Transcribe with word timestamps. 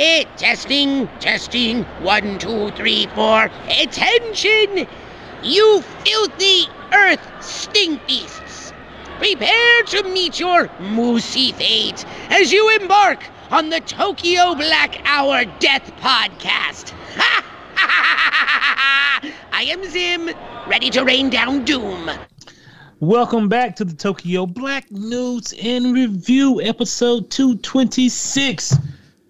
Eh, 0.00 0.22
testing, 0.36 1.08
testing. 1.18 1.82
One, 2.02 2.38
two, 2.38 2.70
three, 2.76 3.08
four. 3.16 3.50
Attention! 3.82 4.86
You 5.42 5.82
filthy 6.04 6.68
earth 6.92 7.20
stink 7.40 8.06
beasts! 8.06 8.72
Prepare 9.18 9.82
to 9.86 10.04
meet 10.04 10.38
your 10.38 10.68
moosey 10.78 11.52
fate 11.52 12.04
as 12.30 12.52
you 12.52 12.70
embark 12.80 13.28
on 13.50 13.70
the 13.70 13.80
Tokyo 13.80 14.54
Black 14.54 15.00
Hour 15.04 15.44
Death 15.58 15.90
Podcast. 15.96 16.92
I 19.50 19.64
am 19.68 19.82
Zim, 19.90 20.30
ready 20.68 20.90
to 20.90 21.02
rain 21.02 21.28
down 21.28 21.64
doom. 21.64 22.08
Welcome 23.00 23.48
back 23.48 23.74
to 23.74 23.84
the 23.84 23.96
Tokyo 23.96 24.46
Black 24.46 24.92
News 24.92 25.52
in 25.54 25.92
Review, 25.92 26.62
episode 26.62 27.30
226. 27.32 28.76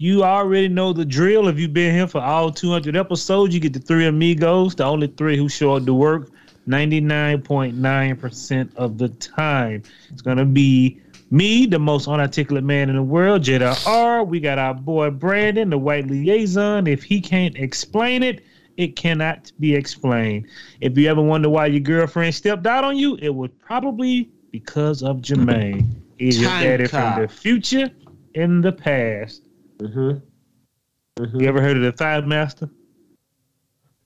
You 0.01 0.23
already 0.23 0.69
know 0.69 0.93
the 0.93 1.05
drill. 1.05 1.49
If 1.49 1.59
you've 1.59 1.73
been 1.73 1.93
here 1.93 2.07
for 2.07 2.21
all 2.21 2.53
200 2.53 2.97
episodes, 2.97 3.53
you 3.53 3.59
get 3.59 3.73
the 3.73 3.81
three 3.81 4.07
amigos, 4.07 4.77
the 4.77 4.85
only 4.85 5.09
three 5.09 5.37
who 5.37 5.49
show 5.49 5.75
up 5.75 5.87
to 5.87 5.95
work 5.95 6.31
99.9% 6.69 8.77
of 8.77 8.97
the 8.97 9.09
time. 9.09 9.83
It's 10.13 10.23
going 10.23 10.37
to 10.37 10.45
be 10.45 11.01
me, 11.33 11.67
the 11.67 11.81
most 11.81 12.07
unarticulate 12.07 12.63
man 12.63 12.91
in 12.91 12.95
the 12.95 13.03
world, 13.03 13.43
JR. 13.43 14.23
We 14.23 14.39
got 14.39 14.59
our 14.59 14.75
boy 14.75 15.11
Brandon, 15.11 15.71
the 15.71 15.79
white 15.79 16.07
liaison. 16.07 16.87
If 16.87 17.03
he 17.03 17.21
can't 17.21 17.57
explain 17.57 18.23
it, 18.23 18.45
it 18.77 18.95
cannot 18.95 19.51
be 19.59 19.75
explained. 19.75 20.47
If 20.81 20.97
you 20.97 21.11
ever 21.11 21.23
wonder 21.23 21.49
why 21.49 21.67
your 21.67 21.81
girlfriend 21.81 22.37
stepped 22.37 22.69
out 22.69 22.85
on 22.85 22.97
you, 22.97 23.19
it 23.21 23.35
was 23.35 23.51
probably 23.59 24.31
because 24.53 25.03
of 25.03 25.17
Jermaine. 25.17 25.91
Is 26.19 26.41
your 26.41 26.51
daddy 26.51 26.87
cop. 26.87 27.15
from 27.15 27.23
the 27.23 27.29
future 27.29 27.91
in 28.35 28.61
the 28.61 28.71
past? 28.71 29.48
Mm-hmm. 29.79 31.39
You 31.41 31.49
ever 31.49 31.61
heard 31.61 31.77
of 31.77 31.83
the 31.83 31.93
Thigh 31.93 32.21
Master? 32.21 32.69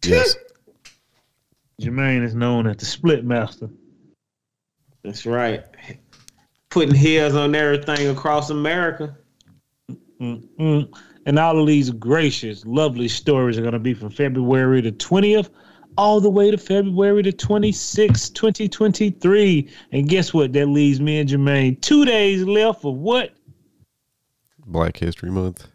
Yes. 0.05 0.37
Jermaine 1.81 2.23
is 2.23 2.35
known 2.35 2.67
as 2.67 2.77
the 2.77 2.85
Split 2.85 3.25
Master. 3.25 3.71
That's 5.03 5.27
right. 5.27 5.65
Putting 6.71 6.95
heels 6.95 7.35
on 7.35 7.55
everything 7.55 8.09
across 8.09 8.51
America. 8.51 9.17
Mm-mm. 10.21 10.89
And 11.27 11.39
all 11.39 11.61
of 11.61 11.67
these 11.67 11.91
gracious, 11.91 12.65
lovely 12.65 13.09
stories 13.09 13.59
are 13.59 13.63
going 13.63 13.73
to 13.73 13.79
be 13.79 13.95
from 13.95 14.11
February 14.11 14.81
the 14.81 14.93
20th 14.93 15.51
all 15.99 16.21
the 16.21 16.31
way 16.31 16.51
to 16.51 16.59
February 16.59 17.23
the 17.23 17.33
26th, 17.33 18.35
2023. 18.35 19.69
And 19.93 20.09
guess 20.09 20.33
what? 20.33 20.53
That 20.53 20.67
leaves 20.67 21.01
me 21.01 21.21
and 21.21 21.29
Jermaine 21.29 21.81
two 21.81 22.05
days 22.05 22.45
left 22.45 22.83
for 22.83 22.95
what? 22.95 23.35
Black 24.73 24.97
History 24.97 25.31
Month. 25.31 25.69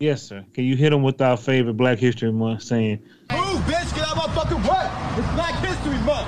Yes, 0.00 0.22
sir. 0.22 0.44
Can 0.54 0.64
you 0.64 0.76
hit 0.76 0.90
them 0.90 1.02
with 1.02 1.20
our 1.20 1.36
favorite 1.36 1.74
Black 1.74 1.98
History 1.98 2.32
Month 2.32 2.62
saying, 2.62 3.00
Move, 3.30 3.60
bitch, 3.62 3.94
get 3.94 4.06
out 4.08 4.16
my 4.16 4.34
fucking 4.34 4.62
way. 4.62 4.90
It's 5.18 5.34
Black 5.34 5.54
History 5.64 5.98
Month. 6.04 6.26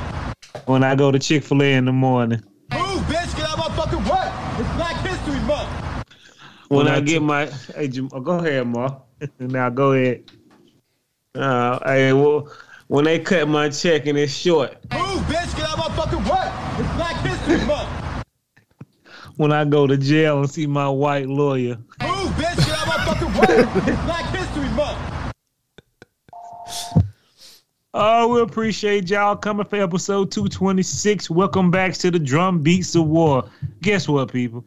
when 0.66 0.84
I 0.84 0.94
go 0.94 1.10
to 1.10 1.18
Chick 1.18 1.42
fil 1.42 1.62
A 1.62 1.72
in 1.74 1.84
the 1.86 1.92
morning? 1.92 2.40
Move, 2.72 3.00
bitch, 3.06 3.36
get 3.36 3.48
out 3.48 3.58
my 3.58 3.74
fucking 3.76 4.04
way. 4.04 4.32
It's 4.60 4.76
Black 4.76 4.96
History 5.04 5.40
Month. 5.46 5.68
When 6.68 6.84
When 6.86 6.88
I 6.88 6.96
I 6.96 7.00
get 7.00 7.12
t- 7.14 7.18
my 7.20 7.46
Hey, 7.74 7.88
Jam- 7.88 8.08
oh, 8.12 8.20
go 8.20 8.38
ahead, 8.38 8.66
Ma. 8.66 8.98
now 9.38 9.68
go 9.70 9.92
ahead. 9.92 10.30
uh, 11.34 11.78
hey, 11.84 12.12
well, 12.12 12.50
when 12.88 13.04
they 13.04 13.18
cut 13.18 13.48
my 13.48 13.68
check 13.70 14.06
and 14.06 14.16
it's 14.18 14.32
short. 14.32 14.72
Move, 14.92 15.20
bitch, 15.24 15.56
get 15.56 15.66
out 15.68 15.78
my 15.78 15.88
fucking 15.96 16.24
way. 16.24 16.52
It's 16.78 16.94
Black 16.96 17.16
History 17.24 17.66
Month. 17.66 17.88
When 19.36 19.50
I 19.50 19.64
go 19.64 19.86
to 19.86 19.96
jail 19.96 20.40
and 20.40 20.50
see 20.50 20.66
my 20.66 20.86
white 20.90 21.26
lawyer. 21.26 21.76
Move, 22.02 22.30
bitch, 22.36 22.56
get 22.58 22.68
out 22.68 22.86
my 22.86 23.01
Black 23.20 24.34
History 24.34 24.68
Month. 24.70 24.98
Oh, 27.92 28.28
we 28.28 28.40
appreciate 28.40 29.10
y'all 29.10 29.36
coming 29.36 29.66
for 29.66 29.76
episode 29.76 30.30
226. 30.30 31.28
Welcome 31.28 31.70
back 31.70 31.92
to 31.94 32.10
the 32.10 32.18
Drum 32.18 32.62
Beats 32.62 32.94
of 32.94 33.06
War. 33.06 33.44
Guess 33.82 34.08
what, 34.08 34.32
people? 34.32 34.64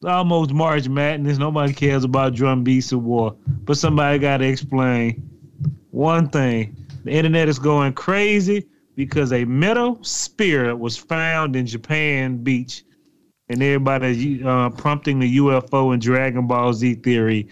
It's 0.00 0.06
almost 0.06 0.52
March 0.52 0.88
Madness. 0.88 1.38
Nobody 1.38 1.72
cares 1.72 2.04
about 2.04 2.34
Drum 2.34 2.62
Beats 2.62 2.92
of 2.92 3.02
War. 3.02 3.34
But 3.64 3.76
somebody 3.76 4.20
got 4.20 4.36
to 4.36 4.46
explain 4.46 5.28
one 5.90 6.28
thing. 6.28 6.76
The 7.02 7.10
internet 7.10 7.48
is 7.48 7.58
going 7.58 7.94
crazy 7.94 8.66
because 8.94 9.32
a 9.32 9.44
metal 9.44 9.98
spear 10.04 10.76
was 10.76 10.96
found 10.96 11.56
in 11.56 11.66
Japan 11.66 12.36
beach. 12.36 12.84
And 13.48 13.62
everybody 13.62 14.42
uh, 14.42 14.70
prompting 14.70 15.20
the 15.20 15.36
UFO 15.38 15.92
and 15.92 16.02
Dragon 16.02 16.46
Ball 16.46 16.72
Z 16.72 16.96
theory. 16.96 17.48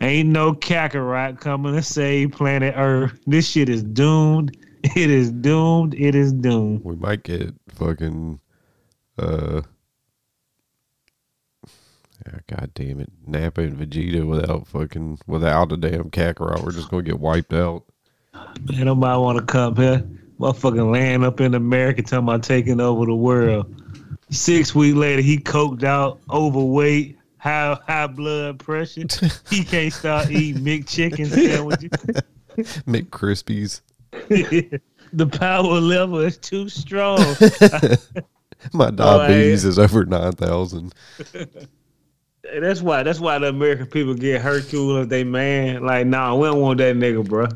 Ain't 0.00 0.28
no 0.28 0.52
Kakarot 0.52 1.40
coming 1.40 1.74
to 1.74 1.82
save 1.82 2.32
planet 2.32 2.74
Earth. 2.76 3.20
This 3.26 3.48
shit 3.48 3.68
is 3.68 3.82
doomed. 3.82 4.56
It 4.94 5.10
is 5.10 5.32
doomed. 5.32 5.94
It 5.94 6.14
is 6.14 6.32
doomed. 6.32 6.84
We 6.84 6.94
might 6.94 7.24
get 7.24 7.52
fucking 7.68 8.38
uh 9.18 9.62
God 12.46 12.70
damn 12.74 13.00
it. 13.00 13.10
Nappa 13.26 13.62
and 13.62 13.76
Vegeta 13.76 14.26
without 14.26 14.66
fucking 14.66 15.18
without 15.26 15.72
a 15.72 15.76
damn 15.76 16.10
Kakarot. 16.10 16.62
We're 16.64 16.72
just 16.72 16.90
gonna 16.90 17.02
get 17.02 17.20
wiped 17.20 17.52
out. 17.52 17.84
Man, 18.62 18.86
nobody 18.86 19.18
want 19.18 19.38
to 19.38 19.44
come 19.44 19.76
here. 19.76 20.08
Motherfucking 20.38 20.92
land 20.92 21.24
up 21.24 21.40
in 21.40 21.54
America 21.54 22.02
talking 22.02 22.18
about 22.18 22.42
taking 22.42 22.80
over 22.80 23.06
the 23.06 23.14
world. 23.14 23.74
Six 24.30 24.74
weeks 24.74 24.96
later, 24.96 25.22
he 25.22 25.38
coked 25.38 25.84
out, 25.84 26.20
overweight, 26.30 27.18
high 27.38 27.78
high 27.86 28.06
blood 28.06 28.58
pressure. 28.58 29.06
he 29.50 29.64
can't 29.64 29.92
stop 29.92 30.30
eating 30.30 30.62
McChicken 30.62 31.26
sandwiches. 31.26 31.90
McCrispies. 32.86 33.80
the 35.12 35.26
power 35.26 35.80
level 35.80 36.18
is 36.20 36.36
too 36.36 36.68
strong. 36.68 37.18
My 38.72 38.88
oh, 38.88 38.90
diabetes 38.90 39.64
is 39.64 39.78
over 39.78 40.04
nine 40.04 40.32
thousand. 40.32 40.94
That's 42.42 42.82
why. 42.82 43.02
That's 43.02 43.20
why 43.20 43.38
the 43.38 43.48
American 43.48 43.86
people 43.86 44.14
get 44.14 44.42
Hercule 44.42 44.98
if 44.98 45.08
they 45.08 45.24
man. 45.24 45.84
Like, 45.84 46.06
nah, 46.06 46.34
we 46.34 46.48
don't 46.48 46.60
want 46.60 46.78
that 46.78 46.96
nigga, 46.96 47.26
bro. 47.26 47.46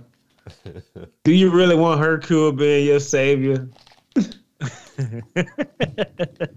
Do 1.25 1.33
you 1.33 1.51
really 1.51 1.77
want 1.77 2.01
Hercule 2.01 2.53
being 2.53 2.87
your 2.87 3.01
savior? 3.01 3.69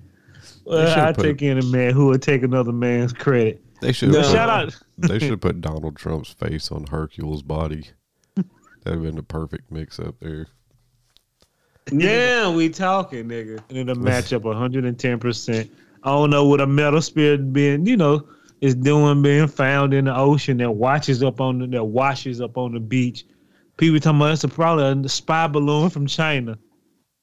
Well, 0.66 1.07
I 1.07 1.11
take 1.11 1.41
any 1.43 1.63
man 1.71 1.93
who 1.93 2.07
would 2.07 2.21
take 2.23 2.41
another 2.43 2.71
man's 2.71 3.13
credit. 3.13 3.63
They 3.81 3.91
should 3.91 4.11
No. 4.11 4.21
have 4.21 4.31
Shout 4.31 4.49
out. 4.49 4.75
they 4.97 5.19
should 5.19 5.29
have 5.31 5.41
put 5.41 5.61
Donald 5.61 5.95
Trump's 5.95 6.31
face 6.33 6.71
on 6.71 6.88
Hercule's 6.88 7.43
body. 7.43 7.85
That'd 8.35 8.99
have 8.99 9.01
been 9.03 9.16
the 9.16 9.23
perfect 9.23 9.71
mix 9.71 9.99
up 9.99 10.16
there. 10.19 10.47
Yeah, 11.91 12.51
we 12.53 12.69
talking, 12.69 13.25
nigga. 13.27 13.59
and 13.69 13.77
it'll 13.77 13.95
match 13.95 14.33
up 14.33 14.41
110%. 14.43 15.69
I 16.03 16.09
don't 16.09 16.29
know 16.31 16.45
what 16.45 16.61
a 16.61 16.67
metal 16.67 17.01
spirit 17.01 17.53
being, 17.53 17.85
you 17.85 17.97
know, 17.97 18.27
is 18.61 18.73
doing 18.75 19.22
being 19.22 19.47
found 19.47 19.93
in 19.93 20.05
the 20.05 20.16
ocean 20.16 20.57
that 20.57 20.72
watches 20.72 21.22
up 21.22 21.41
on 21.41 21.59
the, 21.59 21.67
that 21.67 21.83
washes 21.83 22.41
up 22.41 22.57
on 22.57 22.73
the 22.73 22.79
beach. 22.79 23.25
People 23.77 23.99
talking 23.99 24.19
about 24.19 24.33
it's 24.33 24.43
a, 24.43 24.47
probably 24.47 25.05
a 25.05 25.09
spy 25.09 25.47
balloon 25.47 25.89
from 25.89 26.07
China. 26.07 26.57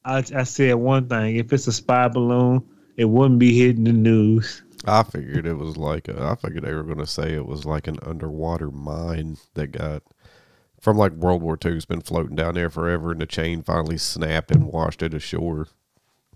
I, 0.04 0.24
I 0.34 0.42
said 0.44 0.74
one 0.74 1.08
thing: 1.08 1.36
if 1.36 1.52
it's 1.52 1.66
a 1.66 1.72
spy 1.72 2.08
balloon, 2.08 2.62
it 2.96 3.06
wouldn't 3.06 3.38
be 3.38 3.58
hitting 3.58 3.84
the 3.84 3.92
news. 3.92 4.62
I 4.84 5.02
figured 5.04 5.46
it 5.46 5.54
was 5.54 5.76
like 5.76 6.08
a, 6.08 6.20
I 6.20 6.34
figured 6.34 6.64
they 6.64 6.74
were 6.74 6.82
going 6.82 6.98
to 6.98 7.06
say 7.06 7.34
it 7.34 7.46
was 7.46 7.64
like 7.64 7.86
an 7.86 7.98
underwater 8.02 8.70
mine 8.70 9.36
that 9.54 9.68
got 9.68 10.02
from 10.80 10.96
like 10.96 11.12
World 11.12 11.42
War 11.42 11.56
II. 11.64 11.72
It's 11.72 11.84
been 11.84 12.00
floating 12.00 12.36
down 12.36 12.54
there 12.54 12.70
forever, 12.70 13.12
and 13.12 13.20
the 13.20 13.26
chain 13.26 13.62
finally 13.62 13.98
snapped 13.98 14.50
and 14.50 14.66
washed 14.66 15.02
it 15.02 15.14
ashore. 15.14 15.68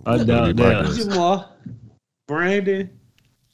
I 0.04 0.18
That'd 0.18 0.56
doubt 0.56 0.56
that. 0.56 0.96
Jamal, 0.96 1.52
Brandon, 2.28 2.90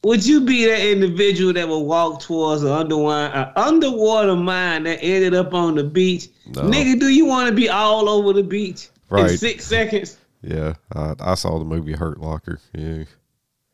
would 0.05 0.27
you 0.27 0.43
be 0.43 0.67
that 0.67 0.81
individual 0.81 1.55
that 1.55 1.69
would 1.69 1.79
walk 1.79 2.21
towards 2.21 2.63
an 2.63 2.73
underwater, 2.73 3.35
an 3.35 3.53
underwater 3.57 4.37
mine 4.37 4.83
that 4.83 4.99
ended 5.01 5.33
up 5.33 5.55
on 5.55 5.77
the 5.77 5.85
beach? 5.85 6.29
No. 6.49 6.63
Nigga, 6.63 7.01
do 7.01 7.09
you 7.09 7.25
want 7.25 7.49
to 7.49 7.55
be 7.55 7.71
all 7.71 8.09
over 8.11 8.35
the 8.35 8.43
beach 8.43 8.91
in 9.19 9.25
Right. 9.25 9.39
six 9.39 9.65
seconds? 9.65 10.17
Yeah, 10.43 10.75
I, 10.95 11.15
I 11.21 11.35
saw 11.35 11.59
the 11.59 11.65
movie 11.65 11.93
Hurt 11.93 12.21
Locker. 12.21 12.59
Yeah, 12.75 13.05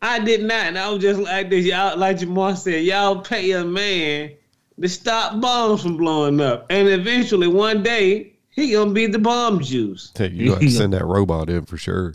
I 0.03 0.19
did 0.19 0.43
not, 0.45 0.67
and 0.67 0.79
I 0.79 0.91
was 0.91 1.01
just 1.03 1.19
like 1.21 1.49
this. 1.51 1.65
Y'all, 1.65 1.97
like 1.99 2.19
Jamal 2.19 2.55
said, 2.57 2.85
y'all 2.85 3.21
pay 3.21 3.53
a 3.53 3.65
man 3.65 4.33
to 4.81 4.89
stop 4.89 5.41
bombs 5.41 5.83
from 5.83 5.97
blowing 5.97 6.41
up, 6.41 6.67
and 6.71 6.89
eventually 6.89 7.49
one 7.49 7.83
day 7.83 8.35
he 8.51 8.73
gonna 8.73 8.93
be 8.93 9.07
the 9.07 9.19
bomb 9.19 9.61
juice. 9.61 10.13
Hey, 10.17 10.29
you 10.29 10.51
got 10.51 10.61
to 10.61 10.71
send 10.71 10.93
that 10.93 11.07
robot 11.07 11.49
in 11.49 11.65
for 11.65 11.79
sure. 11.79 12.15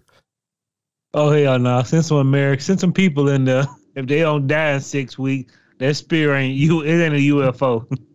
Oh 1.15 1.31
hell 1.31 1.59
no! 1.59 1.81
Send 1.83 2.05
some 2.05 2.17
America, 2.17 2.61
send 2.63 2.79
some 2.79 2.93
people 2.93 3.29
in 3.29 3.45
there. 3.45 3.65
If 3.95 4.07
they 4.07 4.19
don't 4.19 4.47
die 4.47 4.71
in 4.73 4.81
six 4.81 5.17
weeks, 5.17 5.53
that 5.79 5.95
spear 5.95 6.33
ain't 6.35 6.55
you. 6.55 6.81
It 6.81 7.03
ain't 7.03 7.13
a 7.13 7.17
UFO. 7.17 7.87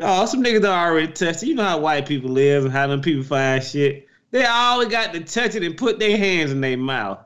Oh, 0.00 0.26
some 0.26 0.42
niggas 0.42 0.68
are 0.68 0.88
already 0.90 1.12
tested. 1.12 1.48
You 1.48 1.54
know 1.54 1.64
how 1.64 1.78
white 1.78 2.06
people 2.06 2.30
live 2.30 2.64
and 2.64 2.72
how 2.72 2.86
them 2.86 3.00
people 3.00 3.24
find 3.24 3.62
shit. 3.62 4.06
They 4.30 4.44
always 4.44 4.88
got 4.88 5.14
to 5.14 5.20
touch 5.20 5.54
it 5.54 5.62
and 5.62 5.76
put 5.76 5.98
their 5.98 6.16
hands 6.16 6.52
in 6.52 6.60
their 6.60 6.76
mouth. 6.76 7.20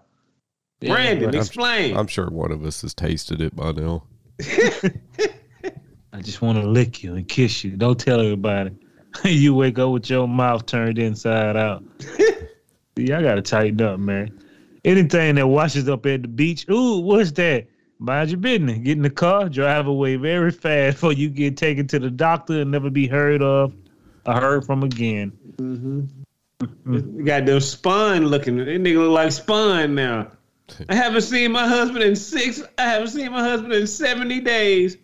Brandon, 0.81 1.31
I'm- 1.31 1.35
explain. 1.41 1.97
I'm 1.97 2.07
sure 2.07 2.29
one 2.31 2.53
of 2.53 2.65
us 2.65 2.83
has 2.83 2.95
tasted 2.95 3.41
it 3.41 3.55
by 3.55 3.73
now. 3.73 4.05
I 6.13 6.21
just 6.21 6.43
want 6.43 6.59
to 6.59 6.69
lick 6.69 7.03
you 7.03 7.15
and 7.15 7.27
kiss 7.27 7.65
you. 7.65 7.73
Don't 7.73 7.99
tell 7.99 8.21
everybody. 8.21 8.77
you 9.25 9.55
wake 9.55 9.79
up 9.79 9.91
with 9.91 10.09
your 10.11 10.29
mouth 10.29 10.67
turned 10.67 10.99
inside 10.99 11.57
out. 11.57 11.83
See, 12.97 13.13
I 13.13 13.23
gotta 13.23 13.43
tighten 13.43 13.81
up, 13.81 13.99
man. 13.99 14.39
Anything 14.85 15.37
that 15.37 15.47
washes 15.47 15.89
up 15.89 16.05
at 16.07 16.23
the 16.23 16.29
beach, 16.29 16.69
ooh, 16.69 16.99
what's 17.01 17.33
that? 17.33 17.67
Mind 18.03 18.31
your 18.31 18.41
business. 18.41 18.79
Get 18.79 18.97
in 18.97 19.03
the 19.03 19.11
car, 19.11 19.49
drive 19.49 19.87
away 19.87 20.17
very 20.17 20.51
fast 20.51 20.97
before 20.97 21.13
you 21.13 21.29
get 21.29 21.57
taken 21.57 21.87
to 21.87 22.01
the 22.01 22.11
doctor 22.11 22.63
and 22.63 22.71
never 22.73 22.91
be 22.91 23.07
heard 23.07 23.43
of 23.43 23.73
or 24.27 24.35
heard 24.35 24.67
from 24.67 24.83
again. 24.83 25.31
Mm-hmm. 25.57 26.01
Mm-hmm. 26.61 27.19
You 27.21 27.25
got 27.25 27.47
them 27.47 27.61
spun 27.61 28.27
looking. 28.27 28.57
That 28.57 28.67
nigga 28.67 28.97
look 28.97 29.13
like 29.13 29.31
spun 29.31 29.95
now. 29.95 30.33
I 30.89 30.97
haven't 30.97 31.21
seen 31.21 31.53
my 31.53 31.69
husband 31.69 32.03
in 32.03 32.17
six. 32.17 32.61
I 32.77 32.83
haven't 32.83 33.09
seen 33.09 33.31
my 33.31 33.41
husband 33.41 33.73
in 33.73 33.87
seventy 33.87 34.41
days. 34.41 34.97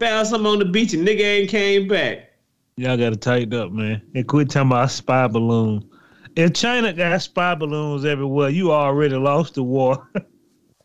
Found 0.00 0.26
something 0.26 0.50
on 0.50 0.58
the 0.58 0.64
beach 0.64 0.94
and 0.94 1.06
nigga 1.06 1.20
ain't 1.20 1.50
came 1.50 1.86
back. 1.86 2.32
Y'all 2.76 2.96
gotta 2.96 3.14
tighten 3.14 3.54
up, 3.54 3.70
man. 3.70 4.02
And 4.16 4.26
quit 4.26 4.50
talking 4.50 4.72
about 4.72 4.90
spy 4.90 5.28
balloon. 5.28 5.88
If 6.34 6.54
China 6.54 6.92
got 6.92 7.22
spy 7.22 7.54
balloons 7.54 8.04
everywhere, 8.04 8.48
you 8.48 8.72
already 8.72 9.14
lost 9.14 9.54
the 9.54 9.62
war. 9.62 10.08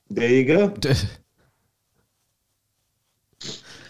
There 0.09 0.29
you 0.29 0.45
go. 0.45 0.73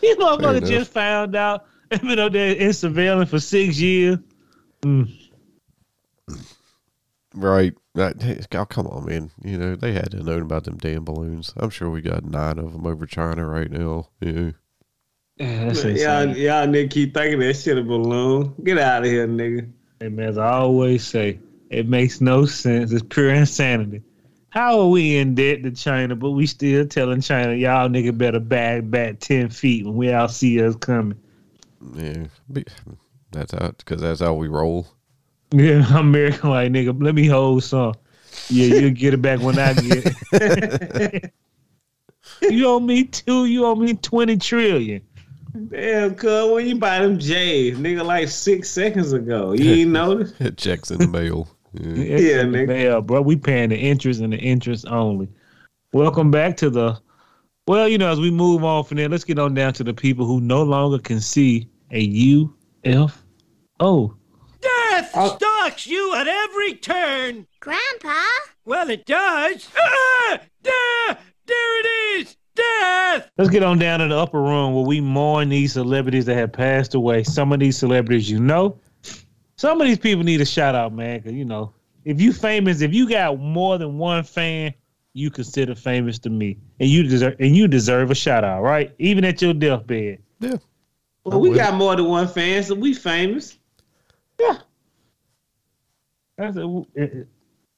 These 0.07 0.17
motherfuckers 0.17 0.67
just 0.67 0.91
found 0.91 1.35
out 1.35 1.65
they've 1.89 2.01
been 2.01 2.19
up 2.19 2.33
there 2.33 2.55
in 2.55 2.73
surveillance 2.73 3.29
for 3.29 3.39
six 3.39 3.79
years. 3.79 4.17
Mm. 4.81 5.11
right. 7.33 7.73
That, 7.95 8.47
oh, 8.53 8.65
come 8.65 8.87
on, 8.87 9.05
man. 9.05 9.31
You 9.43 9.57
know, 9.57 9.75
they 9.75 9.91
had 9.91 10.11
to 10.11 10.21
know 10.21 10.37
about 10.37 10.65
them 10.65 10.77
damn 10.77 11.03
balloons. 11.03 11.53
I'm 11.57 11.71
sure 11.71 11.89
we 11.89 12.01
got 12.01 12.23
nine 12.23 12.59
of 12.59 12.71
them 12.73 12.85
over 12.85 13.05
China 13.05 13.45
right 13.45 13.71
now. 13.71 14.09
Yeah. 14.21 14.51
Yeah, 15.37 15.65
that's 15.65 15.83
Y'all, 15.83 16.35
y'all 16.35 16.65
nigga 16.67 16.89
keep 16.89 17.13
thinking 17.13 17.39
that 17.39 17.55
shit 17.55 17.77
a 17.77 17.83
balloon. 17.83 18.55
Get 18.63 18.79
out 18.79 19.03
of 19.03 19.09
here, 19.09 19.27
nigga. 19.27 19.71
Hey, 19.99 20.09
man, 20.09 20.29
as 20.29 20.37
I 20.37 20.51
always 20.51 21.05
say, 21.05 21.39
it 21.69 21.87
makes 21.87 22.21
no 22.21 22.45
sense. 22.45 22.91
It's 22.91 23.03
pure 23.07 23.29
insanity. 23.31 24.01
How 24.49 24.79
are 24.79 24.87
we 24.87 25.17
in 25.17 25.35
debt 25.35 25.63
to 25.63 25.71
China, 25.71 26.15
but 26.15 26.31
we 26.31 26.47
still 26.47 26.87
telling 26.87 27.21
China, 27.21 27.53
y'all 27.53 27.89
nigga 27.89 28.17
better 28.17 28.39
back 28.39 28.89
back 28.89 29.19
10 29.19 29.49
feet 29.49 29.85
when 29.85 29.95
we 29.95 30.13
all 30.13 30.29
see 30.29 30.61
us 30.63 30.75
coming? 30.75 31.19
Yeah. 31.93 32.27
That's 33.31 33.51
how, 33.51 33.71
because 33.71 34.01
that's 34.01 34.21
how 34.21 34.33
we 34.33 34.47
roll. 34.47 34.87
Yeah, 35.51 35.85
American 35.97 36.49
like 36.49 36.71
nigga, 36.71 37.01
let 37.01 37.15
me 37.15 37.27
hold 37.27 37.63
some. 37.63 37.93
Yeah, 38.49 38.75
you'll 38.75 38.91
get 38.91 39.13
it 39.13 39.21
back 39.21 39.39
when 39.41 39.57
I 39.57 39.73
get 39.73 40.15
it. 40.33 41.33
you 42.41 42.67
owe 42.67 42.79
me 42.79 43.03
two, 43.05 43.45
you 43.45 43.65
owe 43.65 43.75
me 43.75 43.93
20 43.95 44.37
trillion. 44.37 45.01
Damn, 45.69 46.15
cuz 46.15 46.51
when 46.51 46.67
you 46.67 46.77
buy 46.77 46.99
them 46.99 47.17
J's, 47.17 47.77
nigga, 47.77 48.05
like 48.05 48.27
six 48.29 48.69
seconds 48.69 49.11
ago, 49.11 49.53
you 49.53 49.71
ain't 49.71 49.91
notice? 49.91 50.33
Checks 50.55 50.91
in 50.91 50.99
the 50.99 51.07
mail. 51.07 51.49
Yeah. 51.73 52.17
Yeah, 52.17 52.43
nigga. 52.43 52.83
Yeah, 52.83 52.99
bro, 52.99 53.21
we 53.21 53.35
paying 53.35 53.69
the 53.69 53.77
interest 53.77 54.21
and 54.21 54.33
the 54.33 54.37
interest 54.37 54.85
only. 54.87 55.27
Welcome 55.93 56.31
back 56.31 56.57
to 56.57 56.69
the. 56.69 56.99
Well, 57.67 57.87
you 57.87 57.97
know, 57.97 58.09
as 58.09 58.19
we 58.19 58.31
move 58.31 58.63
on 58.63 58.85
from 58.85 58.97
there, 58.97 59.09
let's 59.09 59.25
get 59.25 59.39
on 59.39 59.53
down 59.53 59.73
to 59.73 59.83
the 59.83 59.93
people 59.93 60.25
who 60.25 60.39
no 60.39 60.63
longer 60.63 60.99
can 60.99 61.19
see 61.19 61.67
a 61.91 62.47
UFO. 63.79 64.15
Death 64.61 65.09
stalks 65.09 65.85
you 65.85 66.15
at 66.15 66.27
every 66.27 66.75
turn. 66.75 67.45
Grandpa? 67.59 68.21
Well, 68.65 68.89
it 68.89 69.05
does. 69.05 69.69
Ah! 69.77 70.39
There, 70.61 71.17
there 71.45 71.79
it 71.79 71.87
is. 72.19 72.37
Death. 72.55 73.29
Let's 73.37 73.49
get 73.49 73.63
on 73.63 73.77
down 73.77 73.99
to 73.99 74.07
the 74.07 74.17
upper 74.17 74.41
room 74.41 74.73
where 74.73 74.85
we 74.85 74.99
mourn 74.99 75.49
these 75.49 75.73
celebrities 75.73 76.25
that 76.25 76.35
have 76.35 76.53
passed 76.53 76.95
away. 76.95 77.23
Some 77.23 77.53
of 77.53 77.59
these 77.59 77.77
celebrities 77.77 78.29
you 78.29 78.39
know. 78.39 78.79
Some 79.57 79.81
of 79.81 79.87
these 79.87 79.97
people 79.97 80.23
need 80.23 80.39
a 80.39 80.45
shout 80.45 80.75
out, 80.75 80.93
man. 80.93 81.21
Cause 81.21 81.33
you 81.33 81.45
know, 81.45 81.73
if 82.05 82.21
you 82.21 82.31
famous, 82.31 82.81
if 82.81 82.93
you 82.93 83.09
got 83.09 83.39
more 83.39 83.77
than 83.77 83.97
one 83.97 84.23
fan, 84.23 84.73
you 85.13 85.31
consider 85.31 85.73
famous 85.73 86.19
to 86.19 86.29
me, 86.29 86.57
and 86.79 86.89
you 86.89 87.03
deserve 87.03 87.35
and 87.39 87.55
you 87.55 87.67
deserve 87.67 88.11
a 88.11 88.15
shout 88.15 88.43
out, 88.43 88.61
right? 88.61 88.93
Even 88.99 89.25
at 89.25 89.41
your 89.41 89.53
deathbed. 89.53 90.19
Yeah. 90.39 90.57
Well, 91.23 91.41
we 91.41 91.51
got 91.51 91.73
more 91.73 91.95
than 91.95 92.05
one 92.05 92.27
fan, 92.27 92.63
so 92.63 92.75
we 92.75 92.93
famous. 92.93 93.57
Yeah. 94.39 94.59
I 96.39 96.51
said, 96.51 96.63
"Well, 96.63 96.87
eh, 96.95 97.03
eh, 97.03 97.23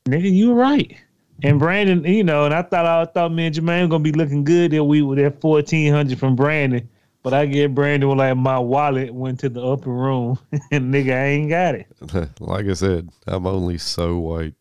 nigga, 0.06 0.32
you 0.32 0.50
were 0.50 0.56
right. 0.56 0.96
And 1.42 1.58
Brandon, 1.58 2.04
you 2.04 2.26
know, 2.26 2.44
and 2.44 2.54
I 2.54 2.62
thought 2.62 2.86
I 2.86 3.06
thought 3.06 3.32
me 3.32 3.46
and 3.46 3.56
Jermaine 3.56 3.84
were 3.84 3.88
gonna 3.88 4.04
be 4.04 4.12
looking 4.12 4.44
good 4.44 4.72
that 4.72 4.84
we 4.84 5.02
were 5.02 5.18
at 5.26 5.40
fourteen 5.40 5.94
hundred 5.94 6.20
from 6.20 6.36
Brandon. 6.36 6.90
But 7.22 7.34
I 7.34 7.46
get 7.46 7.76
Brandon 7.76 8.08
was 8.10 8.18
like 8.18 8.38
my 8.38 8.58
wallet 8.60 9.14
went 9.14 9.42
to 9.42 9.50
the 9.50 9.62
upper 9.62 9.90
room 9.90 10.40
and 10.72 10.94
nigga 10.94 11.14
I 11.14 11.26
ain't 11.26 11.50
got 11.50 11.76
it. 11.76 11.88
like 12.40 12.66
I 12.66 12.74
said, 12.74 13.10
I'm 13.28 13.46
only 13.46 13.78
so 13.78 14.18
white. 14.20 14.54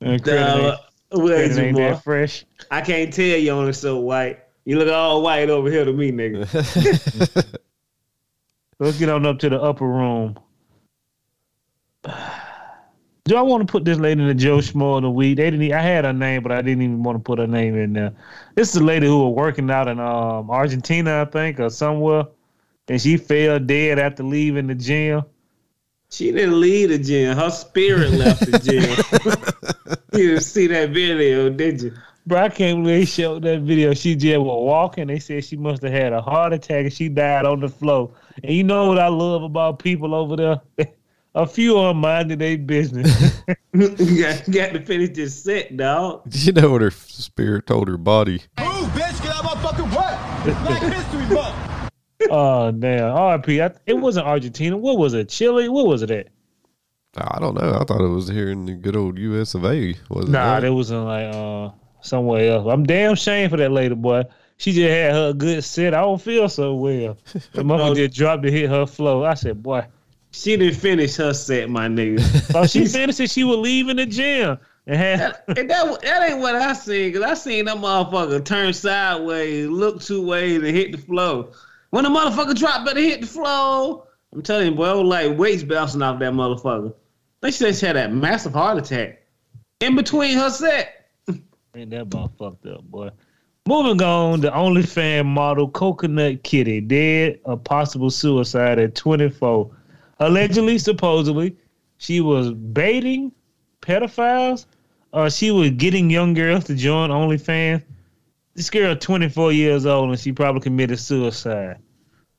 And 0.00 0.22
credit 0.22 0.42
Uh, 0.42 0.76
ain't, 1.12 1.20
credit 1.20 1.58
ain't 1.58 1.76
boy? 1.76 1.90
that 1.90 2.04
fresh. 2.04 2.44
I 2.70 2.82
can't 2.82 3.12
tell 3.12 3.24
you 3.24 3.50
only 3.50 3.72
so 3.72 3.98
white. 4.00 4.40
You 4.66 4.78
look 4.78 4.88
all 4.88 5.22
white 5.22 5.48
over 5.50 5.70
here 5.70 5.84
to 5.84 5.92
me, 5.92 6.12
nigga. 6.12 7.58
Let's 8.78 8.98
get 8.98 9.08
on 9.08 9.24
up 9.24 9.38
to 9.38 9.48
the 9.48 9.60
upper 9.60 9.86
room. 9.86 10.38
Do 13.26 13.36
I 13.36 13.40
want 13.40 13.66
to 13.66 13.72
put 13.72 13.86
this 13.86 13.96
lady 13.98 14.20
in 14.20 14.28
the 14.28 14.34
Joe 14.34 14.58
Schmo 14.58 14.98
of 14.98 15.02
the 15.02 15.10
week? 15.10 15.38
They 15.38 15.50
didn't. 15.50 15.72
I 15.72 15.80
had 15.80 16.04
her 16.04 16.12
name, 16.12 16.42
but 16.42 16.52
I 16.52 16.60
didn't 16.60 16.82
even 16.82 17.02
want 17.02 17.16
to 17.16 17.22
put 17.22 17.38
her 17.38 17.46
name 17.46 17.74
in 17.74 17.94
there. 17.94 18.12
This 18.54 18.68
is 18.68 18.76
a 18.76 18.84
lady 18.84 19.06
who 19.06 19.24
was 19.24 19.34
working 19.34 19.70
out 19.70 19.88
in 19.88 19.98
um, 19.98 20.50
Argentina, 20.50 21.22
I 21.22 21.24
think, 21.24 21.58
or 21.58 21.70
somewhere, 21.70 22.24
and 22.86 23.00
she 23.00 23.16
fell 23.16 23.58
dead 23.58 23.98
after 23.98 24.22
leaving 24.22 24.66
the 24.66 24.74
gym. 24.74 25.22
She 26.10 26.32
didn't 26.32 26.60
leave 26.60 26.90
the 26.90 26.98
gym. 26.98 27.34
Her 27.34 27.48
spirit 27.48 28.10
left 28.12 28.40
the 28.44 28.58
gym. 28.58 29.96
you 30.12 30.28
didn't 30.28 30.42
see 30.42 30.66
that 30.66 30.90
video, 30.90 31.48
did 31.48 31.80
you? 31.80 31.94
Bro, 32.26 32.42
I 32.42 32.48
can't 32.50 32.82
believe 32.82 33.00
they 33.00 33.04
showed 33.06 33.42
that 33.44 33.62
video. 33.62 33.94
She 33.94 34.16
just 34.16 34.38
was 34.38 34.66
walking. 34.66 35.06
They 35.06 35.18
said 35.18 35.46
she 35.46 35.56
must 35.56 35.82
have 35.82 35.92
had 35.92 36.12
a 36.12 36.20
heart 36.20 36.52
attack 36.52 36.84
and 36.84 36.92
she 36.92 37.08
died 37.08 37.46
on 37.46 37.60
the 37.60 37.70
floor. 37.70 38.10
And 38.42 38.52
you 38.52 38.64
know 38.64 38.88
what 38.88 38.98
I 38.98 39.08
love 39.08 39.44
about 39.44 39.78
people 39.78 40.14
over 40.14 40.36
there? 40.36 40.88
a 41.34 41.46
few 41.46 41.76
of 41.78 41.88
them 41.88 41.98
minded 41.98 42.38
their 42.38 42.58
business. 42.58 43.42
you 43.72 44.22
got, 44.22 44.50
got 44.50 44.72
to 44.72 44.80
finish 44.84 45.10
this 45.16 45.42
set, 45.42 45.76
dog. 45.76 46.22
You 46.30 46.52
know 46.52 46.70
what 46.70 46.82
her 46.82 46.90
spirit 46.90 47.66
told 47.66 47.88
her 47.88 47.96
body? 47.96 48.42
Move, 48.58 48.88
bitch, 48.90 49.22
get 49.22 49.34
out 49.34 49.44
my 49.44 49.54
fucking 49.62 49.86
way. 49.86 50.54
Black 50.64 50.82
History 50.92 51.34
Month. 51.34 51.90
oh 52.30 52.70
damn! 52.72 53.10
R.I.P. 53.10 53.60
I, 53.60 53.70
it 53.86 53.94
wasn't 53.94 54.26
Argentina. 54.26 54.76
What 54.76 54.98
was 54.98 55.14
it? 55.14 55.28
Chile? 55.28 55.68
What 55.68 55.86
was 55.86 56.02
it 56.02 56.10
at? 56.10 56.28
I 57.16 57.38
don't 57.38 57.54
know. 57.54 57.74
I 57.80 57.84
thought 57.84 58.00
it 58.00 58.08
was 58.08 58.28
here 58.28 58.50
in 58.50 58.66
the 58.66 58.72
good 58.74 58.96
old 58.96 59.18
U.S. 59.18 59.54
of 59.54 59.64
A. 59.64 59.94
Was 60.10 60.24
it 60.26 60.30
Nah, 60.30 60.54
not? 60.54 60.60
that 60.62 60.72
was 60.74 60.90
in 60.90 61.04
like 61.04 61.34
uh 61.34 61.70
somewhere 62.00 62.52
else. 62.52 62.66
I'm 62.70 62.84
damn 62.84 63.14
shame 63.14 63.50
for 63.50 63.56
that 63.56 63.70
lady 63.72 63.94
boy. 63.94 64.24
She 64.56 64.72
just 64.72 64.88
had 64.88 65.12
her 65.12 65.32
good 65.32 65.64
set. 65.64 65.94
I 65.94 66.00
don't 66.02 66.20
feel 66.20 66.48
so 66.48 66.74
well. 66.74 67.16
The 67.52 67.64
mother 67.64 67.94
just 67.94 68.14
dropped 68.16 68.44
to 68.44 68.50
hit 68.52 68.70
her 68.70 68.86
flow. 68.86 69.24
I 69.24 69.34
said, 69.34 69.62
boy. 69.62 69.84
She 70.34 70.56
didn't 70.56 70.74
finish 70.74 71.14
her 71.16 71.32
set, 71.32 71.70
my 71.70 71.86
nigga. 71.86 72.20
So 72.52 72.66
she 72.66 72.86
finished 72.86 73.20
it. 73.20 73.30
She 73.30 73.44
was 73.44 73.56
leaving 73.58 73.96
the 73.96 74.04
gym 74.04 74.58
and 74.84 74.96
had 74.96 75.42
And 75.46 75.70
that, 75.70 76.02
that 76.02 76.28
ain't 76.28 76.40
what 76.40 76.56
I 76.56 76.72
seen, 76.72 77.12
because 77.12 77.22
I 77.22 77.34
seen 77.34 77.66
that 77.66 77.76
motherfucker 77.76 78.44
turn 78.44 78.72
sideways, 78.72 79.68
look 79.68 80.02
two 80.02 80.26
ways, 80.26 80.56
and 80.56 80.66
hit 80.66 80.90
the 80.90 80.98
floor. 80.98 81.50
When 81.90 82.02
the 82.02 82.10
motherfucker 82.10 82.56
drop, 82.56 82.84
better 82.84 83.00
hit 83.00 83.20
the 83.20 83.28
floor. 83.28 84.08
I'm 84.32 84.42
telling 84.42 84.70
you, 84.70 84.74
boy, 84.74 84.90
it 84.90 84.96
was 84.96 85.06
like 85.06 85.38
weights 85.38 85.62
bouncing 85.62 86.02
off 86.02 86.18
that 86.18 86.32
motherfucker. 86.32 86.92
They 87.40 87.52
said 87.52 87.76
she 87.76 87.86
had 87.86 87.94
that 87.94 88.12
massive 88.12 88.54
heart 88.54 88.78
attack 88.78 89.22
in 89.78 89.94
between 89.94 90.36
her 90.36 90.50
set. 90.50 91.10
Man, 91.74 91.90
that 91.90 92.10
ball 92.10 92.32
fucked 92.36 92.66
up, 92.66 92.82
boy. 92.82 93.10
Moving 93.68 94.02
on, 94.02 94.40
the 94.40 94.50
OnlyFans 94.50 95.26
model 95.26 95.70
Coconut 95.70 96.42
Kitty 96.42 96.80
dead 96.80 97.38
a 97.44 97.56
possible 97.56 98.10
suicide 98.10 98.80
at 98.80 98.96
24. 98.96 99.70
Allegedly, 100.24 100.78
supposedly, 100.78 101.54
she 101.98 102.20
was 102.20 102.52
baiting 102.52 103.30
pedophiles. 103.82 104.64
Uh, 105.12 105.28
she 105.28 105.50
was 105.50 105.70
getting 105.70 106.08
young 106.08 106.32
girls 106.32 106.64
to 106.64 106.74
join 106.74 107.10
OnlyFans. 107.10 107.82
This 108.54 108.70
girl, 108.70 108.96
24 108.96 109.52
years 109.52 109.84
old, 109.84 110.08
and 110.10 110.18
she 110.18 110.32
probably 110.32 110.62
committed 110.62 110.98
suicide. 110.98 111.78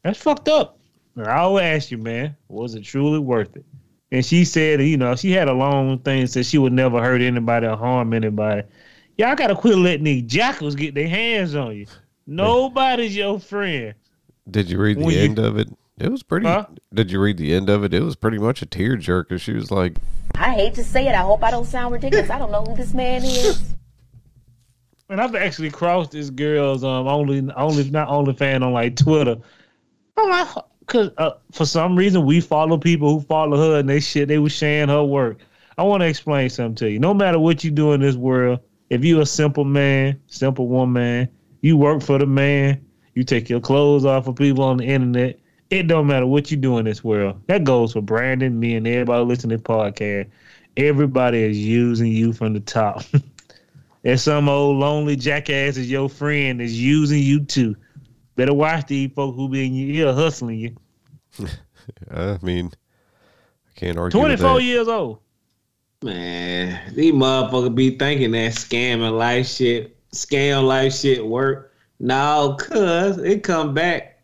That's 0.03 0.19
fucked 0.19 0.47
up. 0.49 0.79
I'll 1.17 1.59
ask 1.59 1.91
you, 1.91 1.97
man, 1.99 2.35
was 2.47 2.73
it 2.73 2.81
truly 2.83 3.19
worth 3.19 3.55
it? 3.55 3.65
And 4.11 4.25
she 4.25 4.45
said, 4.45 4.81
you 4.81 4.97
know, 4.97 5.15
she 5.15 5.31
had 5.31 5.47
a 5.47 5.53
long 5.53 5.99
thing, 5.99 6.25
said 6.25 6.45
she 6.45 6.57
would 6.57 6.73
never 6.73 6.99
hurt 7.01 7.21
anybody 7.21 7.67
or 7.67 7.77
harm 7.77 8.13
anybody. 8.13 8.63
Y'all 9.17 9.35
gotta 9.35 9.55
quit 9.55 9.77
letting 9.77 10.03
these 10.05 10.23
jackals 10.23 10.75
get 10.75 10.95
their 10.95 11.07
hands 11.07 11.53
on 11.53 11.75
you. 11.75 11.85
Nobody's 12.25 13.15
your 13.15 13.39
friend. 13.39 13.93
Did 14.49 14.69
you 14.69 14.79
read 14.79 14.99
the 14.99 15.05
you- 15.05 15.19
end 15.19 15.37
of 15.39 15.57
it? 15.59 15.69
It 15.97 16.11
was 16.11 16.23
pretty. 16.23 16.45
Huh? 16.45 16.65
Did 16.93 17.11
you 17.11 17.21
read 17.21 17.37
the 17.37 17.53
end 17.53 17.69
of 17.69 17.83
it? 17.83 17.93
It 17.93 18.03
was 18.03 18.15
pretty 18.15 18.37
much 18.37 18.61
a 18.61 18.65
tearjerker. 18.65 19.39
She 19.39 19.53
was 19.53 19.71
like, 19.71 19.97
I 20.35 20.53
hate 20.53 20.73
to 20.75 20.83
say 20.83 21.07
it. 21.07 21.15
I 21.15 21.21
hope 21.21 21.43
I 21.43 21.51
don't 21.51 21.65
sound 21.65 21.93
ridiculous. 21.93 22.29
I 22.29 22.37
don't 22.37 22.51
know 22.51 22.63
who 22.63 22.75
this 22.75 22.93
man 22.93 23.23
is. 23.23 23.75
And 25.07 25.21
I've 25.21 25.35
actually 25.35 25.69
crossed 25.69 26.11
this 26.11 26.31
girl's 26.31 26.83
um 26.83 27.07
only 27.07 27.47
only 27.55 27.89
not 27.91 28.07
only 28.07 28.33
fan 28.33 28.63
on 28.63 28.73
like 28.73 28.95
Twitter. 28.95 29.37
I'm 30.17 30.29
like, 30.29 30.47
cause 30.87 31.11
uh, 31.19 31.33
for 31.51 31.65
some 31.65 31.95
reason 31.95 32.25
we 32.25 32.41
follow 32.41 32.79
people 32.79 33.11
who 33.11 33.21
follow 33.21 33.55
her 33.55 33.79
and 33.79 33.87
they 33.87 33.99
shit 33.99 34.27
they 34.27 34.39
was 34.39 34.51
sharing 34.51 34.89
her 34.89 35.03
work. 35.03 35.37
I 35.77 35.83
want 35.83 36.01
to 36.01 36.07
explain 36.07 36.49
something 36.49 36.75
to 36.75 36.89
you. 36.89 36.99
No 36.99 37.13
matter 37.13 37.37
what 37.37 37.63
you 37.63 37.69
do 37.69 37.91
in 37.91 38.01
this 38.01 38.15
world, 38.15 38.61
if 38.89 39.05
you 39.05 39.21
a 39.21 39.27
simple 39.27 39.63
man, 39.63 40.19
simple 40.25 40.67
woman, 40.67 41.29
you 41.61 41.77
work 41.77 42.01
for 42.01 42.17
the 42.17 42.25
man, 42.25 42.83
you 43.13 43.23
take 43.23 43.47
your 43.47 43.59
clothes 43.59 44.05
off 44.05 44.27
of 44.27 44.35
people 44.35 44.63
on 44.63 44.77
the 44.77 44.85
internet. 44.85 45.39
It 45.69 45.87
don't 45.87 46.07
matter 46.07 46.27
what 46.27 46.51
you 46.51 46.57
do 46.57 46.77
in 46.77 46.85
this 46.85 47.03
world. 47.03 47.41
That 47.47 47.63
goes 47.63 47.93
for 47.93 48.01
Brandon, 48.01 48.59
me, 48.59 48.75
and 48.75 48.87
everybody 48.87 49.25
listening 49.25 49.57
to 49.57 49.63
the 49.63 49.69
podcast. 49.69 50.29
Everybody 50.77 51.41
is 51.41 51.57
using 51.57 52.11
you 52.11 52.33
from 52.33 52.53
the 52.53 52.59
top. 52.59 53.03
and 54.03 54.19
some 54.19 54.47
old 54.47 54.77
lonely 54.77 55.15
jackass 55.15 55.77
is 55.77 55.89
your 55.89 56.07
friend 56.07 56.61
is 56.61 56.79
using 56.79 57.21
you 57.21 57.43
too. 57.43 57.75
Better 58.35 58.53
watch 58.53 58.87
these 58.87 59.11
folk 59.13 59.35
who 59.35 59.49
be 59.49 59.65
in 59.65 59.73
your 59.73 60.07
ear 60.07 60.13
hustling 60.13 60.59
you. 60.59 60.75
I 62.11 62.37
mean, 62.41 62.69
I 62.71 63.79
can't 63.79 63.97
argue. 63.97 64.19
with 64.19 64.39
24 64.39 64.55
that. 64.55 64.63
years 64.63 64.87
old. 64.87 65.19
Man, 66.03 66.93
these 66.93 67.13
motherfuckers 67.13 67.73
be 67.73 67.97
thinking 67.97 68.31
that 68.31 68.53
scamming 68.53 69.17
life 69.17 69.47
shit, 69.47 69.97
scam 70.11 70.67
life 70.67 70.93
shit 70.93 71.25
work. 71.25 71.73
No, 71.99 72.55
cuz 72.59 73.17
it 73.17 73.41
come 73.41 73.73
back 73.73 74.14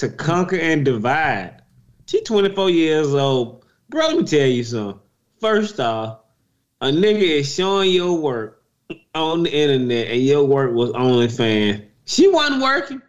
to 0.00 0.08
conquer 0.08 0.56
and 0.56 0.84
divide. 0.84 1.62
She 2.06 2.22
24 2.22 2.70
years 2.70 3.14
old. 3.14 3.64
Bro, 3.90 4.06
let 4.06 4.16
me 4.16 4.24
tell 4.24 4.46
you 4.46 4.64
something. 4.64 5.00
First 5.40 5.78
off, 5.78 6.20
a 6.80 6.86
nigga 6.86 7.22
is 7.22 7.54
showing 7.54 7.90
your 7.92 8.14
work 8.14 8.62
on 9.14 9.42
the 9.42 9.54
internet 9.54 10.08
and 10.08 10.22
your 10.22 10.44
work 10.44 10.74
was 10.74 10.90
OnlyFans. 10.92 11.84
She 12.06 12.28
wasn't 12.28 12.62
working. 12.62 13.02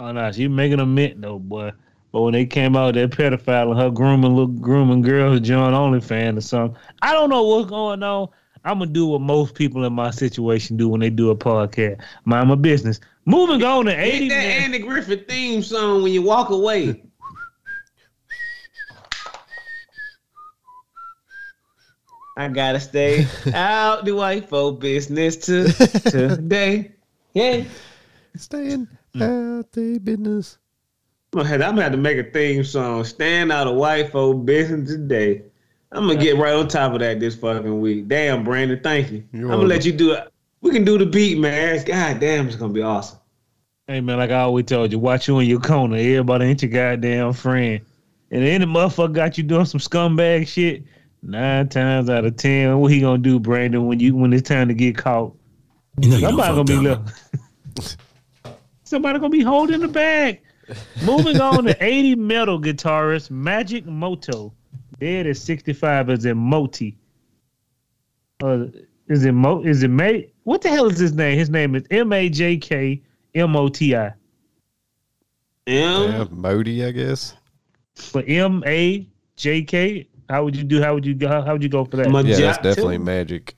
Oh 0.00 0.12
no, 0.12 0.32
she 0.32 0.48
making 0.48 0.80
a 0.80 0.86
mint 0.86 1.20
though, 1.20 1.38
boy. 1.38 1.72
But 2.12 2.22
when 2.22 2.32
they 2.32 2.46
came 2.46 2.76
out, 2.76 2.94
that 2.94 3.10
pedophile 3.10 3.70
and 3.70 3.78
her 3.78 3.90
grooming 3.90 4.34
little 4.34 4.46
grooming 4.46 5.02
girls 5.02 5.40
join 5.40 5.74
OnlyFans 5.74 6.38
or 6.38 6.40
something. 6.40 6.80
I 7.02 7.12
don't 7.12 7.28
know 7.28 7.42
what's 7.42 7.68
going 7.68 8.02
on. 8.02 8.28
I'm 8.64 8.78
gonna 8.78 8.90
do 8.90 9.06
what 9.06 9.20
most 9.20 9.54
people 9.54 9.84
in 9.84 9.92
my 9.92 10.10
situation 10.10 10.76
do 10.78 10.88
when 10.88 11.00
they 11.00 11.10
do 11.10 11.30
a 11.30 11.36
podcast. 11.36 12.00
Mind 12.24 12.48
my 12.48 12.54
business. 12.54 13.00
Moving 13.28 13.62
on 13.64 13.86
to 13.86 13.92
Hit 13.92 14.14
80 14.14 14.28
that 14.28 14.36
minutes. 14.36 14.64
Andy 14.64 14.78
Griffith 14.78 15.28
theme 15.28 15.60
song 15.60 16.02
when 16.02 16.12
you 16.12 16.22
walk 16.22 16.50
away. 16.50 17.02
I 22.36 22.48
gotta 22.48 22.78
stay 22.78 23.26
out 23.54 24.04
the 24.04 24.12
white 24.12 24.48
folk 24.48 24.80
business 24.80 25.36
to 25.46 25.72
today. 26.10 26.92
Yeah. 27.32 27.64
Staying 28.36 28.86
out 29.20 29.72
the 29.72 29.98
business. 30.02 30.58
I'm 31.32 31.38
gonna, 31.40 31.48
have, 31.48 31.62
I'm 31.62 31.70
gonna 31.70 31.82
have 31.82 31.92
to 31.92 31.98
make 31.98 32.18
a 32.18 32.30
theme 32.30 32.62
song. 32.62 33.04
Stand 33.04 33.50
out 33.50 33.66
of 33.66 33.74
white 33.74 34.12
folk 34.12 34.44
business 34.44 34.90
today. 34.90 35.42
I'm 35.90 36.06
gonna 36.06 36.20
get 36.20 36.36
right 36.36 36.54
on 36.54 36.68
top 36.68 36.92
of 36.92 37.00
that 37.00 37.18
this 37.18 37.34
fucking 37.34 37.80
week. 37.80 38.06
Damn, 38.06 38.44
Brandon, 38.44 38.78
thank 38.82 39.10
you. 39.10 39.24
You're 39.32 39.50
I'm 39.50 39.58
gonna 39.58 39.68
let 39.68 39.84
you 39.84 39.92
do 39.92 40.12
it. 40.12 40.28
We 40.66 40.72
can 40.72 40.84
do 40.84 40.98
the 40.98 41.06
beat, 41.06 41.38
man. 41.38 41.84
God 41.84 42.18
damn, 42.18 42.48
it's 42.48 42.56
gonna 42.56 42.72
be 42.72 42.82
awesome. 42.82 43.20
Hey 43.86 44.00
man, 44.00 44.16
like 44.18 44.30
I 44.32 44.40
always 44.40 44.64
told 44.66 44.90
you, 44.90 44.98
watch 44.98 45.28
you 45.28 45.38
in 45.38 45.46
your 45.48 45.60
corner. 45.60 45.96
Everybody 45.96 46.46
ain't 46.46 46.60
your 46.60 46.72
goddamn 46.72 47.34
friend. 47.34 47.80
And 48.32 48.42
any 48.42 48.64
motherfucker 48.64 49.12
got 49.12 49.38
you 49.38 49.44
doing 49.44 49.64
some 49.66 49.78
scumbag 49.78 50.48
shit, 50.48 50.82
nine 51.22 51.68
times 51.68 52.10
out 52.10 52.24
of 52.24 52.36
ten, 52.36 52.78
what 52.78 52.90
he 52.90 53.00
gonna 53.00 53.18
do, 53.18 53.38
Brandon, 53.38 53.86
when 53.86 54.00
you 54.00 54.16
when 54.16 54.32
it's 54.32 54.48
time 54.48 54.66
to 54.66 54.74
get 54.74 54.96
caught? 54.98 55.32
You 56.00 56.10
know 56.10 56.18
Somebody 56.18 56.54
gonna 56.56 56.64
be 56.64 56.74
fucked 56.74 56.88
up. 56.88 57.06
left. 57.76 57.96
Somebody 58.82 59.18
gonna 59.20 59.30
be 59.30 59.42
holding 59.44 59.80
the 59.82 59.88
bag. 59.88 60.40
Moving 61.04 61.40
on 61.40 61.62
to 61.66 61.76
80 61.84 62.16
metal 62.16 62.60
guitarist 62.60 63.30
Magic 63.30 63.86
Moto. 63.86 64.52
Dead 64.98 65.28
at 65.28 65.36
65 65.36 66.10
is 66.10 66.24
in 66.24 66.36
Moti. 66.36 66.98
Uh, 68.42 68.64
is 69.08 69.24
it 69.24 69.32
Mo? 69.32 69.62
Is 69.62 69.82
it 69.82 69.88
May? 69.88 70.30
What 70.44 70.62
the 70.62 70.68
hell 70.68 70.86
is 70.86 70.98
his 70.98 71.12
name? 71.12 71.38
His 71.38 71.50
name 71.50 71.74
is 71.74 71.84
M 71.90 72.12
A 72.12 72.28
J 72.28 72.56
K 72.56 73.02
M 73.34 73.56
O 73.56 73.68
T 73.68 73.94
I. 73.94 74.06
M 74.06 74.12
Yeah, 75.66 76.24
Modi, 76.30 76.84
I 76.84 76.90
guess. 76.92 77.34
But 78.12 78.28
M 78.28 78.62
A 78.66 79.06
J 79.36 79.62
K. 79.62 80.08
How 80.28 80.44
would 80.44 80.56
you 80.56 80.64
do? 80.64 80.82
How 80.82 80.94
would 80.94 81.06
you 81.06 81.14
go? 81.14 81.28
How 81.28 81.52
would 81.52 81.62
you 81.62 81.68
go 81.68 81.84
for 81.84 81.96
that? 81.98 82.10
Ma- 82.10 82.20
Yeah, 82.20 82.36
that's 82.36 82.56
Jack, 82.58 82.62
definitely 82.62 82.98
magic. 82.98 83.56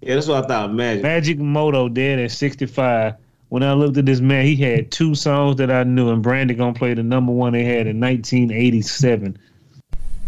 Yeah, 0.00 0.14
that's 0.14 0.28
what 0.28 0.44
I 0.44 0.48
thought. 0.48 0.72
Magic. 0.72 1.02
Magic 1.02 1.38
Moto 1.38 1.88
dead 1.88 2.18
at 2.20 2.30
65. 2.30 3.14
When 3.50 3.62
I 3.64 3.72
looked 3.72 3.96
at 3.98 4.06
this 4.06 4.20
man, 4.20 4.46
he 4.46 4.54
had 4.56 4.92
two 4.92 5.14
songs 5.14 5.56
that 5.56 5.70
I 5.70 5.82
knew, 5.82 6.10
and 6.10 6.22
Brandon 6.22 6.56
gonna 6.56 6.72
play 6.72 6.94
the 6.94 7.02
number 7.02 7.32
one 7.32 7.52
they 7.52 7.64
had 7.64 7.86
in 7.88 8.00
1987. 8.00 9.36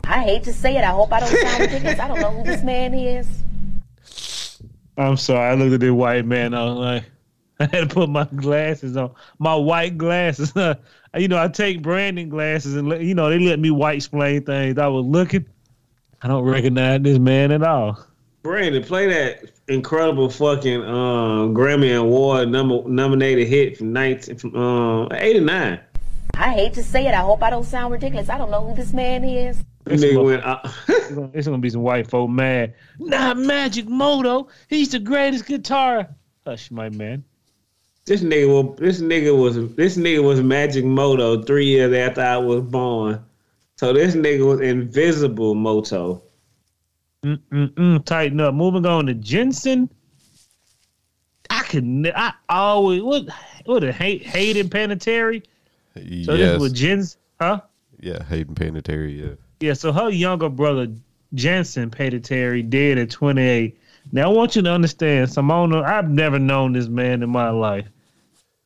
I 0.04 0.22
hate 0.25 0.42
to 0.44 0.52
say 0.52 0.76
it. 0.76 0.82
I 0.84 0.90
hope 0.90 1.12
I 1.12 1.20
don't 1.20 1.28
sound 1.28 1.61
ridiculous. 1.61 2.00
I 2.00 2.08
don't 2.08 2.20
know 2.20 2.30
who 2.32 2.44
this 2.44 2.62
man 2.64 2.92
is. 2.92 3.41
I'm 4.96 5.16
sorry. 5.16 5.50
I 5.50 5.54
looked 5.54 5.72
at 5.72 5.80
this 5.80 5.90
white 5.90 6.26
man. 6.26 6.54
I 6.54 6.64
was 6.64 6.78
like, 6.78 7.04
I 7.61 7.64
had 7.76 7.88
to 7.88 7.94
put 7.94 8.08
my 8.08 8.25
glasses 8.25 8.96
on, 8.96 9.12
my 9.38 9.54
white 9.54 9.96
glasses. 9.96 10.52
you 11.16 11.28
know, 11.28 11.42
I 11.42 11.49
take 11.49 11.82
Brandon 11.82 12.28
glasses, 12.28 12.76
and 12.76 12.88
let- 12.88 13.02
you 13.02 13.14
know 13.14 13.30
they 13.30 13.38
let 13.38 13.58
me 13.58 13.70
white 13.70 13.96
explain 13.96 14.42
things. 14.44 14.78
I 14.78 14.87
was 14.88 15.04
looking. 15.04 15.46
I 16.22 16.28
don't 16.28 16.44
recognize 16.44 17.02
this 17.02 17.18
man 17.18 17.50
at 17.52 17.62
all. 17.62 17.99
Brandon, 18.42 18.82
play 18.82 19.08
that 19.08 19.50
incredible 19.68 20.28
fucking 20.28 20.82
um, 20.82 21.54
Grammy 21.54 21.96
Award 21.96 22.49
number 22.49 22.82
nominated 22.88 23.46
hit 23.46 23.76
from 23.76 23.92
19 23.92 24.37
from 24.37 24.56
um, 24.56 25.08
89. 25.12 25.80
I 26.34 26.52
hate 26.52 26.75
to 26.75 26.82
say 26.82 27.06
it. 27.06 27.14
I 27.14 27.20
hope 27.20 27.42
I 27.42 27.50
don't 27.50 27.64
sound 27.64 27.92
ridiculous. 27.92 28.28
I 28.28 28.38
don't 28.38 28.50
know 28.50 28.66
who 28.66 28.75
this 28.75 28.92
man 28.92 29.22
is. 29.22 29.62
This 29.84 30.02
Nigga 30.04 30.12
motherfucker- 30.14 30.24
went, 30.24 30.44
uh, 30.44 31.30
It's 31.34 31.46
gonna, 31.46 31.58
be 31.58 31.70
some 31.70 31.82
white 31.82 32.08
folk 32.08 32.30
mad. 32.30 32.74
Not 32.98 33.36
Magic 33.36 33.88
Moto. 33.88 34.48
He's 34.68 34.90
the 34.90 34.98
greatest 35.00 35.46
guitar. 35.46 36.08
Hush, 36.46 36.70
my 36.70 36.88
man. 36.88 37.24
this 38.04 38.22
nigga 38.22 38.48
was 38.48 38.78
this 38.78 39.00
nigga 39.00 39.36
was 39.36 39.74
this 39.76 39.96
nigga 39.96 40.22
was 40.22 40.40
Magic 40.40 40.84
Moto 40.84 41.42
three 41.42 41.66
years 41.66 41.92
after 41.94 42.20
I 42.20 42.36
was 42.36 42.62
born. 42.62 43.24
So 43.76 43.92
this 43.92 44.14
nigga 44.14 44.46
was 44.46 44.60
Invisible 44.60 45.54
Moto. 45.54 46.22
Mm-mm-mm, 47.24 48.04
tighten 48.04 48.40
up. 48.40 48.54
Moving 48.54 48.86
on 48.86 49.06
to 49.06 49.14
Jensen. 49.14 49.88
I 51.50 51.62
could. 51.64 51.84
ne- 51.84 52.12
I 52.14 52.32
always 52.48 53.02
what 53.02 53.28
what 53.66 53.84
a 53.84 53.92
hate 53.92 54.22
Hayden 54.26 54.68
Panettiere. 54.68 55.44
So 55.94 56.00
this 56.02 56.26
yes. 56.38 56.60
was 56.60 56.72
Jens, 56.72 57.18
huh? 57.40 57.60
yeah, 58.00 58.22
Hayden 58.24 58.54
Panettiere, 58.54 59.16
yeah. 59.16 59.34
Yeah. 59.62 59.75
So 59.75 59.92
her 59.92 60.11
younger 60.11 60.49
brother 60.49 60.88
Jensen 61.35 61.90
Panettiere 61.90 62.69
dead 62.69 62.99
at 62.99 63.11
28. 63.11 63.78
Now 64.11 64.31
I 64.31 64.35
want 64.35 64.57
you 64.57 64.62
to 64.62 64.71
understand, 64.71 65.31
Simona. 65.31 65.85
I've 65.85 66.11
never 66.11 66.38
known 66.38 66.73
this 66.73 66.88
man 66.88 67.23
in 67.23 67.31
my 67.31 67.50
life. 67.50 67.87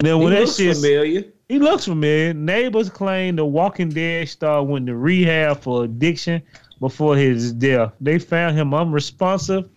Now 0.02 0.18
He 0.18 0.24
when 0.24 0.32
that 0.34 0.40
looks 0.40 0.56
shit, 0.56 0.74
familiar. 0.76 1.24
he 1.48 1.58
looks 1.58 1.84
familiar. 1.84 2.32
Neighbors 2.34 2.88
claim 2.90 3.36
the 3.36 3.44
Walking 3.44 3.90
Dead 3.90 4.28
star 4.28 4.62
went 4.62 4.86
to 4.86 4.96
rehab 4.96 5.60
for 5.60 5.84
addiction 5.84 6.42
before 6.80 7.16
his 7.16 7.52
death. 7.52 7.92
They 8.00 8.18
found 8.18 8.56
him 8.56 8.74
unresponsive 8.74 9.68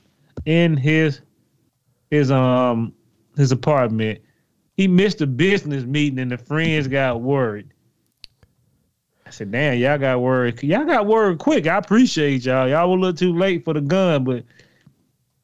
in 0.46 0.78
his 0.78 1.22
his 2.12 2.32
um 2.32 2.94
his 3.36 3.52
apartment. 3.52 4.20
He 4.78 4.88
missed 4.88 5.20
a 5.22 5.28
business 5.28 5.84
meeting 5.84 6.20
and 6.20 6.32
the 6.32 6.38
friends 6.38 6.88
got 6.88 7.22
worried. 7.22 7.68
I 9.30 9.32
said, 9.32 9.52
damn, 9.52 9.78
y'all 9.78 10.00
got 10.00 10.22
worried. 10.22 10.64
Y'all 10.64 10.86
got 10.86 11.06
worried 11.06 11.38
quick. 11.38 11.68
I 11.68 11.78
appreciate 11.78 12.46
y'all. 12.46 12.68
Y'all 12.68 12.90
were 12.90 12.98
a 12.98 13.00
little 13.00 13.14
too 13.16 13.38
late 13.38 13.64
for 13.64 13.76
the 13.76 13.82
gun, 13.82 14.24
but 14.24 14.44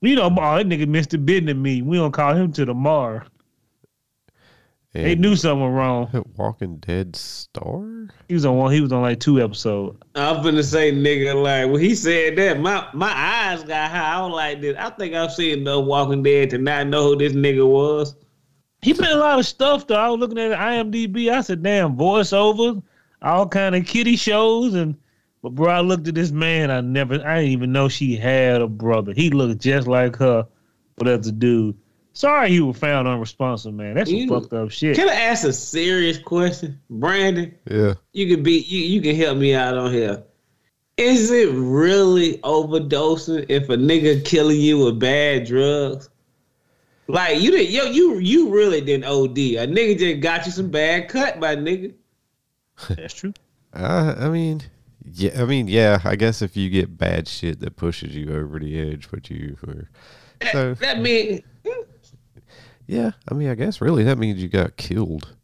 you 0.01 0.15
know, 0.15 0.23
oh, 0.23 0.29
that 0.57 0.65
nigga 0.65 0.87
missed 0.87 1.11
the 1.11 1.19
business 1.19 1.55
meeting. 1.55 1.85
We 1.85 1.97
don't 1.97 2.11
call 2.11 2.33
him 2.33 2.51
to 2.53 2.65
tomorrow. 2.65 3.21
They 4.93 5.11
And 5.11 5.21
knew 5.21 5.35
something 5.35 5.61
was 5.61 5.71
wrong. 5.71 6.25
Walking 6.35 6.77
Dead 6.77 7.15
star? 7.15 8.07
He 8.27 8.33
was 8.33 8.43
on 8.43 8.57
one. 8.57 8.73
He 8.73 8.81
was 8.81 8.91
on 8.91 9.03
like 9.03 9.19
two 9.19 9.39
episodes. 9.39 9.99
I'm 10.15 10.41
gonna 10.41 10.63
say 10.63 10.91
nigga 10.91 11.39
like 11.39 11.71
when 11.71 11.79
he 11.79 11.93
said 11.93 12.37
that 12.37 12.59
my 12.59 12.87
my 12.91 13.11
eyes 13.11 13.63
got 13.63 13.91
high. 13.91 14.15
I 14.15 14.21
was 14.23 14.31
like 14.31 14.61
this. 14.61 14.75
I 14.79 14.89
think 14.89 15.13
I've 15.13 15.31
seen 15.31 15.59
enough 15.59 15.85
Walking 15.85 16.23
Dead 16.23 16.49
to 16.49 16.57
not 16.57 16.87
know 16.87 17.03
who 17.03 17.17
this 17.17 17.33
nigga 17.33 17.69
was. 17.69 18.15
He 18.81 18.93
been 18.93 19.05
a 19.05 19.17
lot 19.17 19.37
of 19.37 19.45
stuff 19.45 19.85
though. 19.85 19.93
I 19.93 20.09
was 20.09 20.19
looking 20.19 20.39
at 20.39 20.57
IMDb. 20.57 21.29
I 21.31 21.41
said, 21.41 21.61
"Damn, 21.61 21.95
voiceover, 21.95 22.81
all 23.25 23.47
kind 23.47 23.75
of 23.75 23.85
kitty 23.85 24.15
shows." 24.15 24.73
And 24.73 24.95
but 25.41 25.55
bro, 25.55 25.67
I 25.69 25.81
looked 25.81 26.07
at 26.07 26.15
this 26.15 26.31
man. 26.31 26.71
I 26.71 26.81
never, 26.81 27.15
I 27.25 27.39
didn't 27.39 27.51
even 27.51 27.71
know 27.71 27.87
she 27.87 28.15
had 28.15 28.61
a 28.61 28.67
brother. 28.67 29.13
He 29.13 29.29
looked 29.29 29.61
just 29.61 29.87
like 29.87 30.15
her, 30.17 30.47
but 30.95 31.07
as 31.07 31.27
a 31.27 31.31
dude. 31.31 31.77
Sorry, 32.13 32.49
he 32.49 32.61
was 32.61 32.77
found 32.77 33.09
unresponsive, 33.09 33.73
man. 33.73 33.95
That's 33.95 34.09
some 34.09 34.17
You- 34.17 34.29
fucked 34.29 34.53
up 34.53 34.71
shit. 34.71 34.95
Can 34.95 35.09
I 35.09 35.13
ask 35.15 35.45
a 35.45 35.51
serious 35.51 36.17
question, 36.17 36.79
Brandon? 36.89 37.53
Yeah. 37.69 37.95
You 38.13 38.33
can 38.33 38.41
be 38.41 38.59
you, 38.59 38.79
you 38.79 39.01
can 39.01 39.15
help 39.17 39.37
me 39.37 39.53
out 39.53 39.77
on 39.77 39.91
here. 39.91 40.23
Is 40.95 41.29
it 41.29 41.49
really 41.51 42.37
overdosing 42.37 43.45
if 43.49 43.67
a 43.69 43.75
nigga 43.75 44.23
killing 44.23 44.61
you 44.61 44.79
with 44.85 44.97
bad 44.97 45.45
drugs? 45.45 46.09
Like 47.07 47.41
you 47.41 47.51
didn't, 47.51 47.71
yo, 47.71 47.83
you 47.91 48.17
you 48.19 48.49
really 48.49 48.79
didn't 48.79 49.03
OD. 49.03 49.37
A 49.57 49.67
nigga 49.67 49.99
just 49.99 50.21
got 50.21 50.45
you 50.45 50.53
some 50.53 50.69
bad 50.71 51.09
cut 51.09 51.39
by 51.41 51.55
nigga. 51.57 51.93
That's 52.89 53.13
true. 53.13 53.33
Uh, 53.73 54.15
I 54.17 54.29
mean, 54.29 54.61
yeah, 55.03 55.41
I 55.41 55.45
mean, 55.45 55.67
yeah. 55.67 55.99
I 56.03 56.15
guess 56.15 56.41
if 56.41 56.55
you 56.55 56.69
get 56.69 56.97
bad 56.97 57.27
shit 57.27 57.59
that 57.59 57.75
pushes 57.75 58.15
you 58.15 58.33
over 58.33 58.59
the 58.59 58.79
edge, 58.79 59.09
but 59.11 59.29
you 59.29 59.57
were 59.65 59.89
so 60.51 60.73
That 60.75 60.99
mean 60.99 61.41
yeah. 62.87 63.11
I 63.29 63.33
mean, 63.33 63.49
I 63.49 63.55
guess 63.55 63.81
really 63.81 64.03
that 64.03 64.17
means 64.17 64.41
you 64.41 64.49
got 64.49 64.77
killed. 64.77 65.35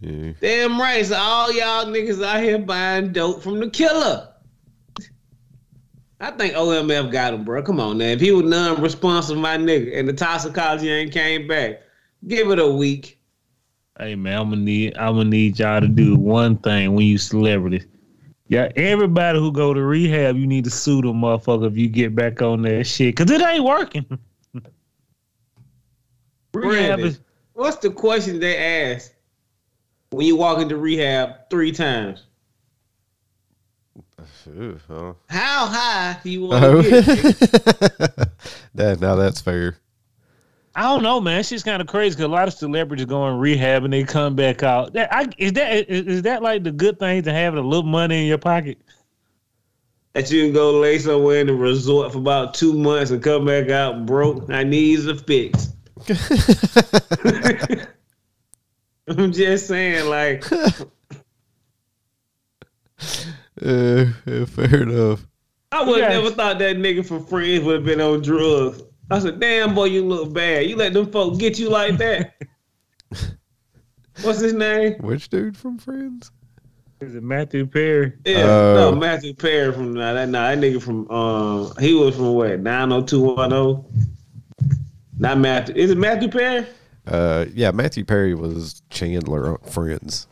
Yeah. 0.00 0.32
damn 0.40 0.80
right. 0.80 1.06
So 1.06 1.16
all 1.16 1.52
y'all 1.52 1.86
niggas 1.86 2.24
out 2.24 2.42
here 2.42 2.58
buying 2.58 3.12
dope 3.12 3.42
from 3.42 3.60
the 3.60 3.70
killer. 3.70 4.28
I 6.20 6.30
think 6.32 6.54
OMF 6.54 7.10
got 7.10 7.34
him, 7.34 7.44
bro. 7.44 7.62
Come 7.62 7.80
on, 7.80 7.98
man. 7.98 8.10
If 8.10 8.20
he 8.20 8.30
was 8.30 8.44
non-responsive, 8.44 9.36
my 9.36 9.56
nigga, 9.56 9.98
and 9.98 10.08
the 10.08 10.12
toxicology 10.12 10.88
ain't 10.88 11.12
came 11.12 11.48
back, 11.48 11.80
give 12.28 12.50
it 12.50 12.60
a 12.60 12.68
week. 12.68 13.20
Hey 14.02 14.16
man, 14.16 14.36
I'm 14.36 14.50
gonna 14.50 14.62
need 14.62 14.96
I'm 14.96 15.14
gonna 15.14 15.30
need 15.30 15.60
y'all 15.60 15.80
to 15.80 15.86
do 15.86 16.16
one 16.16 16.56
thing 16.56 16.92
when 16.92 17.06
you 17.06 17.18
celebrities. 17.18 17.86
Yeah, 18.48 18.68
everybody 18.74 19.38
who 19.38 19.52
go 19.52 19.72
to 19.72 19.80
rehab, 19.80 20.36
you 20.36 20.44
need 20.44 20.64
to 20.64 20.70
sue 20.70 21.02
them 21.02 21.20
motherfucker 21.20 21.70
if 21.70 21.76
you 21.76 21.88
get 21.88 22.12
back 22.12 22.42
on 22.42 22.62
that 22.62 22.82
shit. 22.84 23.14
Cause 23.14 23.30
it 23.30 23.40
ain't 23.40 23.62
working. 23.62 24.04
rehab 26.52 26.98
is 26.98 27.20
what's 27.52 27.76
the 27.76 27.90
question 27.90 28.40
they 28.40 28.92
ask 28.92 29.12
when 30.10 30.26
you 30.26 30.34
walk 30.34 30.58
into 30.58 30.76
rehab 30.76 31.48
three 31.48 31.70
times? 31.70 32.24
Ooh. 34.48 34.80
How 35.28 35.66
high 35.66 36.18
do 36.24 36.28
you 36.28 36.42
want 36.48 36.60
to 36.60 36.90
get? 36.90 37.04
nigga? 37.04 38.30
that 38.74 39.00
now 39.00 39.14
that's 39.14 39.40
fair. 39.40 39.76
I 40.74 40.82
don't 40.82 41.02
know, 41.02 41.20
man. 41.20 41.42
She's 41.42 41.62
kind 41.62 41.82
of 41.82 41.88
crazy 41.88 42.14
because 42.16 42.24
a 42.24 42.28
lot 42.28 42.48
of 42.48 42.54
celebrities 42.54 43.04
go 43.06 43.28
in 43.28 43.38
rehab 43.38 43.84
and 43.84 43.92
they 43.92 44.04
come 44.04 44.34
back 44.34 44.62
out. 44.62 44.94
That 44.94 45.12
I, 45.12 45.26
is 45.36 45.52
that 45.52 45.90
is, 45.90 46.06
is 46.06 46.22
that 46.22 46.42
like 46.42 46.64
the 46.64 46.72
good 46.72 46.98
thing 46.98 47.22
to 47.24 47.32
have 47.32 47.54
a 47.54 47.60
little 47.60 47.82
money 47.82 48.22
in 48.22 48.26
your 48.26 48.38
pocket? 48.38 48.78
that 50.14 50.30
you 50.30 50.44
can 50.44 50.52
go 50.52 50.72
lay 50.78 50.98
somewhere 50.98 51.40
in 51.40 51.46
the 51.46 51.54
resort 51.54 52.12
for 52.12 52.18
about 52.18 52.52
two 52.52 52.74
months 52.74 53.10
and 53.10 53.22
come 53.22 53.46
back 53.46 53.70
out 53.70 54.04
broke. 54.04 54.46
My 54.46 54.62
knees 54.62 55.08
are 55.08 55.14
fixed. 55.14 55.70
I'm 59.08 59.32
just 59.32 59.66
saying, 59.68 60.08
like, 60.10 60.44
Uh, 60.52 60.70
yeah, 64.26 64.44
fair 64.46 64.82
enough. 64.82 65.26
I 65.72 65.82
would 65.82 66.00
have 66.02 66.12
Yeah. 66.12 66.18
never 66.20 66.30
thought 66.30 66.58
that 66.58 66.76
nigga 66.76 67.06
for 67.06 67.18
Friends 67.20 67.64
would 67.64 67.76
have 67.76 67.84
been 67.84 68.00
on 68.00 68.20
drugs. 68.22 68.82
I 69.12 69.18
said, 69.18 69.40
damn, 69.40 69.74
boy, 69.74 69.84
you 69.86 70.04
look 70.04 70.32
bad. 70.32 70.66
You 70.66 70.76
let 70.76 70.92
them 70.92 71.10
folk 71.10 71.38
get 71.38 71.58
you 71.58 71.68
like 71.68 71.96
that. 71.98 72.34
What's 74.22 74.40
his 74.40 74.52
name? 74.52 74.94
Which 75.00 75.28
dude 75.28 75.56
from 75.56 75.78
Friends? 75.78 76.30
Is 77.00 77.14
it 77.16 77.22
Matthew 77.22 77.66
Perry? 77.66 78.12
Yeah, 78.24 78.44
Oh. 78.44 78.74
no, 78.92 78.96
Matthew 78.96 79.34
Perry 79.34 79.72
from 79.72 79.94
nah, 79.94 80.12
that. 80.12 80.28
Nah, 80.28 80.54
that 80.54 80.58
nigga 80.58 80.80
from 80.80 81.08
uh, 81.10 81.72
he 81.80 81.94
was 81.94 82.14
from 82.14 82.34
what 82.34 82.60
nine 82.60 82.92
oh 82.92 83.02
two 83.02 83.20
one 83.22 83.50
zero. 83.50 83.84
Not 85.18 85.38
Matthew. 85.38 85.74
Is 85.74 85.90
it 85.90 85.98
Matthew 85.98 86.28
Perry? 86.28 86.66
Uh, 87.06 87.46
yeah, 87.52 87.72
Matthew 87.72 88.04
Perry 88.04 88.34
was 88.34 88.82
Chandler 88.90 89.48
on 89.52 89.58
Friends. 89.70 90.28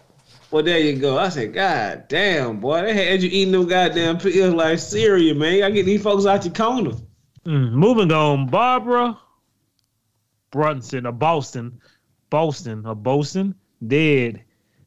Well, 0.52 0.62
there 0.62 0.78
you 0.78 0.96
go. 0.96 1.18
I 1.18 1.28
said, 1.28 1.52
God 1.52 2.04
damn, 2.08 2.60
boy, 2.60 2.82
they 2.82 2.94
had 2.94 3.22
you 3.22 3.28
eating 3.32 3.52
them 3.52 3.66
goddamn 3.66 4.18
pills 4.18 4.54
like 4.54 4.78
cereal, 4.78 5.36
man. 5.36 5.62
I 5.64 5.70
get 5.70 5.86
these 5.86 6.02
folks 6.02 6.26
out 6.26 6.44
your 6.44 6.54
corner. 6.54 6.92
Mm, 7.46 7.72
moving 7.72 8.12
on, 8.12 8.46
Barbara 8.48 9.18
Brunson 10.50 11.06
of 11.06 11.18
Boston, 11.18 11.80
Boston 12.28 12.84
of 12.84 13.02
Boston, 13.02 13.54
dead 13.86 14.42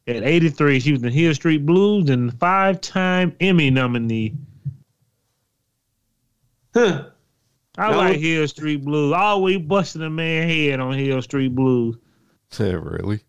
at 0.06 0.22
83. 0.22 0.78
She 0.80 0.92
was 0.92 1.02
in 1.02 1.12
Hill 1.12 1.34
Street 1.34 1.64
Blues 1.66 2.10
and 2.10 2.38
five-time 2.38 3.34
Emmy 3.40 3.70
nominee. 3.70 4.34
Huh. 6.74 7.06
I 7.76 7.90
No. 7.90 7.96
like 7.96 8.18
Hill 8.20 8.46
Street 8.46 8.84
Blues. 8.84 9.12
Always 9.12 9.58
busting 9.58 10.02
a 10.02 10.10
man 10.10 10.48
head 10.48 10.78
on 10.80 10.96
Hill 10.96 11.20
Street 11.22 11.54
Blues. 11.54 11.96
Yeah, 12.58 12.72
really? 12.72 13.20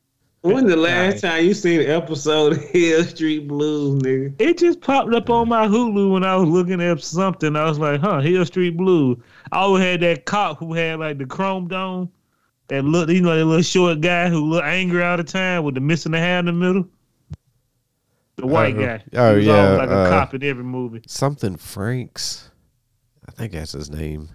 When 0.45 0.67
the 0.67 0.75
last 0.75 1.21
time 1.21 1.43
you 1.43 1.55
seen 1.55 1.81
an 1.81 1.89
episode 1.89 2.53
of 2.53 2.59
Hill 2.69 3.03
Street 3.03 3.47
Blues, 3.47 4.01
nigga? 4.03 4.35
It 4.39 4.59
just 4.59 4.79
popped 4.79 5.11
up 5.13 5.29
on 5.31 5.49
my 5.49 5.65
Hulu 5.67 6.11
when 6.13 6.23
I 6.23 6.35
was 6.35 6.47
looking 6.47 6.79
at 6.81 7.01
something. 7.01 7.55
I 7.55 7.65
was 7.67 7.79
like, 7.79 7.99
huh, 7.99 8.21
Hill 8.21 8.45
Street 8.45 8.77
Blues. 8.77 9.17
I 9.51 9.57
always 9.61 9.83
had 9.83 10.01
that 10.01 10.25
cop 10.25 10.59
who 10.59 10.73
had 10.75 10.99
like 10.99 11.17
the 11.17 11.25
chrome 11.25 11.67
dome. 11.67 12.11
That 12.67 12.83
look, 12.85 13.09
you 13.09 13.21
know, 13.21 13.35
that 13.35 13.43
little 13.45 13.61
short 13.63 14.01
guy 14.01 14.29
who 14.29 14.39
looked 14.45 14.67
angry 14.67 15.03
all 15.03 15.17
the 15.17 15.23
time 15.23 15.63
with 15.63 15.73
the 15.75 15.81
missing 15.81 16.11
the 16.11 16.19
hand 16.19 16.47
in 16.47 16.59
the 16.59 16.65
middle. 16.67 16.87
The 18.35 18.45
white 18.47 18.75
Oh, 18.75 18.79
guy. 18.85 19.03
oh, 19.13 19.37
he 19.37 19.47
yeah, 19.47 19.65
always 19.65 19.77
like 19.79 19.89
a 19.89 19.93
uh, 19.99 20.09
cop 20.09 20.33
in 20.35 20.43
every 20.43 20.63
movie. 20.63 21.01
Something 21.07 21.57
Franks. 21.57 22.49
I 23.27 23.31
think 23.31 23.53
that's 23.53 23.71
his 23.71 23.89
name. 23.89 24.29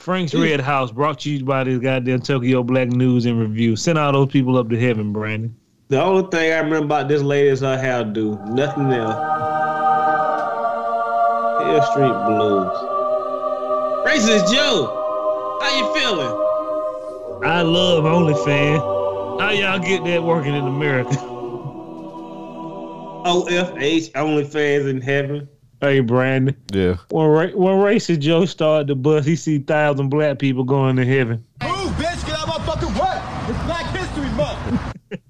Frank's 0.00 0.34
Red 0.34 0.60
House 0.60 0.90
brought 0.90 1.20
to 1.20 1.30
you 1.30 1.44
by 1.44 1.62
this 1.62 1.78
goddamn 1.78 2.22
Tokyo 2.22 2.62
Black 2.62 2.88
News 2.88 3.26
and 3.26 3.38
Review. 3.38 3.76
Send 3.76 3.98
all 3.98 4.10
those 4.12 4.32
people 4.32 4.56
up 4.56 4.70
to 4.70 4.80
heaven, 4.80 5.12
Brandon. 5.12 5.54
The 5.88 6.02
only 6.02 6.26
thing 6.30 6.52
I 6.52 6.56
remember 6.56 6.86
about 6.86 7.08
this 7.08 7.20
lady 7.20 7.48
is 7.48 7.60
her 7.60 7.76
hairdo. 7.76 8.48
Nothing 8.48 8.90
else. 8.92 9.14
Hill 11.66 11.82
Street 11.92 12.16
Blues. 12.24 12.72
Racist 14.06 14.50
Joe, 14.50 15.58
how 15.60 15.76
you 15.76 15.92
feeling? 15.94 16.34
I 17.44 17.60
love 17.60 18.04
OnlyFans. 18.04 19.38
How 19.38 19.50
y'all 19.50 19.78
get 19.80 20.02
that 20.04 20.24
working 20.24 20.54
in 20.54 20.66
America? 20.66 21.14
OFH, 23.26 24.12
OnlyFans 24.12 24.88
in 24.88 25.02
heaven. 25.02 25.46
Hey, 25.80 26.00
Brandon. 26.00 26.56
Yeah. 26.72 26.96
When, 27.10 27.26
Ra- 27.26 27.56
when 27.56 27.74
racist 27.78 28.20
Joe 28.20 28.44
started 28.44 28.86
the 28.88 28.94
bus, 28.94 29.24
he 29.26 29.36
see 29.36 29.58
thousand 29.58 30.08
black 30.08 30.38
people 30.38 30.64
going 30.64 30.96
to 30.96 31.04
heaven. 31.04 31.44
Move, 31.62 31.92
bitch, 31.92 32.26
get 32.26 32.38
out 32.38 32.48
my 32.48 32.58
fucking 32.66 32.94
way. 32.94 33.22
It's 33.48 33.64
Black 33.66 33.86
History 33.96 34.30
Month. 34.36 34.96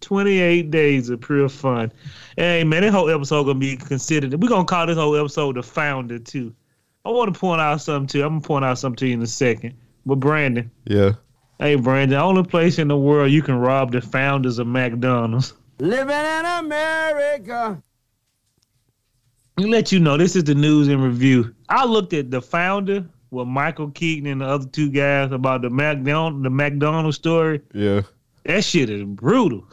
28 0.00 0.70
days 0.70 1.10
of 1.10 1.20
pure 1.20 1.48
fun. 1.48 1.92
Hey, 2.36 2.64
man, 2.64 2.82
this 2.82 2.92
whole 2.94 3.10
episode 3.10 3.44
gonna 3.44 3.58
be 3.58 3.76
considered. 3.76 4.40
We're 4.40 4.48
gonna 4.48 4.64
call 4.64 4.86
this 4.86 4.96
whole 4.96 5.16
episode 5.16 5.56
the 5.56 5.62
founder, 5.62 6.18
too. 6.18 6.54
I 7.04 7.10
want 7.10 7.32
to 7.34 7.38
point 7.38 7.60
out 7.60 7.80
something, 7.82 8.06
too. 8.06 8.22
I'm 8.24 8.34
gonna 8.36 8.40
point 8.40 8.64
out 8.64 8.78
something 8.78 8.96
to 8.98 9.06
you 9.08 9.14
in 9.14 9.22
a 9.22 9.26
second. 9.26 9.74
But, 10.06 10.16
Brandon, 10.16 10.70
Yeah. 10.86 11.12
hey, 11.58 11.74
Brandon, 11.74 12.18
only 12.18 12.42
place 12.44 12.78
in 12.78 12.88
the 12.88 12.96
world 12.96 13.30
you 13.30 13.42
can 13.42 13.56
rob 13.56 13.92
the 13.92 14.00
founders 14.00 14.58
of 14.58 14.66
McDonald's. 14.66 15.52
Living 15.78 16.08
in 16.08 16.44
America. 16.46 17.82
Let 19.58 19.64
me 19.64 19.70
let 19.72 19.90
you 19.90 19.98
know, 19.98 20.16
this 20.16 20.36
is 20.36 20.44
the 20.44 20.54
news 20.54 20.86
and 20.86 21.02
review. 21.02 21.52
I 21.68 21.84
looked 21.84 22.12
at 22.12 22.30
the 22.30 22.40
founder 22.40 23.04
with 23.32 23.48
Michael 23.48 23.90
Keaton 23.90 24.30
and 24.30 24.40
the 24.40 24.46
other 24.46 24.66
two 24.68 24.88
guys 24.88 25.32
about 25.32 25.62
the 25.62 25.68
McDonald, 25.70 26.44
the 26.44 26.50
McDonald's 26.50 27.16
story. 27.16 27.60
Yeah. 27.74 28.02
That 28.44 28.62
shit 28.62 28.88
is 28.88 29.02
brutal. 29.02 29.66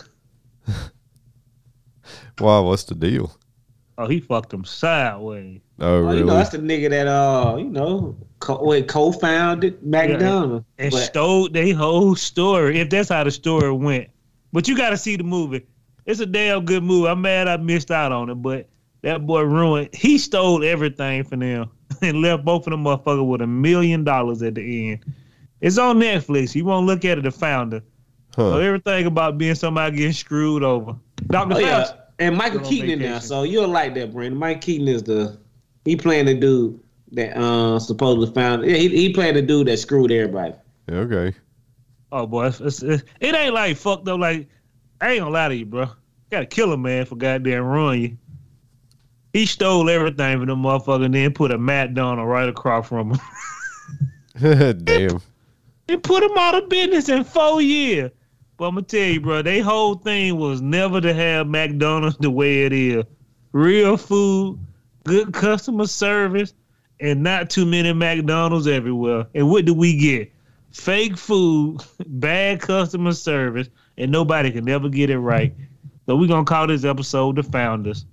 Why? 2.39 2.59
What's 2.61 2.85
the 2.85 2.95
deal? 2.95 3.31
Oh, 3.99 4.07
he 4.07 4.19
fucked 4.21 4.49
them 4.49 4.65
sideways. 4.65 5.61
Oh, 5.79 5.97
Oh, 5.97 5.99
really? 6.01 6.17
you 6.17 6.23
know, 6.25 6.33
that's 6.33 6.49
the 6.49 6.57
nigga 6.57 6.89
that 6.89 7.05
uh, 7.07 7.55
you 7.57 7.69
know, 7.69 8.17
co- 8.39 8.63
wait, 8.65 8.87
co-founded 8.87 9.83
McDonald's. 9.85 10.65
and 10.79 10.91
But- 10.91 10.97
stole 11.03 11.47
their 11.47 11.75
whole 11.75 12.15
story. 12.15 12.79
If 12.79 12.89
that's 12.89 13.09
how 13.09 13.23
the 13.23 13.29
story 13.29 13.71
went, 13.71 14.09
but 14.51 14.67
you 14.67 14.75
got 14.75 14.89
to 14.89 14.97
see 14.97 15.15
the 15.15 15.23
movie. 15.23 15.63
It's 16.07 16.19
a 16.21 16.25
damn 16.25 16.65
good 16.65 16.81
movie. 16.83 17.07
I'm 17.07 17.21
mad 17.21 17.47
I 17.47 17.57
missed 17.57 17.91
out 17.91 18.11
on 18.11 18.31
it, 18.31 18.35
but 18.35 18.67
that 19.05 19.25
boy 19.25 19.41
ruined. 19.41 19.89
He 19.93 20.17
stole 20.17 20.63
everything 20.63 21.23
from 21.23 21.39
them 21.39 21.69
and 22.01 22.21
left 22.21 22.43
both 22.43 22.65
of 22.65 22.71
them 22.71 22.83
motherfuckers 22.83 23.27
with 23.27 23.41
a 23.41 23.47
million 23.47 24.03
dollars 24.03 24.41
at 24.41 24.55
the 24.55 24.91
end. 24.91 25.05
It's 25.61 25.77
on 25.77 25.99
Netflix. 25.99 26.55
You 26.55 26.65
won't 26.65 26.87
look 26.87 27.05
at 27.05 27.19
it. 27.19 27.21
The 27.23 27.31
founder. 27.31 27.81
So 28.35 28.51
Huh. 28.51 28.57
everything 28.57 29.05
about 29.05 29.37
being 29.37 29.55
somebody 29.55 29.95
getting 29.97 30.11
screwed 30.11 30.63
over. 30.63 30.95
Dr. 31.27 31.55
Oh 31.55 31.59
yeah, 31.59 31.91
and 32.19 32.35
Michael 32.35 32.59
Go 32.59 32.65
on 32.65 32.69
Keaton 32.69 32.89
in 32.89 32.99
there, 32.99 33.21
so 33.21 33.43
you'll 33.43 33.67
like 33.67 33.93
that, 33.93 34.11
Brandon. 34.11 34.37
Mike 34.37 34.59
Keaton 34.59 34.87
is 34.87 35.03
the 35.03 35.37
he 35.85 35.95
playing 35.95 36.25
the 36.25 36.33
dude 36.33 36.79
that 37.11 37.37
uh 37.37 37.79
supposedly 37.79 38.33
found. 38.33 38.65
Yeah, 38.65 38.75
he, 38.75 38.89
he 38.89 39.13
playing 39.13 39.35
the 39.35 39.41
dude 39.41 39.67
that 39.67 39.77
screwed 39.77 40.11
everybody. 40.11 40.53
Okay. 40.91 41.37
Oh 42.11 42.25
boy, 42.25 42.47
it's, 42.47 42.59
it's, 42.59 42.83
it, 42.83 43.03
it 43.21 43.35
ain't 43.35 43.53
like 43.53 43.77
fucked 43.77 44.07
up. 44.09 44.19
Like 44.19 44.49
I 44.99 45.11
ain't 45.11 45.19
gonna 45.19 45.31
lie 45.31 45.47
to 45.49 45.55
you, 45.55 45.65
bro. 45.65 45.89
Gotta 46.31 46.45
kill 46.47 46.73
a 46.73 46.77
man 46.77 47.05
for 47.05 47.15
goddamn 47.15 47.63
ruin 47.63 48.01
you. 48.01 48.17
He 49.35 49.45
stole 49.45 49.89
everything 49.89 50.37
from 50.37 50.47
the 50.47 50.55
motherfucker 50.55 51.03
and 51.03 51.13
then 51.13 51.33
put 51.33 51.51
a 51.51 51.57
Matt 51.57 51.93
Donald 51.93 52.25
right 52.25 52.47
across 52.47 52.87
from 52.87 53.11
him. 53.11 53.19
Damn. 54.85 55.21
They 55.87 55.97
put 55.97 56.23
him 56.23 56.37
out 56.37 56.55
of 56.55 56.69
business 56.69 57.09
in 57.09 57.25
four 57.25 57.61
years. 57.61 58.11
But 58.55 58.67
I'm 58.69 58.75
gonna 58.75 58.85
tell 58.85 59.01
you, 59.01 59.19
bro, 59.19 59.41
they 59.41 59.59
whole 59.59 59.95
thing 59.95 60.37
was 60.37 60.61
never 60.61 61.01
to 61.01 61.13
have 61.13 61.47
McDonald's 61.47 62.15
the 62.15 62.31
way 62.31 62.63
it 62.63 62.71
is. 62.71 63.03
Real 63.51 63.97
food, 63.97 64.57
good 65.03 65.33
customer 65.33 65.87
service, 65.87 66.53
and 67.01 67.21
not 67.21 67.49
too 67.49 67.65
many 67.65 67.91
McDonald's 67.91 68.67
everywhere. 68.67 69.27
And 69.35 69.49
what 69.49 69.65
do 69.65 69.73
we 69.73 69.97
get? 69.97 70.31
Fake 70.71 71.17
food, 71.17 71.81
bad 72.07 72.61
customer 72.61 73.11
service, 73.11 73.67
and 73.97 74.13
nobody 74.13 74.49
can 74.49 74.63
never 74.63 74.87
get 74.87 75.09
it 75.09 75.19
right. 75.19 75.53
So 76.05 76.15
we're 76.15 76.29
gonna 76.29 76.45
call 76.45 76.67
this 76.67 76.85
episode 76.85 77.35
the 77.35 77.43
Founders. 77.43 78.05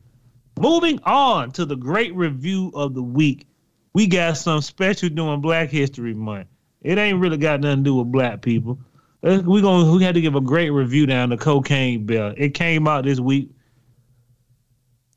Moving 0.63 1.01
on 1.03 1.51
to 1.53 1.65
the 1.65 1.75
great 1.75 2.15
review 2.15 2.71
of 2.77 2.95
the 2.95 3.03
week. 3.03 3.49
We 3.95 4.07
got 4.07 4.37
some 4.37 4.61
special 4.61 5.09
doing 5.09 5.41
Black 5.41 5.71
History 5.71 6.15
Month. 6.15 6.47
It 6.83 6.99
ain't 6.99 7.19
really 7.19 7.37
got 7.37 7.59
nothing 7.59 7.79
to 7.79 7.83
do 7.83 7.97
with 7.97 8.13
black 8.13 8.43
people. 8.43 8.79
Uh, 9.25 9.43
We 9.45 9.61
going 9.61 9.91
we 9.91 10.05
had 10.05 10.15
to 10.15 10.21
give 10.21 10.37
a 10.37 10.41
great 10.41 10.71
review 10.71 11.05
down 11.05 11.31
to 11.31 11.37
Cocaine 11.37 12.07
Bear. 12.07 12.33
It 12.37 12.55
came 12.55 12.87
out 12.87 13.05
this 13.05 13.19
week, 13.19 13.51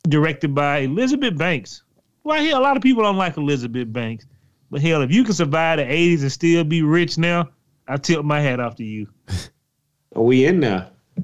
directed 0.09 0.55
by 0.55 0.79
Elizabeth 0.79 1.37
Banks. 1.37 1.83
Well, 2.23 2.43
hell, 2.43 2.59
a 2.59 2.63
lot 2.63 2.75
of 2.75 2.81
people 2.81 3.03
don't 3.03 3.17
like 3.17 3.37
Elizabeth 3.37 3.93
Banks, 3.93 4.25
but 4.71 4.81
hell, 4.81 5.03
if 5.03 5.11
you 5.11 5.23
can 5.23 5.33
survive 5.33 5.77
the 5.77 5.83
'80s 5.85 6.21
and 6.21 6.31
still 6.31 6.63
be 6.63 6.81
rich 6.81 7.19
now, 7.19 7.49
I 7.87 7.97
tilt 7.97 8.25
my 8.25 8.39
hat 8.39 8.59
off 8.59 8.77
to 8.77 8.83
you. 8.83 9.07
Are 10.15 10.23
we 10.23 10.45
in 10.45 10.61
there? 10.61 10.89
I 11.17 11.21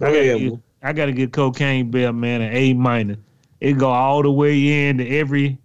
gotta, 0.00 0.24
Yeah, 0.26 0.36
give, 0.36 0.58
I 0.82 0.92
gotta 0.92 1.12
get 1.12 1.32
Cocaine 1.32 1.90
Bear 1.90 2.12
man 2.12 2.40
an 2.40 2.52
A 2.52 2.74
minor. 2.74 3.16
It 3.60 3.78
go 3.78 3.90
all 3.90 4.22
the 4.22 4.30
way 4.32 4.88
in 4.88 4.98
to 4.98 5.08
every. 5.08 5.58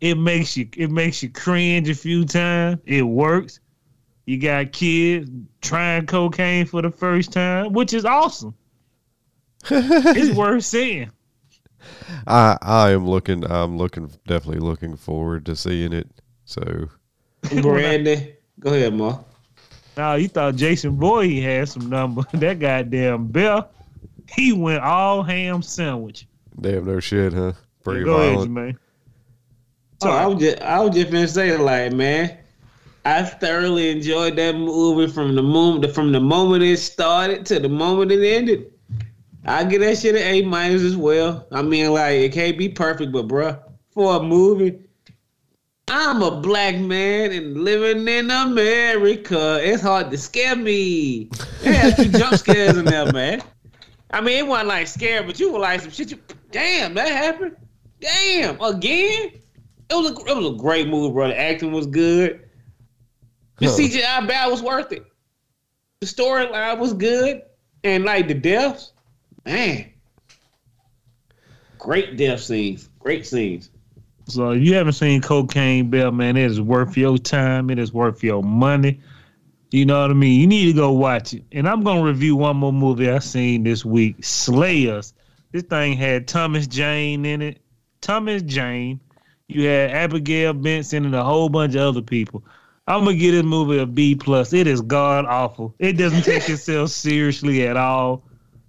It 0.00 0.16
makes 0.16 0.56
you 0.56 0.68
it 0.76 0.90
makes 0.90 1.22
you 1.22 1.28
cringe 1.30 1.88
a 1.88 1.94
few 1.94 2.24
times. 2.24 2.80
It 2.86 3.02
works. 3.02 3.60
You 4.26 4.38
got 4.38 4.72
kids 4.72 5.28
trying 5.60 6.06
cocaine 6.06 6.66
for 6.66 6.82
the 6.82 6.90
first 6.90 7.32
time, 7.32 7.72
which 7.72 7.92
is 7.92 8.04
awesome. 8.04 8.54
it's 9.70 10.36
worth 10.36 10.64
seeing. 10.64 11.10
I 12.26 12.56
I 12.62 12.90
am 12.90 13.08
looking. 13.08 13.44
I'm 13.50 13.76
looking. 13.76 14.10
Definitely 14.26 14.60
looking 14.60 14.96
forward 14.96 15.46
to 15.46 15.56
seeing 15.56 15.92
it. 15.92 16.08
So 16.44 16.88
Brandy. 17.42 18.36
Go 18.60 18.74
ahead, 18.74 18.94
Ma. 18.94 19.18
Now 19.96 20.14
you 20.14 20.28
thought 20.28 20.56
Jason 20.56 20.96
Boy 20.96 21.40
had 21.40 21.68
some 21.68 21.88
number. 21.88 22.22
That 22.34 22.58
goddamn 22.58 23.26
Bear, 23.28 23.64
he 24.34 24.52
went 24.52 24.82
all 24.82 25.22
ham 25.22 25.62
sandwich. 25.62 26.26
damn 26.60 26.84
no 26.84 27.00
shit, 27.00 27.32
huh? 27.32 27.52
Pretty 27.82 28.04
Go 28.04 28.16
ahead, 28.16 28.50
man. 28.50 28.78
So 30.02 30.10
I 30.10 30.26
was 30.26 30.40
just 30.40 30.60
I 30.62 30.80
was 30.80 30.94
just 30.94 31.10
gonna 31.10 31.28
say 31.28 31.56
like 31.56 31.92
man, 31.92 32.38
I 33.04 33.22
thoroughly 33.22 33.90
enjoyed 33.90 34.36
that 34.36 34.54
movie 34.54 35.12
from 35.12 35.34
the 35.34 35.42
moment 35.42 35.92
from 35.94 36.12
the 36.12 36.20
moment 36.20 36.62
it 36.62 36.78
started 36.78 37.44
to 37.46 37.60
the 37.60 37.68
moment 37.68 38.12
it 38.12 38.26
ended. 38.26 38.72
I 39.44 39.64
get 39.64 39.80
that 39.80 39.98
shit 39.98 40.14
an 40.14 40.22
A 40.22 40.42
minus 40.42 40.82
as 40.82 40.96
well. 40.96 41.46
I 41.52 41.62
mean 41.62 41.90
like 41.92 42.14
it 42.14 42.32
can't 42.32 42.56
be 42.56 42.68
perfect, 42.68 43.12
but 43.12 43.28
bruh, 43.28 43.60
for 43.90 44.16
a 44.16 44.22
movie, 44.22 44.78
I'm 45.88 46.22
a 46.22 46.40
black 46.40 46.78
man 46.78 47.32
and 47.32 47.64
living 47.64 48.06
in 48.06 48.30
America. 48.30 49.58
It's 49.62 49.82
hard 49.82 50.10
to 50.12 50.18
scare 50.18 50.56
me. 50.56 51.30
It 51.62 51.74
had 51.74 51.96
some 51.96 52.12
jump 52.12 52.36
scares 52.36 52.76
in 52.76 52.84
there, 52.84 53.12
man. 53.12 53.42
I 54.12 54.20
mean, 54.20 54.38
it 54.38 54.46
wasn't 54.46 54.68
like 54.68 54.86
scary, 54.86 55.24
but 55.24 55.38
you 55.38 55.52
were 55.52 55.58
like 55.60 55.80
some 55.80 55.90
shit. 55.90 56.10
You, 56.10 56.18
damn, 56.50 56.94
that 56.94 57.08
happened. 57.08 57.56
Damn, 58.00 58.60
again. 58.60 59.32
It 59.88 59.94
was 59.94 60.10
a 60.10 60.30
it 60.30 60.36
was 60.36 60.54
a 60.54 60.56
great 60.56 60.88
movie, 60.88 61.12
bro. 61.12 61.28
The 61.28 61.38
acting 61.38 61.72
was 61.72 61.86
good. 61.86 62.48
The 63.58 63.66
Huh. 63.66 63.72
CGI 63.76 64.26
battle 64.28 64.52
was 64.52 64.62
worth 64.62 64.92
it. 64.92 65.04
The 66.00 66.06
storyline 66.06 66.78
was 66.78 66.92
good, 66.94 67.42
and 67.84 68.04
like 68.04 68.26
the 68.28 68.34
deaths, 68.34 68.92
man, 69.44 69.90
great 71.78 72.16
death 72.16 72.40
scenes, 72.40 72.88
great 72.98 73.26
scenes. 73.26 73.70
So 74.26 74.52
if 74.52 74.62
you 74.62 74.74
haven't 74.74 74.92
seen 74.92 75.20
Cocaine 75.20 75.90
Bear, 75.90 76.12
man, 76.12 76.36
it 76.36 76.44
is 76.46 76.60
worth 76.60 76.96
your 76.96 77.18
time. 77.18 77.68
It 77.68 77.78
is 77.78 77.92
worth 77.92 78.22
your 78.22 78.42
money. 78.42 79.00
You 79.70 79.86
know 79.86 80.02
what 80.02 80.10
I 80.10 80.14
mean? 80.14 80.40
You 80.40 80.46
need 80.46 80.66
to 80.66 80.72
go 80.72 80.90
watch 80.90 81.32
it. 81.32 81.44
And 81.52 81.68
I'm 81.68 81.84
gonna 81.84 82.02
review 82.02 82.34
one 82.34 82.56
more 82.56 82.72
movie 82.72 83.08
I 83.08 83.20
seen 83.20 83.62
this 83.62 83.84
week, 83.84 84.16
Slayers. 84.24 85.14
This 85.52 85.62
thing 85.62 85.96
had 85.96 86.26
Thomas 86.26 86.66
Jane 86.66 87.24
in 87.24 87.40
it. 87.42 87.60
Thomas 88.00 88.42
Jane. 88.42 89.00
You 89.46 89.66
had 89.66 89.90
Abigail 89.90 90.52
Breslin 90.52 91.04
and 91.04 91.14
a 91.14 91.24
whole 91.24 91.48
bunch 91.48 91.74
of 91.74 91.80
other 91.80 92.02
people. 92.02 92.44
I'm 92.86 93.04
gonna 93.04 93.16
give 93.16 93.34
this 93.34 93.44
movie 93.44 93.78
a 93.78 93.86
B 93.86 94.16
plus. 94.16 94.52
It 94.52 94.66
is 94.66 94.80
god 94.80 95.24
awful. 95.26 95.74
It 95.78 95.92
doesn't 95.92 96.22
take 96.22 96.48
itself 96.48 96.90
seriously 96.90 97.66
at 97.66 97.76
all. 97.76 98.24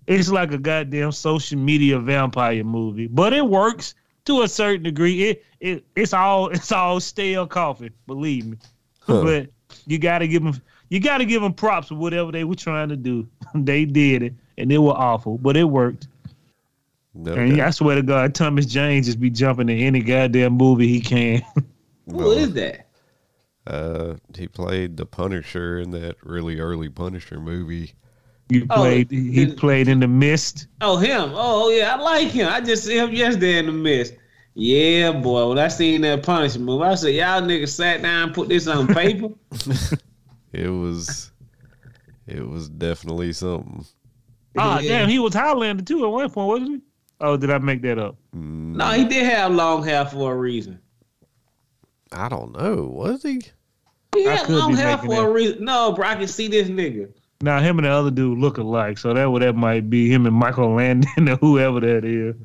It's 0.06 0.30
like 0.30 0.52
a 0.52 0.58
goddamn 0.58 1.12
social 1.12 1.58
media 1.58 1.98
vampire 2.00 2.64
movie, 2.64 3.08
but 3.08 3.34
it 3.34 3.46
works 3.46 3.96
to 4.26 4.42
a 4.42 4.48
certain 4.48 4.84
degree. 4.84 5.30
It 5.30 5.46
it 5.60 5.86
it's 5.96 6.14
all 6.14 6.48
it's 6.52 6.72
all 6.72 7.00
stale 7.00 7.48
coffee, 7.48 7.92
believe 8.06 8.46
me. 8.46 8.58
Huh. 9.00 9.24
But 9.24 9.50
you 9.88 9.98
gotta 9.98 10.28
give 10.28 10.44
them 10.44 10.62
you 10.92 11.00
gotta 11.00 11.26
give 11.26 11.42
them 11.42 11.54
props 11.54 11.88
for 11.88 11.96
whatever 11.96 12.32
they 12.32 12.44
were 12.44 12.54
trying 12.54 12.90
to 12.90 12.96
do. 12.98 13.28
they 13.56 13.86
did 13.86 14.22
it, 14.22 14.34
and 14.60 14.72
it 14.72 14.78
was 14.78 14.94
awful, 14.96 15.40
but 15.40 15.58
it 15.58 15.64
worked. 15.64 16.08
No 17.16 17.34
And 17.34 17.58
doubt. 17.58 17.68
I 17.68 17.72
swear 17.72 17.96
to 17.96 18.04
God, 18.04 18.36
Thomas 18.36 18.66
James 18.68 19.08
just 19.08 19.20
be 19.20 19.30
jumping 19.30 19.68
in 19.70 19.80
any 19.80 20.02
goddamn 20.02 20.54
movie 20.54 20.88
he 20.88 21.02
can. 21.02 21.42
Who 22.10 22.32
is 22.32 22.54
that? 22.54 22.88
Uh, 23.68 24.16
he 24.36 24.48
played 24.48 24.98
the 24.98 25.06
Punisher 25.06 25.80
in 25.80 25.92
that 25.92 26.16
really 26.24 26.60
early 26.60 26.90
Punisher 26.90 27.40
movie. 27.40 27.94
You 28.50 28.66
Oh, 28.70 28.76
played 28.76 29.12
he 29.12 29.46
did- 29.46 29.58
played 29.58 29.88
in 29.88 30.00
the 30.00 30.08
mist. 30.08 30.68
Oh, 30.82 30.98
him. 30.98 31.32
Oh, 31.34 31.70
yeah, 31.70 31.96
I 31.96 32.02
like 32.02 32.30
him. 32.30 32.48
I 32.52 32.60
just 32.60 32.84
see 32.86 32.98
him 32.98 33.12
yesterday 33.12 33.58
in 33.60 33.66
the 33.68 33.72
mist. 33.72 34.14
Yeah, 34.56 35.12
boy. 35.14 35.48
When 35.48 35.58
I 35.60 35.68
seen 35.70 36.02
that 36.02 36.24
Punisher 36.24 36.60
movie, 36.60 36.84
I 36.84 36.96
said, 36.96 37.14
y'all 37.14 37.42
niggas 37.42 37.70
sat 37.70 38.02
down 38.02 38.24
and 38.24 38.34
put 38.34 38.50
this 38.50 38.68
on 38.68 38.88
paper. 38.88 39.30
It 40.54 40.68
was, 40.70 41.32
it 42.28 42.48
was 42.48 42.70
definitely 42.70 43.34
something. 43.34 43.86
Ah, 44.58 44.80
Yeah. 44.80 45.00
damn, 45.00 45.10
he 45.10 45.20
was 45.20 45.34
Highlander 45.34 45.84
too 45.84 46.04
at 46.06 46.12
one 46.12 46.30
point, 46.30 46.48
wasn't 46.48 46.70
he? 46.70 46.82
Oh, 47.22 47.38
did 47.38 47.52
I 47.52 47.58
make 47.60 47.82
that 47.84 47.98
up? 48.00 48.16
Mm, 48.36 48.76
no, 48.76 48.86
he 48.92 49.06
did 49.06 49.24
have 49.26 49.54
long 49.54 49.84
hair 49.84 50.06
for 50.06 50.34
a 50.34 50.38
reason. 50.38 50.80
I 52.12 52.28
don't 52.28 52.52
know. 52.58 52.84
Was 52.88 53.24
he? 53.24 53.42
He 54.16 54.24
had 54.26 54.50
long 54.50 54.76
hair 54.76 54.98
for 54.98 55.08
that. 55.08 55.24
a 55.26 55.32
reason. 55.32 55.64
No, 55.64 55.94
bro, 55.94 56.06
I 56.08 56.16
can 56.16 56.28
see 56.28 56.48
this 56.50 56.68
nigga. 56.68 57.14
Now 57.42 57.60
him 57.60 57.80
and 57.80 57.86
the 57.86 57.92
other 57.92 58.12
dude 58.12 58.38
look 58.40 58.58
alike, 58.58 58.98
so 58.98 59.14
that 59.14 59.32
would 59.32 59.42
that 59.42 59.56
might 59.56 59.90
be 59.90 60.12
him 60.12 60.26
and 60.26 60.36
Michael 60.36 60.76
Landon 60.76 61.30
or 61.30 61.36
whoever 61.38 61.80
that 61.80 62.04
is. 62.04 62.36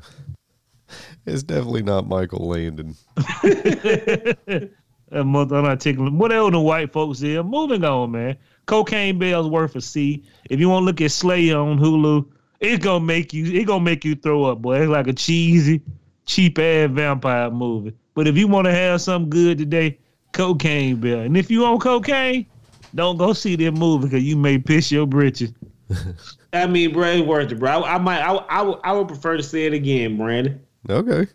It's 1.27 1.43
definitely 1.43 1.83
not 1.83 2.07
Michael 2.07 2.47
Landon. 2.49 2.95
that 5.11 5.25
month 5.25 5.53
unarticulate. 5.53 6.13
Whatever 6.13 6.51
the 6.51 6.61
white 6.61 6.93
folks 6.93 7.23
is. 7.23 7.43
Moving 7.45 7.85
on, 7.85 8.11
man. 8.13 8.37
Cocaine 8.67 9.19
Bear's 9.19 9.47
worth 9.47 9.77
a 9.77 9.81
C. 9.81 10.25
If 10.51 10.59
you 10.61 10.69
want 10.69 10.83
to 10.83 10.87
look 10.87 11.01
at 11.01 11.11
Slay 11.13 11.53
on 11.53 11.79
Hulu, 11.79 12.27
it's 12.61 12.83
gonna 12.83 13.05
make 13.05 13.33
you 13.33 13.53
it 13.53 13.65
gonna 13.67 13.85
make 13.85 14.05
you 14.05 14.15
throw 14.17 14.45
up, 14.45 14.63
boy. 14.63 14.81
It's 14.83 14.91
like 14.91 15.07
a 15.07 15.13
cheesy, 15.13 15.83
cheap 16.25 16.59
ass 16.59 16.91
vampire 16.91 17.51
movie. 17.51 17.95
But 18.15 18.27
if 18.27 18.37
you 18.37 18.49
want 18.49 18.65
to 18.67 18.73
have 18.73 19.01
something 19.03 19.31
good 19.31 19.59
today, 19.59 19.99
Cocaine 20.33 20.97
Bell. 20.97 21.21
And 21.21 21.37
if 21.37 21.51
you 21.51 21.65
on 21.65 21.79
cocaine, 21.79 22.47
don't 22.95 23.17
go 23.19 23.33
see 23.35 23.57
that 23.57 23.73
movie 23.73 24.07
because 24.07 24.25
you 24.25 24.37
may 24.37 24.59
piss 24.59 24.91
your 24.91 25.07
britches. 25.07 25.53
I 26.53 26.67
mean, 26.67 26.93
bro, 26.93 27.09
it's 27.09 27.27
worth 27.27 27.53
it, 27.53 27.59
bro. 27.61 27.83
I, 27.83 27.95
I 27.95 27.99
might, 27.99 28.21
I, 28.21 28.33
I, 28.35 28.63
would- 28.63 28.81
I 28.83 28.93
would 28.93 29.07
prefer 29.09 29.37
to 29.37 29.43
see 29.43 29.67
it 29.67 29.73
again, 29.75 30.17
Brandon. 30.17 30.61
Okay. 30.89 31.27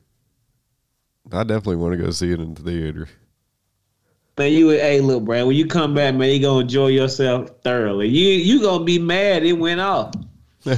I 1.31 1.43
definitely 1.43 1.75
want 1.77 1.93
to 1.97 2.03
go 2.03 2.09
see 2.11 2.31
it 2.31 2.39
in 2.39 2.53
the 2.55 2.61
theater. 2.61 3.07
Man, 4.41 4.53
you, 4.53 4.69
hey, 4.69 5.01
look, 5.01 5.23
Brad, 5.23 5.45
when 5.45 5.55
you 5.55 5.67
come 5.67 5.93
back, 5.93 6.15
man, 6.15 6.29
you 6.31 6.39
gonna 6.41 6.61
enjoy 6.61 6.87
yourself 6.87 7.51
thoroughly. 7.63 8.07
You, 8.07 8.29
you 8.29 8.59
gonna 8.59 8.83
be 8.83 8.97
mad 8.97 9.43
it 9.43 9.53
went 9.53 9.79
off. 9.79 10.15
All 10.65 10.73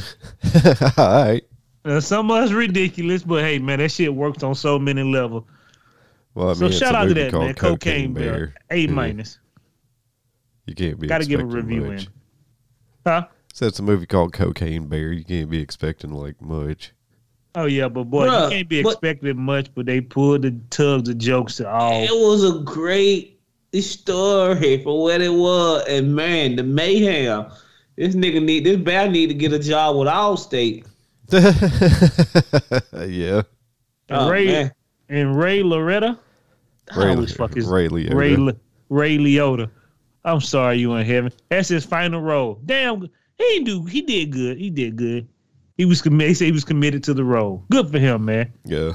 right. 0.97 1.41
Uh, 1.86 2.02
some 2.02 2.30
of 2.30 2.43
us 2.43 2.52
ridiculous, 2.52 3.23
but 3.23 3.41
hey, 3.41 3.60
man, 3.60 3.80
that 3.80 3.89
shit 3.89 4.13
worked 4.13 4.43
on 4.43 4.54
so 4.54 4.78
many 4.78 5.02
levels. 5.02 5.45
Well, 6.36 6.49
I 6.49 6.54
So 6.56 6.60
mean, 6.60 6.69
it's 6.71 6.78
shout 6.78 6.93
out 6.93 7.06
to 7.08 7.13
that 7.13 7.32
man, 7.32 7.54
Cocaine, 7.54 8.13
Bear, 8.13 8.34
Bear. 8.34 8.54
A 8.71 8.78
Yeah, 8.80 8.91
minus. 8.91 9.39
You 10.65 10.76
can't 10.76 10.99
be 10.99 11.08
Gotta 11.08 11.26
give 11.26 11.39
a 11.39 11.45
review 11.45 11.82
much. 11.86 12.04
in. 12.08 12.12
Huh? 13.08 13.28
So 13.54 13.65
it's 13.67 13.80
a 13.80 13.84
movie 13.84 14.08
called 14.08 14.34
Cocaine 14.34 14.88
Bear. 14.88 15.13
You 15.13 15.23
can't 15.23 15.49
be 15.49 15.62
expecting 15.62 16.12
like 16.12 16.41
much. 16.41 16.91
Oh 17.56 17.65
yeah, 17.65 17.88
but 17.88 18.06
boy, 18.06 18.28
Bruh, 18.28 18.43
you 18.45 18.49
can't 18.58 18.67
be 18.67 18.84
but- 18.84 18.89
expecting 18.93 19.39
much, 19.39 19.73
but 19.73 19.86
they 19.86 20.02
pulled 20.02 20.41
the 20.41 20.52
tugs 20.69 21.08
of 21.08 21.17
jokes 21.17 21.56
to 21.58 21.69
all. 21.69 22.04
It 22.04 22.10
was 22.12 22.43
a 22.43 22.60
great 22.63 23.32
story 23.81 24.81
for 24.83 25.01
what 25.03 25.21
it 25.21 25.33
was, 25.33 25.83
and 25.88 26.15
man, 26.15 26.55
the 26.55 26.63
mayhem. 26.63 27.45
This 27.95 28.15
nigga 28.15 28.41
need 28.43 28.65
this 28.65 28.77
bad 28.77 29.12
need 29.12 29.27
to 29.27 29.33
get 29.33 29.53
a 29.53 29.59
job 29.59 29.97
with 29.97 30.07
Allstate. 30.07 30.86
yeah. 33.07 33.41
Oh, 33.41 33.45
and 34.09 34.19
Oh, 34.19 34.29
Ray 34.29 34.45
man. 34.47 34.71
and 35.09 35.38
Ray 35.38 35.63
Loretta. 35.63 36.17
I 36.91 36.99
Ray, 36.99 37.09
always 37.12 37.33
fuck 37.33 37.53
his 37.53 37.65
Ray 37.67 37.88
Liotta. 37.88 38.13
Ray 38.13 38.36
Le- 38.36 38.55
Ray 38.89 39.17
Liotta. 39.17 39.69
I'm 40.25 40.41
sorry, 40.41 40.77
you 40.77 40.93
in 40.93 41.05
heaven. 41.05 41.31
That's 41.49 41.69
his 41.69 41.86
final 41.86 42.21
role. 42.21 42.59
Damn, 42.65 43.09
he 43.38 43.63
do. 43.63 43.86
He 43.86 44.01
did 44.01 44.31
good. 44.31 44.57
He 44.57 44.69
did 44.69 44.95
good. 44.95 45.27
He 45.77 45.86
was 45.86 46.01
committed. 46.01 46.29
He, 46.29 46.33
said 46.36 46.45
he 46.45 46.51
was 46.51 46.63
committed 46.65 47.03
to 47.05 47.13
the 47.13 47.23
role. 47.23 47.63
Good 47.71 47.89
for 47.89 47.99
him, 47.99 48.25
man. 48.25 48.53
Yeah. 48.65 48.93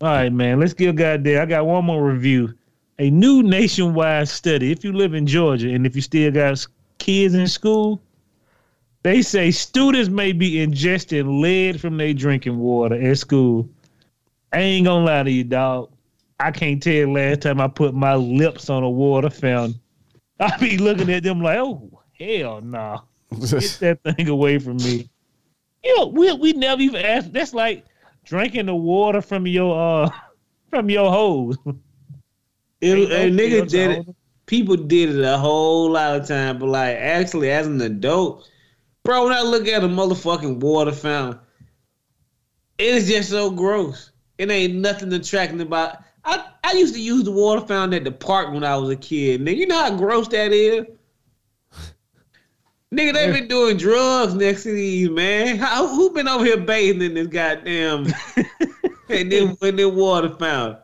All 0.00 0.08
right, 0.08 0.32
man. 0.32 0.58
Let's 0.60 0.72
get 0.72 0.96
goddamn. 0.96 1.42
I 1.42 1.46
got 1.46 1.66
one 1.66 1.84
more 1.84 2.04
review. 2.04 2.54
A 2.98 3.10
new 3.10 3.42
nationwide 3.42 4.28
study. 4.28 4.72
If 4.72 4.84
you 4.84 4.92
live 4.92 5.14
in 5.14 5.26
Georgia 5.26 5.70
and 5.70 5.86
if 5.86 5.94
you 5.94 6.02
still 6.02 6.32
got 6.32 6.66
kids 6.98 7.34
in 7.34 7.46
school, 7.46 8.02
they 9.02 9.22
say 9.22 9.50
students 9.50 10.10
may 10.10 10.32
be 10.32 10.54
ingesting 10.54 11.40
lead 11.40 11.80
from 11.80 11.96
their 11.96 12.12
drinking 12.12 12.58
water 12.58 13.00
at 13.00 13.18
school. 13.18 13.68
I 14.52 14.58
ain't 14.58 14.86
gonna 14.86 15.04
lie 15.04 15.22
to 15.22 15.30
you, 15.30 15.44
dog. 15.44 15.90
I 16.40 16.50
can't 16.50 16.82
tell 16.82 17.12
last 17.12 17.42
time 17.42 17.60
I 17.60 17.68
put 17.68 17.94
my 17.94 18.14
lips 18.14 18.70
on 18.70 18.82
a 18.82 18.90
water 18.90 19.30
fountain. 19.30 19.80
I 20.40 20.56
be 20.58 20.78
looking 20.78 21.10
at 21.12 21.22
them 21.22 21.40
like, 21.40 21.58
oh 21.58 22.02
hell 22.18 22.60
no. 22.60 23.02
Get 23.30 23.50
that 23.80 24.00
thing 24.02 24.28
away 24.28 24.58
from 24.58 24.78
me. 24.78 25.08
You 25.84 25.96
know, 25.96 26.06
we 26.06 26.32
we 26.32 26.52
never 26.52 26.80
even 26.82 27.04
asked. 27.04 27.32
That's 27.32 27.54
like 27.54 27.84
drinking 28.24 28.66
the 28.66 28.74
water 28.74 29.20
from 29.20 29.46
your 29.46 30.04
uh 30.04 30.10
from 30.70 30.90
your 30.90 31.10
hose. 31.10 31.56
It, 32.80 32.92
uh, 32.92 33.08
no 33.08 33.16
and 33.16 33.38
nigga 33.38 33.68
did 33.68 33.90
it. 33.90 34.06
People 34.46 34.76
did 34.76 35.14
it 35.14 35.22
a 35.22 35.36
whole 35.36 35.90
lot 35.90 36.20
of 36.20 36.26
time, 36.26 36.58
but 36.58 36.66
like 36.66 36.96
actually, 36.96 37.50
as 37.50 37.66
an 37.66 37.80
adult, 37.80 38.48
bro, 39.02 39.24
when 39.24 39.32
I 39.32 39.42
look 39.42 39.68
at 39.68 39.84
a 39.84 39.88
motherfucking 39.88 40.60
water 40.60 40.92
fountain, 40.92 41.40
it 42.78 42.94
is 42.94 43.08
just 43.08 43.30
so 43.30 43.50
gross. 43.50 44.12
It 44.38 44.50
ain't 44.50 44.76
nothing 44.76 45.12
attracting 45.12 45.60
about. 45.60 45.98
I, 46.24 46.44
I 46.62 46.72
used 46.72 46.94
to 46.94 47.00
use 47.00 47.24
the 47.24 47.32
water 47.32 47.66
fountain 47.66 47.94
at 47.94 48.04
the 48.04 48.12
park 48.12 48.52
when 48.52 48.64
I 48.64 48.76
was 48.76 48.90
a 48.90 48.96
kid. 48.96 49.40
Nigga, 49.40 49.56
you 49.56 49.66
know 49.66 49.82
how 49.82 49.96
gross 49.96 50.28
that 50.28 50.52
is? 50.52 50.86
Nigga, 52.94 53.12
they 53.12 53.32
been 53.32 53.48
doing 53.48 53.76
drugs 53.76 54.34
next 54.34 54.62
to 54.62 54.72
these, 54.72 55.10
man. 55.10 55.58
How, 55.58 55.88
who 55.88 56.10
been 56.10 56.28
over 56.28 56.44
here 56.44 56.56
bathing 56.56 57.02
in 57.02 57.14
this 57.14 57.26
goddamn 57.26 58.06
and 59.08 59.32
then 59.32 59.56
in 59.60 59.76
the 59.76 59.88
water 59.88 60.30
fountain? 60.30 60.80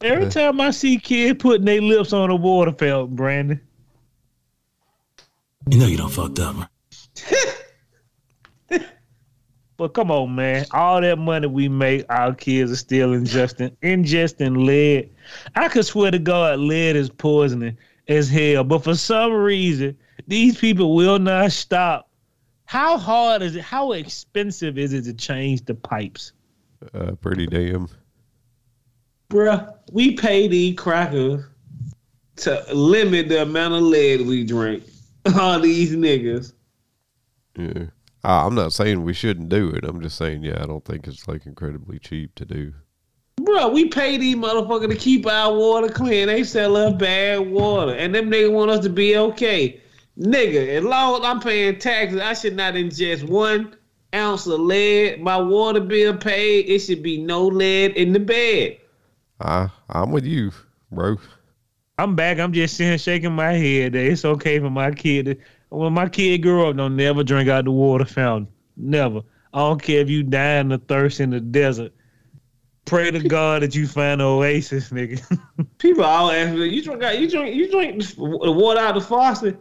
Every 0.00 0.28
time 0.28 0.60
I 0.60 0.70
see 0.70 0.98
kids 0.98 1.42
putting 1.42 1.64
their 1.64 1.80
lips 1.80 2.12
on 2.12 2.30
a 2.30 2.36
water 2.36 2.72
fountain, 2.72 3.16
Brandon. 3.16 3.60
You 5.70 5.78
know 5.78 5.86
you 5.86 5.96
done 5.96 6.08
fucked 6.08 6.38
up, 6.38 6.56
man. 6.56 6.68
But 9.78 9.94
come 9.94 10.10
on, 10.10 10.34
man. 10.34 10.66
All 10.72 11.00
that 11.00 11.18
money 11.18 11.46
we 11.46 11.68
make, 11.68 12.04
our 12.10 12.34
kids 12.34 12.72
are 12.72 12.76
still 12.76 13.10
ingesting 13.10 13.74
ingesting 13.80 14.66
lead. 14.66 15.08
I 15.54 15.68
could 15.68 15.86
swear 15.86 16.10
to 16.10 16.18
God, 16.18 16.58
lead 16.58 16.96
is 16.96 17.08
poisoning 17.08 17.78
as 18.08 18.28
hell. 18.28 18.64
But 18.64 18.82
for 18.82 18.96
some 18.96 19.32
reason, 19.32 19.96
these 20.26 20.58
people 20.58 20.96
will 20.96 21.20
not 21.20 21.52
stop. 21.52 22.10
How 22.64 22.98
hard 22.98 23.40
is 23.40 23.54
it? 23.54 23.62
How 23.62 23.92
expensive 23.92 24.78
is 24.78 24.92
it 24.92 25.02
to 25.02 25.14
change 25.14 25.64
the 25.64 25.76
pipes? 25.76 26.32
uh, 26.92 27.12
pretty 27.12 27.46
damn. 27.46 27.88
Bruh, 29.30 29.74
we 29.92 30.12
pay 30.12 30.48
these 30.48 30.76
crackers 30.76 31.44
to 32.36 32.64
limit 32.72 33.28
the 33.28 33.42
amount 33.42 33.74
of 33.74 33.82
lead 33.82 34.22
we 34.22 34.44
drink. 34.44 34.84
All 35.38 35.60
these 35.60 35.94
niggas. 35.94 36.54
Yeah. 37.56 37.86
Uh, 38.24 38.46
I'm 38.46 38.54
not 38.54 38.72
saying 38.72 39.02
we 39.02 39.12
shouldn't 39.12 39.48
do 39.48 39.68
it. 39.70 39.84
I'm 39.84 40.00
just 40.00 40.16
saying, 40.16 40.42
yeah, 40.42 40.62
I 40.62 40.66
don't 40.66 40.84
think 40.84 41.06
it's 41.06 41.28
like 41.28 41.46
incredibly 41.46 41.98
cheap 41.98 42.34
to 42.36 42.44
do. 42.44 42.72
Bruh, 43.40 43.72
we 43.72 43.86
pay 43.88 44.16
these 44.16 44.36
motherfuckers 44.36 44.90
to 44.90 44.96
keep 44.96 45.26
our 45.26 45.54
water 45.54 45.88
clean. 45.88 46.26
They 46.26 46.42
sell 46.42 46.76
us 46.76 46.94
bad 46.94 47.50
water. 47.50 47.94
And 47.94 48.14
them 48.14 48.30
niggas 48.30 48.52
want 48.52 48.70
us 48.70 48.80
to 48.84 48.90
be 48.90 49.16
okay. 49.16 49.80
Nigga, 50.18 50.68
as 50.68 50.84
long 50.84 51.20
as 51.20 51.26
I'm 51.26 51.40
paying 51.40 51.78
taxes, 51.78 52.20
I 52.20 52.32
should 52.32 52.56
not 52.56 52.74
ingest 52.74 53.28
one 53.28 53.76
ounce 54.14 54.46
of 54.46 54.58
lead. 54.58 55.20
My 55.20 55.36
water 55.36 55.80
bill 55.80 56.16
paid. 56.16 56.68
It 56.68 56.80
should 56.80 57.02
be 57.02 57.18
no 57.18 57.46
lead 57.46 57.92
in 57.92 58.12
the 58.12 58.20
bed. 58.20 58.78
I 59.40 59.68
I'm 59.88 60.10
with 60.10 60.24
you, 60.24 60.52
bro. 60.90 61.16
I'm 61.98 62.14
back. 62.14 62.38
I'm 62.38 62.52
just 62.52 62.76
sitting 62.76 62.98
shaking 62.98 63.32
my 63.32 63.52
head. 63.52 63.92
That 63.92 64.04
it's 64.04 64.24
okay 64.24 64.58
for 64.58 64.70
my 64.70 64.92
kid 64.92 65.26
to, 65.26 65.36
when 65.70 65.92
my 65.92 66.08
kid 66.08 66.38
grow 66.38 66.70
up, 66.70 66.76
don't 66.76 66.96
never 66.96 67.24
drink 67.24 67.48
out 67.48 67.64
the 67.64 67.70
water 67.70 68.04
fountain. 68.04 68.48
Never. 68.76 69.22
I 69.52 69.58
don't 69.58 69.82
care 69.82 70.00
if 70.00 70.08
you 70.08 70.22
dying 70.22 70.72
of 70.72 70.84
thirst 70.86 71.20
in 71.20 71.30
the 71.30 71.40
desert. 71.40 71.92
Pray 72.84 73.10
to 73.10 73.20
God 73.20 73.62
that 73.62 73.74
you 73.74 73.86
find 73.86 74.20
an 74.20 74.26
oasis, 74.26 74.90
nigga. 74.90 75.20
People 75.78 76.04
all 76.04 76.30
ask 76.30 76.54
me, 76.54 76.68
"You 76.68 76.82
drink? 76.82 77.02
You 77.20 77.30
drink? 77.30 77.54
You 77.54 77.70
drink 77.70 78.02
the 78.02 78.52
water 78.52 78.80
out 78.80 78.96
of 78.96 79.02
the 79.02 79.08
faucet?" 79.08 79.58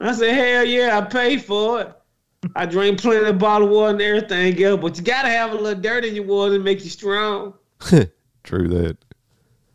I 0.00 0.12
say, 0.12 0.32
"Hell 0.32 0.64
yeah, 0.64 0.98
I 0.98 1.00
pay 1.00 1.38
for 1.38 1.80
it. 1.80 1.92
I 2.54 2.66
drink 2.66 3.00
plenty 3.00 3.26
of 3.26 3.38
bottled 3.38 3.70
water 3.70 3.92
and 3.92 4.02
everything 4.02 4.62
else, 4.62 4.80
but 4.80 4.96
you 4.96 5.02
gotta 5.02 5.28
have 5.28 5.52
a 5.52 5.56
little 5.56 5.80
dirt 5.80 6.04
in 6.04 6.14
your 6.14 6.24
water 6.24 6.56
to 6.56 6.62
make 6.62 6.84
you 6.84 6.90
strong." 6.90 7.54
True 8.44 8.68
that. 8.68 8.96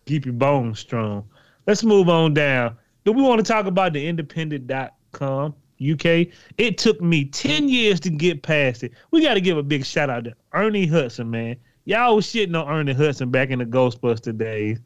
Keep 0.05 0.25
your 0.25 0.33
bones 0.33 0.79
strong. 0.79 1.27
Let's 1.67 1.83
move 1.83 2.09
on 2.09 2.33
down. 2.33 2.77
Do 3.05 3.11
we 3.11 3.21
want 3.21 3.43
to 3.43 3.51
talk 3.51 3.65
about 3.65 3.93
the 3.93 4.05
independent.com 4.07 5.55
UK? 5.81 6.27
It 6.57 6.77
took 6.77 7.01
me 7.01 7.25
10 7.25 7.69
years 7.69 7.99
to 8.01 8.09
get 8.09 8.43
past 8.43 8.83
it. 8.83 8.93
We 9.11 9.21
got 9.21 9.33
to 9.35 9.41
give 9.41 9.57
a 9.57 9.63
big 9.63 9.85
shout 9.85 10.09
out 10.09 10.25
to 10.25 10.33
Ernie 10.53 10.87
Hudson, 10.87 11.29
man. 11.29 11.57
Y'all 11.85 12.15
was 12.15 12.25
shitting 12.25 12.59
on 12.59 12.69
Ernie 12.69 12.93
Hudson 12.93 13.29
back 13.29 13.49
in 13.49 13.59
the 13.59 13.65
Ghostbuster 13.65 14.37
days. 14.37 14.79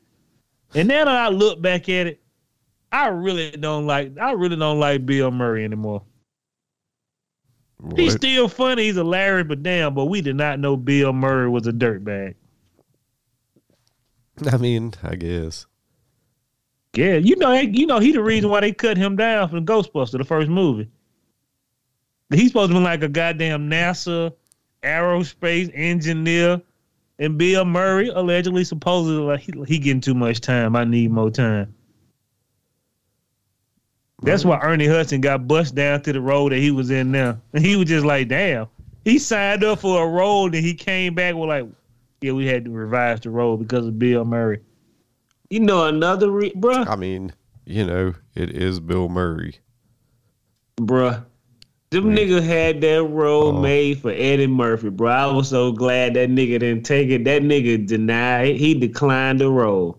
And 0.74 0.88
now 0.88 1.06
that 1.06 1.16
I 1.16 1.30
look 1.30 1.62
back 1.62 1.90
at 1.90 2.08
it, 2.08 2.22
I 2.92 3.08
really 3.08 3.52
don't 3.52 3.86
like 3.86 4.18
I 4.18 4.32
really 4.32 4.56
don't 4.56 4.80
like 4.80 5.06
Bill 5.06 5.30
Murray 5.32 5.64
anymore. 5.64 6.04
He's 7.96 8.14
still 8.14 8.48
funny, 8.48 8.86
he's 8.86 8.96
hilarious, 8.96 9.48
but 9.48 9.62
damn, 9.62 9.94
but 9.94 10.06
we 10.06 10.22
did 10.22 10.36
not 10.36 10.60
know 10.60 10.76
Bill 10.76 11.14
Murray 11.14 11.48
was 11.48 11.68
a 11.68 11.72
dirtbag. 11.72 12.34
I 14.52 14.58
mean, 14.58 14.94
I 15.04 15.16
guess. 15.16 15.66
Yeah, 16.94 17.16
you 17.16 17.36
know, 17.36 17.54
you 17.54 17.86
know, 17.86 18.00
he 18.00 18.12
the 18.12 18.24
reason 18.24 18.50
why 18.50 18.62
they 18.62 18.72
cut 18.72 18.98
him 18.98 19.16
down 19.16 19.50
from 19.50 19.66
Ghostbuster, 19.66 20.18
the 20.18 20.24
first 20.24 20.50
movie. 20.50 20.90
He's 22.34 22.48
supposed 22.48 22.72
to 22.72 22.78
be 22.78 22.84
like 22.84 23.04
a 23.04 23.08
goddamn 23.08 23.70
NASA 23.70 24.34
aerospace 24.84 25.72
engineer, 25.74 26.62
and 27.20 27.38
Bill 27.38 27.66
Murray 27.66 28.10
allegedly, 28.10 28.64
supposedly, 28.64 29.24
like 29.24 29.42
he, 29.42 29.54
he 29.68 29.80
getting 29.80 30.02
too 30.02 30.14
much 30.14 30.42
time. 30.42 30.76
I 30.76 30.84
need 30.84 31.12
more 31.12 31.30
time. 31.30 31.74
That's 34.24 34.44
why 34.44 34.60
Ernie 34.60 34.88
Hudson 34.88 35.22
got 35.22 35.48
bust 35.48 35.76
down 35.76 36.02
to 36.02 36.14
the 36.14 36.22
role 36.22 36.50
that 36.50 36.58
he 36.58 36.72
was 36.72 36.90
in 36.90 37.12
now, 37.12 37.40
and 37.54 37.64
he 37.64 37.76
was 37.76 37.88
just 37.88 38.06
like, 38.06 38.28
"Damn." 38.28 38.68
He 39.06 39.20
signed 39.20 39.64
up 39.64 39.80
for 39.80 40.04
a 40.04 40.08
role, 40.08 40.48
and 40.48 40.56
he 40.56 40.74
came 40.74 41.14
back 41.14 41.36
with 41.36 41.48
like, 41.48 41.66
"Yeah, 42.22 42.32
we 42.34 42.46
had 42.48 42.66
to 42.66 42.72
revise 42.72 43.20
the 43.22 43.30
role 43.30 43.58
because 43.58 43.86
of 43.88 43.98
Bill 44.00 44.26
Murray." 44.26 44.62
You 45.50 45.62
know 45.62 45.86
another, 45.86 46.30
re- 46.30 46.54
bruh, 46.56 46.88
I 46.88 46.96
mean, 46.96 47.32
you 47.66 47.86
know, 47.86 48.14
it 48.36 48.50
is 48.52 48.80
Bill 48.80 49.08
Murray. 49.10 49.56
bruh. 50.78 51.24
Them 51.90 52.14
niggas 52.14 52.46
had 52.46 52.82
that 52.82 53.04
role 53.06 53.44
Oh. 53.46 53.50
Uh-huh. 53.52 53.62
made 53.62 54.00
for 54.02 54.12
Eddie 54.12 54.46
Murphy, 54.48 54.90
bro. 54.90 55.10
I 55.10 55.26
was 55.32 55.48
so 55.48 55.72
glad 55.72 56.16
that 56.16 56.30
nigga 56.30 56.60
didn't 56.60 56.84
take 56.84 57.08
it. 57.10 57.24
That 57.24 57.44
nigga 57.44 57.88
denied. 57.88 58.58
He 58.58 58.74
declined 58.74 59.40
the 59.40 59.50
role 59.50 59.98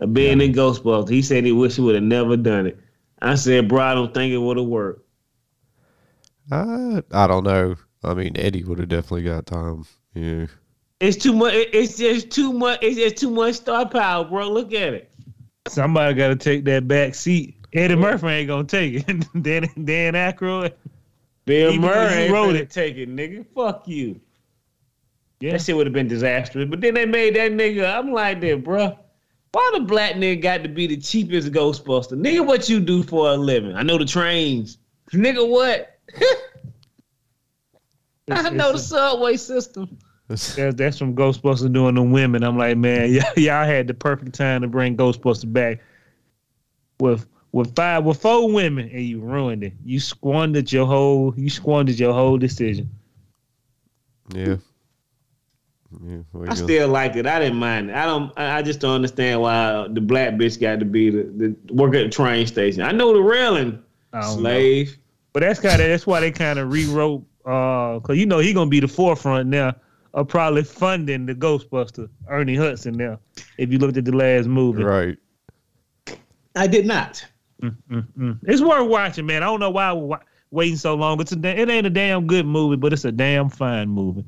of 0.00 0.12
being 0.12 0.40
in 0.40 0.52
Ghostbusters. 0.52 1.08
He 1.08 1.22
said 1.22 1.44
he 1.44 1.52
wish 1.52 1.76
he 1.76 1.82
would 1.82 1.94
have 1.94 2.02
never 2.02 2.36
done 2.36 2.66
it. 2.66 2.80
I 3.22 3.36
said, 3.36 3.68
bro, 3.68 3.80
I 3.80 3.94
don't 3.94 4.12
think 4.12 4.32
it 4.32 4.38
would 4.38 4.56
have 4.56 4.66
worked. 4.66 5.06
I 6.50 7.02
I 7.12 7.26
don't 7.28 7.44
know. 7.44 7.76
I 8.02 8.14
mean, 8.14 8.32
Eddie 8.36 8.64
would 8.64 8.80
have 8.80 8.88
definitely 8.88 9.22
got 9.22 9.46
time. 9.46 9.84
Yeah. 10.14 10.46
It's 11.00 11.16
too 11.16 11.34
much. 11.34 11.52
It's 11.54 11.98
just 11.98 12.30
too 12.30 12.52
much. 12.52 12.78
It's 12.82 12.96
just 12.96 13.16
too 13.16 13.30
much 13.30 13.56
star 13.56 13.88
power, 13.88 14.24
bro. 14.24 14.50
Look 14.50 14.72
at 14.72 14.94
it. 14.94 15.10
Somebody 15.68 16.14
got 16.14 16.28
to 16.28 16.36
take 16.36 16.64
that 16.64 16.88
back 16.88 17.14
seat. 17.14 17.56
Eddie 17.72 17.96
Murphy 17.96 18.26
ain't 18.28 18.48
gonna 18.48 18.64
take 18.64 19.06
it. 19.06 19.26
Dan 19.42 19.68
Dan 19.84 20.14
Aykroyd. 20.14 20.72
Bill 21.44 21.70
Even 21.70 21.82
Murray 21.82 22.14
ain't 22.14 22.32
wrote 22.32 22.56
it. 22.56 22.70
Take 22.70 22.96
it, 22.96 23.14
nigga. 23.14 23.44
Fuck 23.54 23.86
you. 23.86 24.20
Yeah. 25.40 25.52
That 25.52 25.62
shit 25.62 25.76
would 25.76 25.86
have 25.86 25.92
been 25.92 26.08
disastrous. 26.08 26.68
But 26.68 26.80
then 26.80 26.94
they 26.94 27.04
made 27.04 27.36
that 27.36 27.52
nigga. 27.52 27.94
I'm 27.94 28.12
like 28.12 28.40
that, 28.40 28.64
bro. 28.64 28.98
Why 29.52 29.70
the 29.74 29.80
black 29.80 30.14
nigga 30.14 30.42
got 30.42 30.62
to 30.62 30.68
be 30.68 30.86
the 30.86 30.96
cheapest 30.96 31.52
Ghostbuster? 31.52 32.12
Nigga, 32.12 32.44
what 32.44 32.68
you 32.68 32.80
do 32.80 33.02
for 33.02 33.30
a 33.30 33.36
living? 33.36 33.74
I 33.74 33.82
know 33.82 33.98
the 33.98 34.04
trains. 34.04 34.78
Nigga, 35.12 35.48
what? 35.48 35.98
I 38.30 38.50
know 38.50 38.72
the 38.72 38.78
subway 38.78 39.36
system. 39.36 39.98
That's, 40.28 40.56
that's 40.56 40.98
from 40.98 41.14
Ghostbusters 41.14 41.72
doing 41.72 41.94
the 41.94 42.02
women. 42.02 42.42
I'm 42.42 42.58
like, 42.58 42.76
man, 42.76 43.12
y'all, 43.12 43.32
y'all 43.36 43.64
had 43.64 43.86
the 43.86 43.94
perfect 43.94 44.34
time 44.34 44.62
to 44.62 44.68
bring 44.68 44.96
Ghostbusters 44.96 45.52
back 45.52 45.80
with 46.98 47.26
with 47.52 47.74
five 47.74 48.04
with 48.04 48.20
four 48.20 48.50
women, 48.50 48.88
and 48.90 49.02
you 49.02 49.20
ruined 49.20 49.64
it. 49.64 49.72
You 49.84 50.00
squandered 50.00 50.70
your 50.72 50.86
whole 50.86 51.32
you 51.36 51.48
squandered 51.48 51.98
your 51.98 52.12
whole 52.12 52.38
decision. 52.38 52.90
Yeah. 54.34 54.56
Yeah. 56.04 56.18
I 56.48 56.54
still 56.54 56.88
liked 56.88 57.16
it. 57.16 57.26
I 57.26 57.38
didn't 57.38 57.58
mind 57.58 57.90
it. 57.90 57.96
I 57.96 58.04
don't. 58.04 58.32
I 58.36 58.58
I 58.58 58.62
just 58.62 58.80
don't 58.80 58.94
understand 58.94 59.40
why 59.40 59.86
the 59.88 60.00
black 60.00 60.34
bitch 60.34 60.60
got 60.60 60.80
to 60.80 60.84
be 60.84 61.10
the, 61.10 61.22
the 61.22 61.72
work 61.72 61.94
at 61.94 62.02
the 62.02 62.10
train 62.10 62.46
station. 62.46 62.82
I 62.82 62.90
know 62.90 63.14
the 63.14 63.22
railing 63.22 63.82
I 64.12 64.22
don't 64.22 64.42
know. 64.42 64.50
slave. 64.50 64.98
But 65.32 65.40
that's 65.40 65.60
kind 65.60 65.80
of 65.80 65.88
that's 65.88 66.06
why 66.06 66.20
they 66.20 66.32
kind 66.32 66.58
of 66.58 66.72
rewrote 66.72 67.24
uh 67.44 68.00
cuz 68.00 68.18
you 68.18 68.26
know 68.26 68.40
he 68.40 68.52
going 68.52 68.66
to 68.66 68.70
be 68.70 68.80
the 68.80 68.88
forefront 68.88 69.48
now 69.48 69.76
are 70.16 70.24
probably 70.24 70.64
funding 70.64 71.26
the 71.26 71.34
Ghostbuster, 71.34 72.08
Ernie 72.28 72.56
Hudson 72.56 72.94
now. 72.96 73.20
If 73.58 73.70
you 73.70 73.78
looked 73.78 73.98
at 73.98 74.06
the 74.06 74.16
last 74.16 74.48
movie. 74.48 74.82
Right. 74.82 75.18
I 76.56 76.66
did 76.66 76.86
not. 76.86 77.24
Mm. 77.62 78.38
It's 78.44 78.62
worth 78.62 78.88
watching, 78.88 79.26
man. 79.26 79.42
I 79.42 79.46
don't 79.46 79.60
know 79.60 79.70
why 79.70 79.92
we're 79.92 80.18
waiting 80.50 80.76
so 80.76 80.94
long. 80.94 81.20
It's 81.20 81.32
a, 81.32 81.38
it 81.60 81.68
ain't 81.68 81.86
a 81.86 81.90
damn 81.90 82.26
good 82.26 82.46
movie, 82.46 82.76
but 82.76 82.94
it's 82.94 83.04
a 83.04 83.12
damn 83.12 83.50
fine 83.50 83.90
movie. 83.90 84.24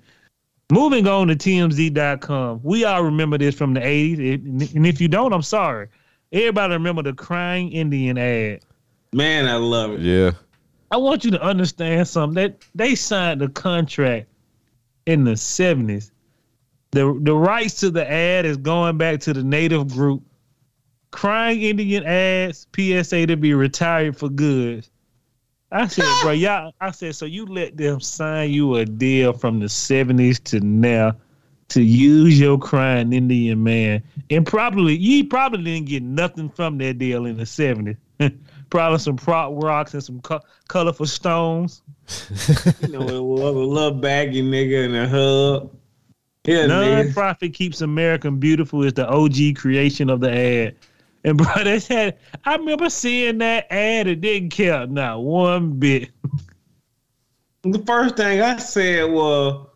Moving 0.71 1.07
on 1.07 1.29
to 1.29 1.35
TMZ.com. 1.35 2.61
We 2.63 2.85
all 2.85 3.03
remember 3.03 3.39
this 3.39 3.55
from 3.55 3.73
the 3.73 3.81
80s. 3.81 4.19
It- 4.21 4.75
and 4.75 4.87
if 4.87 5.01
you 5.01 5.09
don't, 5.09 5.33
I'm 5.33 5.43
sorry. 5.43 5.89
Everybody 6.33 6.75
remember 6.75 7.03
the 7.03 7.15
crying 7.15 7.73
Indian 7.73 8.19
ad. 8.19 8.61
Man, 9.15 9.49
I 9.49 9.57
love 9.57 9.93
it. 9.93 10.01
Yeah. 10.01 10.33
I 10.91 10.99
want 10.99 11.25
you 11.25 11.31
to 11.31 11.41
understand 11.43 12.07
something. 12.07 12.35
That 12.35 12.63
they 12.75 12.95
signed 12.95 13.41
a 13.41 13.49
contract 13.49 14.29
in 15.09 15.25
the 15.25 15.33
70s. 15.33 16.11
The 16.91 17.19
the 17.23 17.35
rights 17.35 17.81
to 17.81 17.91
the 17.91 18.09
ad 18.09 18.45
is 18.45 18.59
going 18.59 18.99
back 18.99 19.21
to 19.21 19.33
the 19.33 19.43
native 19.43 19.89
group. 19.89 20.23
Crying 21.11 21.63
Indian 21.63 22.05
ads, 22.05 22.67
PSA 22.77 23.27
to 23.27 23.37
be 23.37 23.55
retired 23.55 24.17
for 24.17 24.29
good. 24.29 24.87
I 25.73 25.87
said, 25.87 26.05
bro, 26.23 26.33
y'all, 26.33 26.75
I 26.81 26.91
said, 26.91 27.15
so 27.15 27.25
you 27.25 27.47
let 27.47 27.79
them 27.79 28.01
sign 28.01 28.51
you 28.51 28.77
a 28.77 28.85
deal 28.85 29.33
from 29.33 29.61
the 29.61 29.67
70s 29.67 30.43
to 30.45 30.61
now 30.61 31.17
to 31.69 31.83
use 31.83 32.39
your 32.39 32.59
crying 32.59 33.13
Indian 33.15 33.63
man. 33.63 34.03
And 34.29 34.47
probably, 34.47 34.97
you 34.97 35.25
probably 35.25 35.65
didn't 35.65 35.89
get 35.89 36.03
nothing 36.03 36.51
from 36.51 36.77
that 36.79 36.99
deal 36.99 37.25
in 37.25 37.39
the 37.39 37.45
70s. 37.45 37.97
probably 38.71 38.99
some 38.99 39.17
prop 39.17 39.53
rocks 39.55 39.95
and 39.95 40.03
some 40.03 40.21
co- 40.21 40.41
colorful 40.69 41.07
stones. 41.07 41.83
You 42.81 42.89
know, 42.89 43.01
a 43.01 43.21
little, 43.21 43.91
baggy 43.91 44.43
nigga 44.43 44.85
in 44.85 44.95
a 44.95 45.07
hub. 45.07 45.71
Yeah, 46.47 46.65
nigga. 46.65 47.05
Non-profit 47.05 47.53
keeps 47.53 47.83
American 47.83 48.39
beautiful 48.39 48.83
is 48.83 48.95
the 48.95 49.07
OG 49.07 49.57
creation 49.57 50.09
of 50.09 50.21
the 50.21 50.31
ad. 50.31 50.77
And 51.25 51.37
bro, 51.37 51.53
they 51.65 51.79
had 51.81 52.17
I 52.45 52.57
remember 52.57 52.89
seeing 52.89 53.39
that 53.39 53.71
ad. 53.71 54.07
It 54.07 54.21
didn't 54.21 54.51
count 54.51 54.93
not 54.93 55.23
one 55.23 55.73
bit. 55.73 56.11
The 57.63 57.81
first 57.81 58.17
thing 58.17 58.41
I 58.41 58.57
said 58.57 59.11
was, 59.11 59.67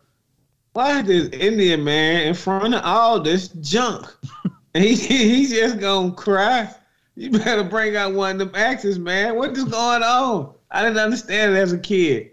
"Why 0.71 1.01
is 1.01 1.05
this 1.05 1.29
Indian 1.29 1.83
man 1.83 2.27
in 2.27 2.33
front 2.33 2.73
of 2.73 2.83
all 2.83 3.19
this 3.19 3.49
junk?" 3.49 4.07
and 4.73 4.83
he 4.83 4.95
he 4.95 5.47
just 5.47 5.79
gonna 5.79 6.11
cry. 6.11 6.73
You 7.15 7.29
better 7.31 7.63
bring 7.63 7.95
out 7.95 8.13
one 8.13 8.41
of 8.41 8.51
them 8.51 8.55
axes, 8.55 8.97
man. 8.97 9.35
What 9.35 9.55
is 9.55 9.65
going 9.65 10.03
on? 10.03 10.53
I 10.71 10.81
didn't 10.81 10.97
understand 10.97 11.55
it 11.55 11.59
as 11.59 11.71
a 11.71 11.77
kid. 11.77 12.31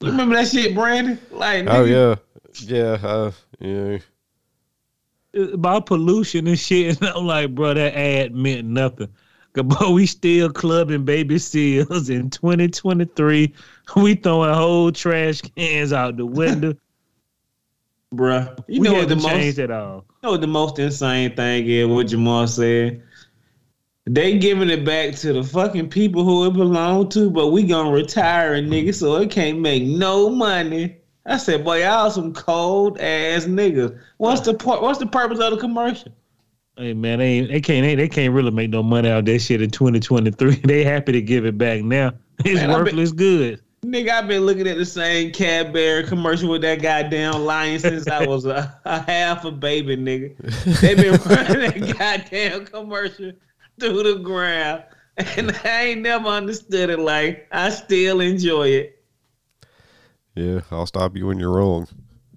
You 0.00 0.10
remember 0.10 0.36
that 0.36 0.48
shit, 0.48 0.74
Brandon? 0.74 1.18
Like, 1.30 1.66
Oh 1.68 1.84
yeah. 1.84 2.16
Yeah. 2.60 2.98
Uh, 3.02 3.32
yeah. 3.58 3.98
About 5.34 5.86
pollution 5.86 6.46
and 6.46 6.58
shit. 6.58 7.00
And 7.00 7.10
I'm 7.10 7.26
like, 7.26 7.54
bro, 7.54 7.74
that 7.74 7.94
ad 7.94 8.34
meant 8.34 8.66
nothing. 8.66 9.08
But 9.54 9.92
we 9.92 10.04
still 10.04 10.52
clubbing 10.52 11.06
baby 11.06 11.38
seals 11.38 12.10
in 12.10 12.28
2023. 12.28 13.54
We 13.96 14.14
throwing 14.14 14.52
whole 14.52 14.92
trash 14.92 15.40
cans 15.40 15.94
out 15.94 16.18
the 16.18 16.26
window. 16.26 16.74
bruh. 18.14 18.54
You 18.68 18.82
we 18.82 18.88
know 18.88 18.94
what 18.94 19.08
the 19.08 19.16
most 19.16 19.28
changed 19.28 19.58
at 19.58 19.70
all. 19.70 20.04
You 20.08 20.16
know 20.24 20.30
what 20.32 20.40
the 20.42 20.46
most 20.46 20.78
insane 20.78 21.34
thing 21.34 21.66
is? 21.66 21.86
What 21.86 22.08
Jamal 22.08 22.46
said. 22.46 23.02
They 24.08 24.38
giving 24.38 24.70
it 24.70 24.84
back 24.84 25.16
to 25.16 25.32
the 25.32 25.42
fucking 25.42 25.88
people 25.88 26.22
who 26.22 26.46
it 26.46 26.52
belong 26.52 27.08
to, 27.10 27.28
but 27.28 27.48
we 27.48 27.64
gonna 27.64 27.90
retire 27.90 28.54
a 28.54 28.62
nigga 28.62 28.94
so 28.94 29.16
it 29.16 29.30
can't 29.30 29.58
make 29.58 29.82
no 29.82 30.30
money. 30.30 30.96
I 31.26 31.38
said, 31.38 31.64
boy, 31.64 31.82
y'all 31.82 32.10
some 32.12 32.32
cold 32.32 33.00
ass 33.00 33.46
niggas. 33.46 33.98
What's 34.18 34.42
the 34.42 34.54
part? 34.54 34.80
What's 34.80 35.00
the 35.00 35.06
purpose 35.06 35.40
of 35.40 35.50
the 35.50 35.56
commercial? 35.56 36.12
Hey 36.76 36.94
man, 36.94 37.18
they 37.18 37.26
ain't, 37.26 37.48
they 37.48 37.60
can't 37.60 37.84
they, 37.84 37.96
they 37.96 38.08
can't 38.08 38.32
really 38.32 38.52
make 38.52 38.70
no 38.70 38.82
money 38.82 39.08
out 39.08 39.20
of 39.20 39.24
that 39.24 39.40
shit 39.40 39.60
in 39.60 39.70
2023. 39.70 40.56
They 40.64 40.84
happy 40.84 41.10
to 41.10 41.22
give 41.22 41.44
it 41.44 41.58
back 41.58 41.82
now. 41.82 42.12
It's 42.44 42.60
Man, 42.60 42.70
worthless 42.70 43.12
good. 43.12 43.60
Nigga, 43.84 44.10
I've 44.10 44.28
been 44.28 44.42
looking 44.42 44.68
at 44.68 44.76
the 44.76 44.84
same 44.84 45.32
Cadbury 45.32 46.04
commercial 46.04 46.50
with 46.50 46.62
that 46.62 46.82
goddamn 46.82 47.44
lion 47.44 47.78
since 47.80 48.06
I 48.06 48.26
was 48.26 48.44
a, 48.44 48.78
a 48.84 49.00
half 49.00 49.44
a 49.44 49.50
baby, 49.50 49.96
nigga. 49.96 50.36
They've 50.80 50.96
been 50.96 51.20
running 51.22 51.80
that 51.80 51.98
goddamn 51.98 52.66
commercial 52.66 53.32
through 53.80 54.02
the 54.02 54.18
ground, 54.20 54.84
and 55.16 55.50
I 55.64 55.82
ain't 55.84 56.02
never 56.02 56.28
understood 56.28 56.90
it. 56.90 56.98
Like 56.98 57.46
I 57.52 57.70
still 57.70 58.20
enjoy 58.20 58.68
it, 58.68 59.04
Yeah. 60.34 60.60
I'll 60.70 60.86
stop 60.86 61.16
you 61.16 61.26
when 61.26 61.38
you're 61.38 61.52
wrong. 61.52 61.86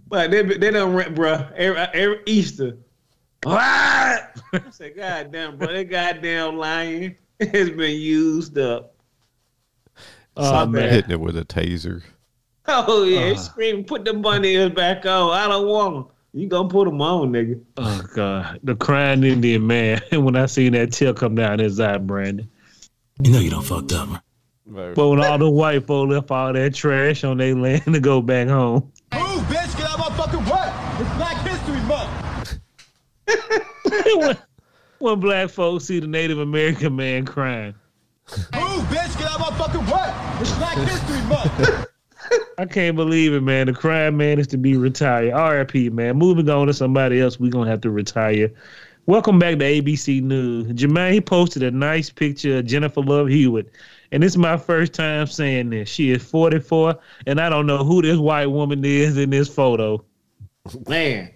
but 0.08 0.32
they 0.32 0.42
they 0.44 0.72
don't 0.72 0.94
rent, 0.96 1.16
bruh. 1.16 1.52
Every, 1.54 1.80
every 1.80 2.22
Easter, 2.26 2.78
what? 3.44 3.56
I 4.54 4.62
said, 4.72 4.96
goddamn, 4.96 5.58
bro, 5.58 5.68
that 5.74 5.84
goddamn 5.90 6.58
lion 6.58 7.16
has 7.40 7.70
been 7.70 8.00
used 8.00 8.58
up. 8.58 8.96
Oh 10.38 10.44
Stop 10.46 10.70
man. 10.70 10.90
Hitting 10.90 11.12
it 11.12 11.20
with 11.20 11.38
a 11.38 11.44
taser. 11.46 12.02
Oh 12.68 13.04
yeah, 13.04 13.32
Uh. 13.32 13.36
screaming, 13.36 13.84
put 13.84 14.06
the 14.06 14.14
bunny 14.14 14.50
ears 14.54 14.72
back 14.72 15.06
on. 15.06 15.32
I 15.32 15.48
don't 15.48 15.68
want 15.68 15.96
them. 15.96 16.16
You 16.34 16.48
gonna 16.48 16.70
put 16.70 16.86
them 16.86 17.02
on, 17.02 17.32
nigga. 17.32 17.62
Oh 17.78 18.04
god, 18.14 18.60
the 18.64 18.76
crying 18.76 19.24
Indian 19.24 19.66
man. 19.66 20.02
when 20.12 20.36
I 20.36 20.46
seen 20.46 20.74
that 20.74 20.92
tear 20.92 21.14
come 21.14 21.36
down 21.36 21.60
his 21.60 21.80
eye, 21.80 21.98
Brandon. 21.98 22.50
You 23.22 23.32
know 23.32 23.40
you 23.40 23.50
don't 23.50 23.64
fucked 23.64 23.94
up, 23.94 24.24
right? 24.66 24.94
But 24.94 25.10
when 25.10 25.24
all 25.24 25.38
the 25.38 25.50
white 25.50 25.88
folk 25.88 26.10
left 26.10 26.30
all 26.30 26.54
that 26.54 26.76
trash 26.76 27.24
on 27.24 27.38
their 27.38 27.56
land 27.56 27.84
to 27.86 28.00
go 28.00 28.22
back 28.22 28.48
home. 28.48 28.92
Move, 29.14 29.44
bitch, 29.46 29.76
get 29.78 29.90
out 29.90 30.00
of 30.00 30.10
my 30.10 30.18
fucking 30.18 30.46
way. 30.46 30.74
It's 31.00 31.16
Black 31.18 31.38
History 31.48 31.82
Month. 31.88 32.60
when, 34.16 34.38
when 35.00 35.20
black 35.20 35.50
folks 35.50 35.86
see 35.86 36.00
the 36.00 36.08
Native 36.08 36.40
American 36.40 36.96
man 36.96 37.26
crying. 37.26 37.74
Move, 38.30 38.84
bitch, 38.86 39.18
get 39.18 39.32
out 39.32 39.42
of 39.42 39.52
my 39.52 39.58
fucking 39.58 39.86
way. 39.88 40.14
It's 40.42 40.56
Black 40.58 40.78
History 40.78 41.22
Month. 41.28 41.88
I 42.58 42.66
can't 42.66 42.96
believe 42.96 43.34
it, 43.34 43.42
man. 43.42 43.68
The 43.68 43.74
crime 43.74 44.18
man 44.18 44.40
is 44.40 44.48
to 44.48 44.58
be 44.58 44.76
retired. 44.78 45.34
RIP, 45.34 45.92
man. 45.94 46.18
Moving 46.18 46.50
on 46.50 46.68
to 46.68 46.74
somebody 46.74 47.22
else, 47.22 47.40
we're 47.40 47.52
gonna 47.52 47.70
have 47.70 47.82
to 47.82 47.90
retire. 47.90 48.52
Welcome 49.06 49.40
back 49.40 49.58
to 49.58 49.66
ABC 49.66 50.22
News. 50.22 50.68
Jermaine 50.74 51.14
he 51.14 51.22
posted 51.22 51.64
a 51.64 51.72
nice 51.72 52.10
picture 52.10 52.58
of 52.60 52.66
Jennifer 52.66 53.02
Love 53.02 53.28
Hewitt. 53.28 53.72
And 54.12 54.22
this 54.22 54.34
is 54.34 54.38
my 54.38 54.58
first 54.58 54.94
time 54.94 55.28
saying 55.28 55.70
this. 55.70 55.90
She 55.90 56.12
is 56.12 56.24
44, 56.24 57.00
and 57.28 57.40
I 57.40 57.50
don't 57.50 57.66
know 57.66 57.84
who 57.84 58.02
this 58.02 58.18
white 58.18 58.48
woman 58.48 58.84
is 58.84 59.18
in 59.18 59.30
this 59.30 59.48
photo. 59.48 60.04
Man, 60.88 61.32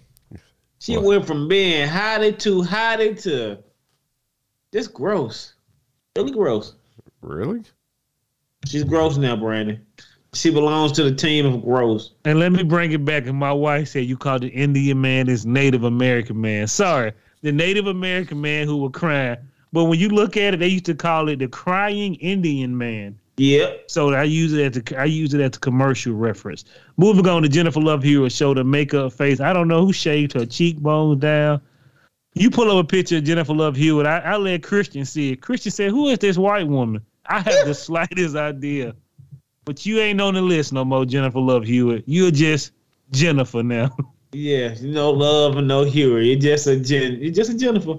she 0.78 0.96
What? 0.96 1.04
went 1.06 1.26
from 1.26 1.48
being 1.48 1.88
hottie 1.88 2.38
to 2.40 2.62
hottie 2.62 3.20
to 3.22 3.58
just 4.72 4.92
gross. 4.92 5.54
Really 6.16 6.32
gross. 6.32 6.74
Really? 7.22 7.62
She's 8.66 8.84
gross 8.84 9.16
now, 9.16 9.36
Brandon. 9.36 9.84
She 10.34 10.50
belongs 10.50 10.92
to 10.92 11.04
the 11.04 11.14
team 11.14 11.46
of 11.46 11.62
gross. 11.62 12.12
And 12.24 12.38
let 12.38 12.52
me 12.52 12.62
bring 12.62 12.92
it 12.92 13.04
back. 13.04 13.26
And 13.26 13.38
my 13.38 13.52
wife 13.52 13.88
said 13.88 14.06
you 14.06 14.16
called 14.16 14.42
the 14.42 14.48
Indian 14.48 15.00
man 15.00 15.26
this 15.26 15.44
Native 15.44 15.84
American 15.84 16.40
man. 16.40 16.66
Sorry, 16.66 17.12
the 17.42 17.52
Native 17.52 17.86
American 17.86 18.40
man 18.40 18.66
who 18.66 18.76
was 18.76 18.92
crying. 18.92 19.36
But 19.72 19.84
when 19.84 19.98
you 19.98 20.08
look 20.08 20.36
at 20.36 20.54
it, 20.54 20.60
they 20.60 20.68
used 20.68 20.84
to 20.86 20.94
call 20.94 21.28
it 21.28 21.40
the 21.40 21.48
crying 21.48 22.14
Indian 22.16 22.76
man. 22.76 23.18
Yep. 23.36 23.90
So 23.90 24.12
I 24.12 24.22
use 24.22 24.52
it 24.52 24.76
as 24.76 24.92
a, 24.92 25.00
I 25.00 25.04
use 25.06 25.34
it 25.34 25.40
as 25.40 25.56
a 25.56 25.60
commercial 25.60 26.12
reference. 26.12 26.64
Moving 26.96 27.26
on 27.26 27.42
to 27.42 27.48
Jennifer 27.48 27.80
Love 27.80 28.02
Hewitt 28.02 28.32
showed 28.32 28.56
her 28.56 28.64
makeup 28.64 29.12
face. 29.12 29.40
I 29.40 29.52
don't 29.52 29.66
know 29.66 29.84
who 29.84 29.92
shaved 29.92 30.32
her 30.34 30.46
cheekbones 30.46 31.20
down. 31.20 31.60
You 32.34 32.50
pull 32.50 32.70
up 32.70 32.84
a 32.84 32.86
picture 32.86 33.18
of 33.18 33.24
Jennifer 33.24 33.54
Love 33.54 33.76
Hewitt. 33.76 34.06
I, 34.06 34.18
I 34.18 34.36
let 34.36 34.62
Christian 34.62 35.04
see 35.04 35.32
it. 35.32 35.42
Christian 35.42 35.72
said, 35.72 35.90
"Who 35.90 36.08
is 36.08 36.18
this 36.18 36.38
white 36.38 36.66
woman?" 36.66 37.02
I 37.26 37.40
have 37.40 37.66
the 37.66 37.74
slightest 37.74 38.36
idea, 38.36 38.94
but 39.64 39.84
you 39.86 39.98
ain't 40.00 40.20
on 40.20 40.34
the 40.34 40.42
list 40.42 40.72
no 40.72 40.84
more, 40.84 41.04
Jennifer 41.04 41.38
Love 41.40 41.64
Hewitt. 41.64 42.04
You're 42.06 42.30
just 42.30 42.72
Jennifer 43.10 43.62
now. 43.62 43.94
Yeah, 44.36 44.74
no 44.82 45.12
love 45.12 45.56
and 45.58 45.68
no 45.68 45.84
Hewitt. 45.84 46.24
You're 46.24 46.40
just 46.40 46.66
a 46.66 46.74
Jen. 46.80 47.20
You're 47.20 47.32
just 47.32 47.52
a 47.52 47.56
Jennifer. 47.56 47.98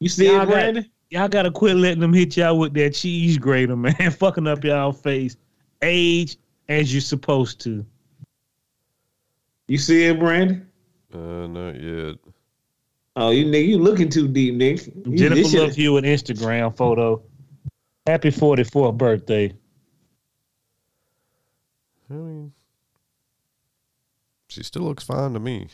You 0.00 0.08
see 0.08 0.26
Y'all 0.26 0.34
it, 0.42 0.46
got- 0.46 0.48
Brandon? 0.48 0.90
y'all 1.10 1.28
gotta 1.28 1.52
quit 1.52 1.76
letting 1.76 2.00
them 2.00 2.12
hit 2.12 2.36
y'all 2.36 2.58
with 2.58 2.74
that 2.74 2.94
cheese 2.94 3.38
grater, 3.38 3.76
man. 3.76 3.94
Fucking 4.10 4.48
up 4.48 4.64
y'all 4.64 4.90
face. 4.90 5.36
Age 5.82 6.36
as 6.68 6.92
you're 6.92 7.00
supposed 7.00 7.60
to. 7.60 7.86
You 9.68 9.78
see 9.78 10.04
it, 10.06 10.18
Brandon? 10.18 10.68
Uh, 11.14 11.46
not 11.46 11.80
yet. 11.80 12.16
Oh, 13.14 13.30
you 13.30 13.44
nigga, 13.46 13.68
you 13.68 13.78
looking 13.78 14.08
too 14.08 14.26
deep, 14.26 14.54
nigga. 14.56 15.06
You- 15.06 15.16
Jennifer 15.16 15.48
shit- 15.48 15.60
Love 15.60 15.74
Hewitt 15.76 16.04
Instagram 16.04 16.76
photo. 16.76 17.22
Happy 18.04 18.30
44th 18.30 18.98
birthday. 18.98 19.54
I 22.10 22.14
mean, 22.14 22.52
she 24.48 24.62
still 24.62 24.82
looks 24.82 25.04
fine 25.04 25.32
to 25.32 25.40
me. 25.40 25.68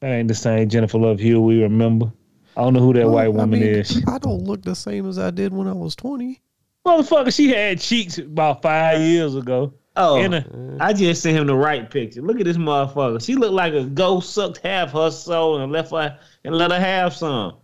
That 0.00 0.12
ain't 0.12 0.28
the 0.28 0.34
same 0.34 0.68
Jennifer 0.68 0.98
Love 0.98 1.18
Hewitt 1.18 1.42
we 1.42 1.62
remember. 1.62 2.12
I 2.56 2.62
don't 2.62 2.74
know 2.74 2.80
who 2.80 2.92
that 2.94 3.04
Well, 3.04 3.14
white 3.14 3.24
I 3.26 3.28
woman 3.28 3.60
mean, 3.60 3.62
is. 3.68 4.02
I 4.06 4.18
don't 4.18 4.42
look 4.44 4.62
the 4.62 4.74
same 4.74 5.08
as 5.08 5.18
I 5.18 5.30
did 5.30 5.52
when 5.52 5.66
I 5.68 5.72
was 5.72 5.94
20. 5.96 6.40
Motherfucker, 6.86 7.34
she 7.34 7.48
had 7.52 7.80
cheeks 7.80 8.18
about 8.18 8.62
five 8.62 9.00
years 9.00 9.34
ago. 9.34 9.74
Oh, 9.96 10.16
And 10.20 10.34
a- 10.34 10.76
I 10.80 10.92
just 10.92 11.22
sent 11.22 11.36
him 11.38 11.46
the 11.46 11.54
right 11.54 11.90
picture. 11.90 12.20
Look 12.20 12.38
at 12.38 12.44
this 12.44 12.58
motherfucker. 12.58 13.24
She 13.24 13.34
looked 13.34 13.54
like 13.54 13.72
a 13.72 13.84
ghost 13.84 14.34
sucked 14.34 14.58
half 14.58 14.92
her 14.92 15.10
soul 15.10 15.58
and 15.60 15.72
left 15.72 15.90
her 15.90 16.18
and 16.44 16.54
let 16.54 16.70
her 16.70 16.78
have 16.78 17.14
some. 17.14 17.56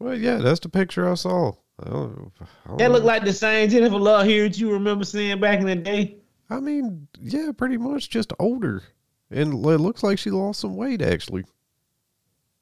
Well, 0.00 0.16
yeah, 0.16 0.36
that's 0.38 0.60
the 0.60 0.68
picture 0.68 1.08
I 1.10 1.14
saw. 1.14 1.52
I 1.84 1.90
don't, 1.90 2.32
I 2.40 2.68
don't 2.68 2.78
That 2.78 2.90
looked 2.90 3.04
know. 3.04 3.12
like 3.12 3.24
the 3.24 3.32
same 3.32 3.68
Jennifer 3.70 3.98
Love 3.98 4.26
Hewitt 4.26 4.52
that 4.54 4.58
you 4.58 4.72
remember 4.72 5.04
seeing 5.04 5.38
back 5.40 5.60
in 5.60 5.66
the 5.66 5.76
day. 5.76 6.16
I 6.50 6.60
mean, 6.60 7.06
yeah, 7.20 7.52
pretty 7.56 7.76
much 7.76 8.08
just 8.10 8.32
older, 8.38 8.82
and 9.30 9.52
it 9.52 9.56
looks 9.78 10.02
like 10.02 10.18
she 10.18 10.30
lost 10.30 10.60
some 10.60 10.76
weight 10.76 11.02
actually. 11.02 11.44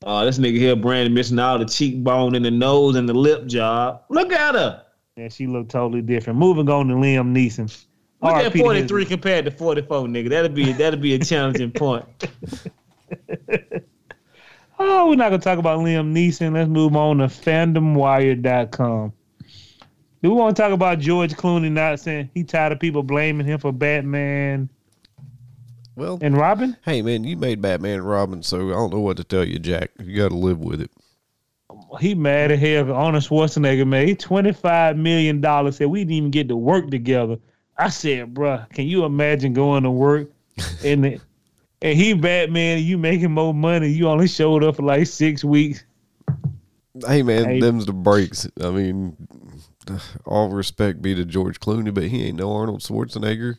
Oh, 0.05 0.25
this 0.25 0.39
nigga 0.39 0.59
here, 0.59 0.77
Brandon, 0.77 1.15
missing 1.15 1.39
all 1.39 1.59
the 1.59 1.65
cheekbone 1.65 2.35
and 2.35 2.45
the 2.45 2.51
nose 2.51 2.97
and 2.97 3.09
the 3.09 3.15
lip 3.15 3.47
job. 3.47 4.03
Look 4.11 4.33
at 4.33 4.55
her. 4.55 4.83
Yeah, 5.17 5.29
she 5.29 5.47
looked 5.47 5.71
totally 5.71 6.03
different. 6.03 6.39
Moving 6.39 6.69
on 6.69 6.89
to 6.89 6.95
Liam 6.95 7.35
Neeson. 7.35 7.75
Look 8.23 8.35
RIP 8.37 8.47
at 8.47 8.53
to 8.53 8.59
43 8.59 9.03
his- 9.03 9.09
compared 9.09 9.45
to 9.47 9.51
44, 9.51 10.07
nigga. 10.07 10.29
That'll 10.29 10.51
be 10.51 10.73
that'll 10.73 11.01
be 11.01 11.15
a 11.15 11.19
challenging 11.19 11.71
point. 11.73 12.05
Oh, 14.79 15.09
we're 15.09 15.17
not 15.17 15.31
gonna 15.31 15.39
talk 15.41 15.59
about 15.59 15.79
Liam 15.79 16.13
Neeson. 16.13 16.53
Let's 16.53 16.69
move 16.69 16.97
on 16.97 17.17
to 17.19 17.25
fandomwire.com. 17.29 19.13
Do 20.23 20.31
we 20.31 20.37
want 20.37 20.57
to 20.57 20.63
talk 20.63 20.73
about 20.73 20.99
George 20.99 21.35
Clooney 21.35 21.71
not 21.71 22.01
saying 22.01 22.31
he 22.35 22.43
tired 22.43 22.73
of 22.73 22.81
people 22.81 23.03
blaming 23.03 23.47
him 23.47 23.59
for 23.59 23.71
Batman 23.73 24.69
Well, 25.95 26.19
and 26.23 26.37
Robin? 26.37 26.77
hey 26.85 27.03
man, 27.03 27.25
you 27.25 27.37
made 27.37 27.61
Batman 27.61 27.97
and 28.01 28.09
Robin, 28.09 28.43
so 28.43 28.69
I 28.69 28.73
don't 28.73 28.93
know 28.93 29.01
what 29.01 29.17
to 29.19 29.25
tell 29.25 29.45
you, 29.45 29.59
Jack. 29.59 29.91
You 30.03 30.17
got 30.17 30.29
to 30.31 30.37
live 30.37 30.59
with 30.59 30.81
it. 30.81 30.91
He 32.01 32.15
mad 32.15 32.51
as 32.51 32.61
hell. 32.61 32.93
Arnold 32.93 33.23
Schwarzenegger 33.25 33.87
made 33.87 34.19
twenty 34.19 34.53
five 34.53 34.97
million 34.97 35.41
dollars. 35.41 35.77
Said 35.77 35.87
we 35.89 36.01
didn't 36.01 36.13
even 36.15 36.31
get 36.31 36.49
to 36.49 36.57
work 36.57 36.91
together. 36.91 37.37
I 37.79 37.91
said, 37.91 38.33
bruh, 38.35 38.69
can 38.71 38.87
you 38.87 39.05
imagine 39.05 39.53
going 39.53 39.83
to 39.83 39.91
work 39.91 40.31
and 40.85 41.05
the, 41.05 41.21
and 41.83 41.97
he 41.99 42.15
Batman 42.15 42.79
and 42.79 42.87
you 42.87 42.97
making 42.99 43.31
more 43.33 43.53
money? 43.55 43.89
You 43.89 44.09
only 44.09 44.29
showed 44.29 44.65
up 44.65 44.77
for 44.77 44.83
like 44.83 45.07
six 45.07 45.45
weeks. 45.45 45.85
Hey 47.07 47.23
man, 47.23 47.45
Hey. 47.45 47.61
them's 47.61 47.85
the 47.85 47.93
breaks. 47.93 48.49
I 48.63 48.71
mean, 48.71 49.15
all 50.25 50.49
respect 50.51 51.03
be 51.03 51.15
to 51.15 51.25
George 51.25 51.61
Clooney, 51.61 51.93
but 51.93 52.05
he 52.05 52.25
ain't 52.25 52.39
no 52.39 52.53
Arnold 52.53 52.81
Schwarzenegger. 52.81 53.59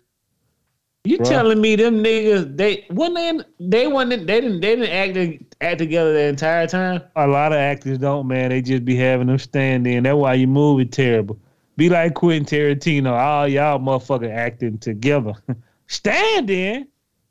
You 1.07 1.19
Bruh. 1.19 1.29
telling 1.29 1.61
me 1.61 1.77
them 1.77 2.03
niggas 2.03 2.57
they 2.57 2.85
when 2.89 3.13
they 3.13 3.39
they 3.59 3.87
wasn't 3.87 4.27
they 4.27 4.41
didn't 4.41 4.59
they 4.59 4.75
didn't 4.75 4.91
act 4.91 5.43
act 5.61 5.77
together 5.77 6.11
the 6.11 6.23
entire 6.23 6.67
time? 6.67 7.01
A 7.15 7.27
lot 7.27 7.53
of 7.53 7.59
actors 7.59 7.97
don't, 7.97 8.27
man. 8.27 8.49
They 8.49 8.61
just 8.61 8.83
be 8.83 8.95
having 8.95 9.27
them 9.27 9.37
stand 9.37 9.87
in. 9.87 10.03
That's 10.03 10.15
why 10.15 10.33
your 10.33 10.49
movie 10.49 10.85
terrible. 10.85 11.39
Be 11.77 11.89
like 11.89 12.15
Quentin 12.15 12.45
Tarantino. 12.45 13.11
All 13.11 13.47
y'all 13.47 13.79
motherfucker 13.79 14.29
acting 14.29 14.79
together. 14.79 15.33
stand 15.87 16.49
in. 16.49 16.87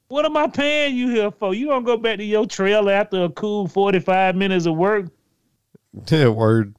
What 0.08 0.24
am 0.24 0.36
I 0.36 0.46
paying 0.46 0.96
you 0.96 1.10
here 1.10 1.32
for? 1.32 1.52
You 1.52 1.68
gonna 1.68 1.84
go 1.84 1.96
back 1.96 2.18
to 2.18 2.24
your 2.24 2.46
trailer 2.46 2.92
after 2.92 3.24
a 3.24 3.28
cool 3.28 3.66
forty 3.66 3.98
five 3.98 4.36
minutes 4.36 4.64
of 4.64 4.76
work? 4.76 5.10
Yeah, 6.08 6.28
word. 6.28 6.75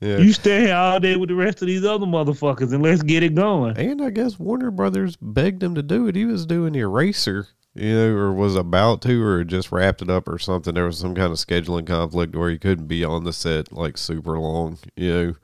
Yeah. 0.00 0.18
You 0.18 0.32
stay 0.32 0.66
here 0.66 0.74
all 0.74 1.00
day 1.00 1.16
with 1.16 1.28
the 1.28 1.34
rest 1.34 1.60
of 1.60 1.66
these 1.66 1.84
other 1.84 2.06
motherfuckers 2.06 2.72
and 2.72 2.82
let's 2.82 3.02
get 3.02 3.24
it 3.24 3.34
going. 3.34 3.76
And 3.76 4.00
I 4.00 4.10
guess 4.10 4.38
Warner 4.38 4.70
Brothers 4.70 5.16
begged 5.16 5.62
him 5.62 5.74
to 5.74 5.82
do 5.82 6.06
it. 6.06 6.14
He 6.14 6.24
was 6.24 6.46
doing 6.46 6.74
the 6.74 6.80
Eraser, 6.80 7.48
you 7.74 7.94
know, 7.94 8.14
or 8.14 8.32
was 8.32 8.54
about 8.54 9.02
to, 9.02 9.20
or 9.20 9.42
just 9.42 9.72
wrapped 9.72 10.00
it 10.00 10.08
up 10.08 10.28
or 10.28 10.38
something. 10.38 10.74
There 10.74 10.84
was 10.84 10.98
some 10.98 11.16
kind 11.16 11.32
of 11.32 11.38
scheduling 11.38 11.86
conflict 11.86 12.36
where 12.36 12.48
he 12.50 12.58
couldn't 12.58 12.86
be 12.86 13.04
on 13.04 13.24
the 13.24 13.32
set 13.32 13.72
like 13.72 13.98
super 13.98 14.38
long, 14.38 14.78
you 14.94 15.12
know. 15.12 15.34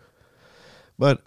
But, 0.96 1.22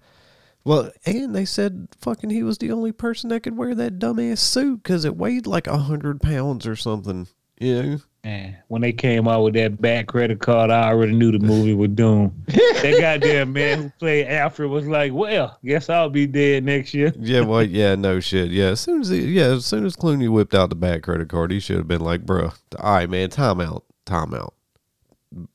well, 0.64 0.92
and 1.06 1.36
they 1.36 1.44
said 1.44 1.90
fucking 2.00 2.30
he 2.30 2.44
was 2.44 2.58
the 2.60 2.72
only 2.72 2.94
person 2.94 3.30
that 3.30 3.44
could 3.44 3.58
wear 3.58 3.76
that 3.76 4.00
dumbass 4.00 4.40
suit 4.40 4.84
because 4.84 5.04
it 5.04 5.18
weighed 5.18 5.46
like 5.46 5.68
a 5.68 5.78
hundred 5.78 6.22
pounds 6.22 6.66
or 6.66 6.78
something, 6.78 7.28
you 7.60 7.84
know. 7.84 8.00
Man, 8.28 8.58
when 8.68 8.82
they 8.82 8.92
came 8.92 9.26
out 9.26 9.44
with 9.44 9.54
that 9.54 9.82
bad 9.82 10.08
credit 10.08 10.42
card, 10.42 10.70
I 10.70 10.90
already 10.90 11.14
knew 11.14 11.32
the 11.32 11.40
movie 11.40 11.74
was 11.74 11.92
doomed. 11.92 12.34
that 12.48 12.98
goddamn 13.00 13.54
man 13.54 13.84
who 13.84 13.90
played 14.00 14.28
Alfred 14.28 14.70
was 14.70 14.86
like, 14.86 15.14
"Well, 15.14 15.58
guess 15.64 15.90
I'll 15.90 16.10
be 16.10 16.28
dead 16.28 16.66
next 16.66 16.94
year." 16.94 17.14
Yeah, 17.20 17.42
well, 17.42 17.64
yeah, 17.64 17.96
no 17.96 18.20
shit. 18.20 18.50
Yeah, 18.52 18.66
as 18.66 18.82
soon 18.82 19.00
as 19.00 19.08
he, 19.08 19.20
yeah, 19.28 19.46
as 19.46 19.66
soon 19.66 19.86
as 19.86 19.96
Clooney 19.96 20.30
whipped 20.30 20.54
out 20.54 20.68
the 20.68 20.76
bad 20.76 21.04
credit 21.04 21.30
card, 21.30 21.52
he 21.52 21.62
should 21.62 21.78
have 21.78 21.88
been 21.88 22.02
like, 22.02 22.26
"Bruh, 22.26 22.54
all 22.78 22.96
right, 22.96 23.10
man, 23.10 23.30
time 23.30 23.62
out, 23.62 23.86
time 24.04 24.34
out. 24.34 24.54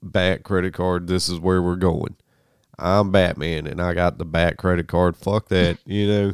Back 0.03 0.43
credit 0.43 0.73
card. 0.73 1.09
This 1.09 1.29
is 1.29 1.39
where 1.39 1.61
we're 1.61 1.77
going. 1.77 2.17
I'm 2.79 3.13
Batman, 3.13 3.67
and 3.67 3.83
I 3.83 3.93
got 3.93 4.17
the 4.17 4.25
bad 4.25 4.57
credit 4.57 4.89
card. 4.89 5.19
Fuck 5.19 5.49
that, 5.49 5.77
you 5.85 6.09
know. 6.09 6.33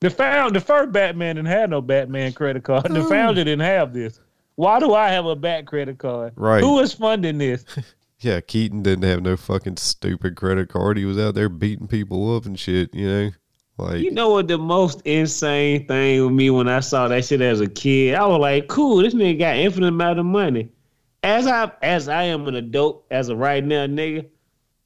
The 0.00 0.10
found 0.10 0.56
the 0.56 0.60
first 0.60 0.90
Batman 0.90 1.36
didn't 1.36 1.46
have 1.46 1.70
no 1.70 1.80
Batman 1.80 2.32
credit 2.32 2.64
card. 2.64 2.92
The 2.92 3.04
founder 3.04 3.44
didn't 3.44 3.60
have 3.60 3.92
this. 3.92 4.18
Why 4.56 4.78
do 4.80 4.94
I 4.94 5.08
have 5.08 5.26
a 5.26 5.36
back 5.36 5.66
credit 5.66 5.98
card? 5.98 6.32
Right. 6.36 6.62
Who 6.62 6.78
is 6.80 6.92
funding 6.92 7.38
this? 7.38 7.64
Yeah, 8.22 8.40
Keaton 8.40 8.84
didn't 8.84 9.02
have 9.02 9.20
no 9.20 9.36
fucking 9.36 9.78
stupid 9.78 10.36
credit 10.36 10.68
card. 10.68 10.96
He 10.96 11.04
was 11.04 11.18
out 11.18 11.34
there 11.34 11.48
beating 11.48 11.88
people 11.88 12.36
up 12.36 12.46
and 12.46 12.56
shit, 12.56 12.94
you 12.94 13.08
know. 13.08 13.30
Like, 13.78 13.98
You 14.00 14.12
know 14.12 14.30
what 14.30 14.46
the 14.46 14.58
most 14.58 15.00
insane 15.04 15.88
thing 15.88 16.22
with 16.22 16.32
me 16.32 16.48
when 16.50 16.68
I 16.68 16.78
saw 16.78 17.08
that 17.08 17.24
shit 17.24 17.40
as 17.40 17.60
a 17.60 17.66
kid? 17.66 18.14
I 18.14 18.24
was 18.24 18.38
like, 18.38 18.68
cool, 18.68 18.98
this 18.98 19.12
nigga 19.12 19.40
got 19.40 19.56
infinite 19.56 19.88
amount 19.88 20.20
of 20.20 20.26
money. 20.26 20.68
As 21.24 21.48
I 21.48 21.72
as 21.82 22.08
I 22.08 22.22
am 22.24 22.46
an 22.46 22.54
adult 22.54 23.04
as 23.10 23.28
of 23.28 23.38
right 23.38 23.64
now, 23.64 23.86
nigga, 23.86 24.24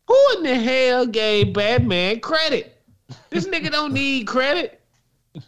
who 0.09 0.27
in 0.37 0.43
the 0.45 0.55
hell 0.55 1.07
gave 1.07 1.53
Batman 1.53 2.21
credit? 2.21 2.83
This 3.29 3.47
nigga 3.47 3.71
don't 3.71 3.93
need 3.93 4.27
credit. 4.27 4.76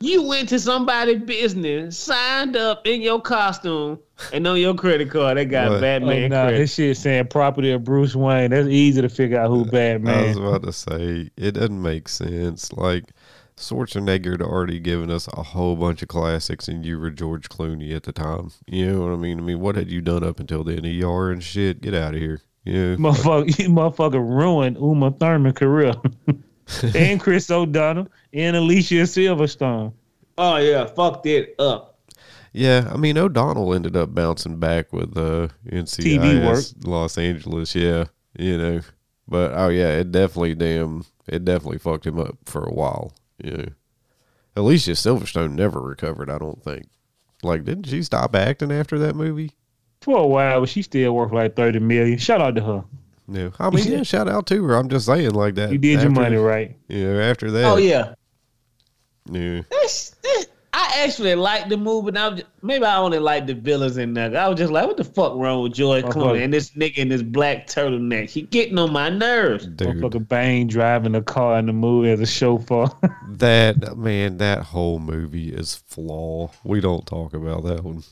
You 0.00 0.22
went 0.22 0.48
to 0.50 0.58
somebody's 0.58 1.22
business, 1.22 1.96
signed 1.96 2.56
up 2.56 2.86
in 2.86 3.00
your 3.00 3.20
costume, 3.20 3.98
and 4.32 4.46
on 4.46 4.58
your 4.58 4.74
credit 4.74 5.10
card 5.10 5.36
they 5.38 5.44
got 5.44 5.70
What? 5.70 5.84
Oh, 5.84 5.98
nah, 5.98 6.44
credit. 6.44 6.58
this 6.58 6.74
shit 6.74 6.96
saying 6.96 7.28
property 7.28 7.72
of 7.72 7.84
Bruce 7.84 8.14
Wayne. 8.14 8.50
That's 8.50 8.68
easy 8.68 9.02
to 9.02 9.08
figure 9.08 9.40
out 9.40 9.48
who 9.48 9.64
Batman. 9.64 10.14
I 10.14 10.28
was 10.28 10.36
about 10.36 10.62
to 10.64 10.72
say, 10.72 11.30
it 11.36 11.52
doesn't 11.52 11.80
make 11.80 12.08
sense. 12.08 12.72
Like, 12.72 13.12
Schwarzenegger 13.56 14.32
had 14.32 14.42
already 14.42 14.78
given 14.78 15.10
us 15.10 15.28
a 15.32 15.42
whole 15.42 15.76
bunch 15.76 16.02
of 16.02 16.08
classics, 16.08 16.68
and 16.68 16.84
you 16.84 16.98
were 16.98 17.10
George 17.10 17.48
Clooney 17.48 17.94
at 17.94 18.04
the 18.04 18.12
time. 18.12 18.52
You 18.66 18.92
know 18.92 19.06
what 19.06 19.12
I 19.12 19.16
mean? 19.16 19.38
I 19.38 19.42
mean, 19.42 19.60
what 19.60 19.76
had 19.76 19.90
you 19.90 20.00
done 20.00 20.24
up 20.24 20.40
until 20.40 20.64
then? 20.64 20.84
ER 20.84 21.30
and 21.30 21.42
shit? 21.42 21.80
Get 21.80 21.94
out 21.94 22.14
of 22.14 22.20
here. 22.20 22.40
You 22.64 22.96
know? 22.96 23.10
Motherfucker, 23.10 23.58
you 23.58 23.68
motherfucker 23.68 24.14
ruined 24.14 24.76
Uma 24.76 25.10
Thurman 25.10 25.52
career. 25.52 25.94
and 26.94 27.20
Chris 27.20 27.50
O'Donnell 27.50 28.08
and 28.32 28.56
Alicia 28.56 29.04
Silverstone. 29.04 29.92
Oh 30.36 30.56
yeah, 30.56 30.86
fucked 30.86 31.26
it 31.26 31.54
up. 31.58 31.98
Yeah, 32.52 32.90
I 32.92 32.96
mean, 32.96 33.18
O'Donnell 33.18 33.74
ended 33.74 33.96
up 33.96 34.14
bouncing 34.14 34.58
back 34.58 34.92
with 34.92 35.16
uh, 35.16 35.48
NCIS 35.66 36.18
TV 36.18 36.44
work. 36.44 36.64
Los 36.84 37.18
Angeles. 37.18 37.74
Yeah, 37.74 38.04
you 38.38 38.56
know. 38.56 38.80
But, 39.28 39.52
oh, 39.54 39.68
yeah, 39.68 39.90
it 39.98 40.10
definitely, 40.10 40.54
damn, 40.54 41.04
it 41.26 41.44
definitely 41.44 41.78
fucked 41.78 42.06
him 42.06 42.18
up 42.18 42.38
for 42.46 42.64
a 42.64 42.72
while. 42.72 43.12
You 43.42 43.50
know. 43.52 43.66
Alicia 44.56 44.92
Silverstone 44.92 45.52
never 45.52 45.80
recovered, 45.80 46.30
I 46.30 46.38
don't 46.38 46.62
think. 46.64 46.86
Like, 47.42 47.64
didn't 47.64 47.84
she 47.84 48.02
stop 48.02 48.34
acting 48.34 48.72
after 48.72 48.98
that 48.98 49.14
movie? 49.14 49.52
For 50.00 50.18
a 50.18 50.26
while, 50.26 50.60
but 50.60 50.68
she 50.68 50.82
still 50.82 51.14
worth 51.14 51.32
like 51.32 51.54
thirty 51.54 51.78
million. 51.78 52.18
Shout 52.18 52.40
out 52.40 52.54
to 52.54 52.62
her. 52.62 52.84
No, 53.30 53.52
I 53.58 53.68
mean, 53.68 53.86
yeah, 53.86 54.02
shout 54.04 54.26
out 54.26 54.46
to 54.46 54.64
her. 54.64 54.74
I'm 54.74 54.88
just 54.88 55.04
saying, 55.04 55.32
like 55.32 55.54
that. 55.56 55.70
You 55.70 55.76
did 55.76 56.00
your 56.00 56.10
money 56.10 56.36
right. 56.36 56.74
You 56.88 57.12
know, 57.12 57.20
after 57.20 57.50
that. 57.50 57.64
Oh 57.66 57.76
yeah. 57.76 58.14
yeah. 59.30 59.60
This, 59.70 60.16
this, 60.22 60.46
I 60.72 61.02
actually 61.04 61.34
liked 61.34 61.68
the 61.68 61.76
movie. 61.76 62.08
And 62.08 62.18
I 62.18 62.28
was 62.28 62.40
just, 62.40 62.50
maybe 62.62 62.84
I 62.84 62.96
only 62.96 63.18
liked 63.18 63.46
the 63.46 63.54
villains 63.54 63.98
in 63.98 64.14
there. 64.14 64.34
I 64.34 64.48
was 64.48 64.58
just 64.58 64.72
like, 64.72 64.86
what 64.86 64.96
the 64.96 65.04
fuck 65.04 65.34
wrong 65.36 65.62
with 65.62 65.74
George 65.74 66.04
Oh, 66.04 66.08
Clooney 66.08 66.42
and 66.42 66.52
this 66.52 66.70
nigga 66.70 66.96
in 66.98 67.08
this 67.08 67.20
black 67.22 67.66
turtleneck? 67.66 68.30
He 68.30 68.42
getting 68.42 68.78
on 68.78 68.92
my 68.94 69.10
nerves. 69.10 69.66
Dude, 69.66 69.88
Motherfucker 69.88 70.26
Bane 70.26 70.66
driving 70.66 71.14
a 71.14 71.22
car 71.22 71.58
in 71.58 71.66
the 71.66 71.72
movie 71.74 72.10
as 72.10 72.20
a 72.20 72.26
chauffeur. 72.26 72.86
that 73.28 73.98
man, 73.98 74.38
that 74.38 74.60
whole 74.60 75.00
movie 75.00 75.50
is 75.52 75.74
flaw. 75.86 76.50
We 76.64 76.80
don't 76.80 77.06
talk 77.06 77.34
about 77.34 77.64
that 77.64 77.84
one. 77.84 78.02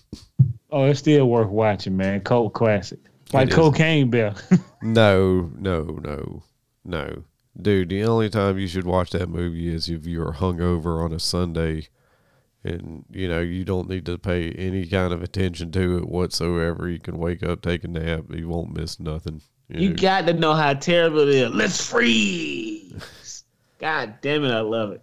oh, 0.70 0.84
it's 0.84 0.98
still 0.98 1.26
worth 1.26 1.48
watching, 1.48 1.96
man. 1.96 2.20
Cult 2.20 2.52
classic. 2.52 2.98
Like 3.32 3.48
It 3.48 3.50
is. 3.50 3.54
Cocaine 3.56 4.10
Bear. 4.10 4.34
No, 4.82 5.50
no, 5.58 5.82
no, 6.02 6.44
no, 6.84 7.24
dude. 7.60 7.88
The 7.88 8.04
only 8.04 8.30
time 8.30 8.56
you 8.56 8.68
should 8.68 8.86
watch 8.86 9.10
that 9.10 9.28
movie 9.28 9.74
is 9.74 9.88
if 9.88 10.06
you're 10.06 10.34
hungover 10.34 11.02
on 11.04 11.12
a 11.12 11.18
Sunday, 11.18 11.88
and 12.62 13.04
you 13.10 13.26
know 13.28 13.40
you 13.40 13.64
don't 13.64 13.88
need 13.88 14.06
to 14.06 14.16
pay 14.16 14.52
any 14.52 14.86
kind 14.86 15.12
of 15.12 15.22
attention 15.22 15.72
to 15.72 15.98
it 15.98 16.08
whatsoever. 16.08 16.88
You 16.88 17.00
can 17.00 17.18
wake 17.18 17.42
up, 17.42 17.62
take 17.62 17.82
a 17.82 17.88
nap, 17.88 18.26
you 18.30 18.48
won't 18.48 18.76
miss 18.76 19.00
nothing. 19.00 19.42
You 19.68 19.90
know. 19.90 19.96
got 19.96 20.26
to 20.26 20.32
know 20.32 20.54
how 20.54 20.74
terrible 20.74 21.20
it 21.20 21.28
is. 21.30 21.50
Let's 21.50 21.84
freeze. 21.84 23.44
God 23.78 24.14
damn 24.20 24.44
it, 24.44 24.52
I 24.52 24.60
love 24.60 24.92
it. 24.92 25.02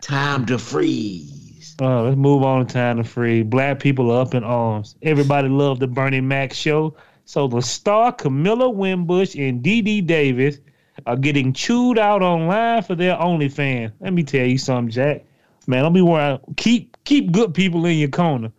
Time 0.00 0.46
to 0.46 0.58
freeze. 0.58 1.74
Oh, 1.80 2.04
let's 2.04 2.16
move 2.16 2.42
on 2.42 2.66
to 2.66 2.72
time 2.72 2.98
to 2.98 3.04
freeze. 3.04 3.44
Black 3.44 3.80
people 3.80 4.10
are 4.12 4.22
up 4.22 4.34
in 4.34 4.44
arms. 4.44 4.94
Everybody 5.02 5.48
loved 5.48 5.80
the 5.80 5.88
Bernie 5.88 6.20
Mac 6.20 6.52
show. 6.52 6.94
So 7.32 7.48
the 7.48 7.62
star 7.62 8.12
Camilla 8.12 8.68
Winbush 8.70 9.36
and 9.36 9.62
Dee 9.62 9.80
Dee 9.80 10.02
Davis 10.02 10.58
are 11.06 11.16
getting 11.16 11.54
chewed 11.54 11.98
out 11.98 12.20
online 12.20 12.82
for 12.82 12.94
their 12.94 13.16
OnlyFans. 13.16 13.90
Let 14.00 14.12
me 14.12 14.22
tell 14.22 14.44
you 14.44 14.58
something, 14.58 14.90
Jack. 14.90 15.24
Man, 15.66 15.82
don't 15.82 15.94
be 15.94 16.02
worried. 16.02 16.40
Keep 16.58 16.94
keep 17.04 17.32
good 17.32 17.54
people 17.54 17.86
in 17.86 17.96
your 17.96 18.10
corner. 18.10 18.52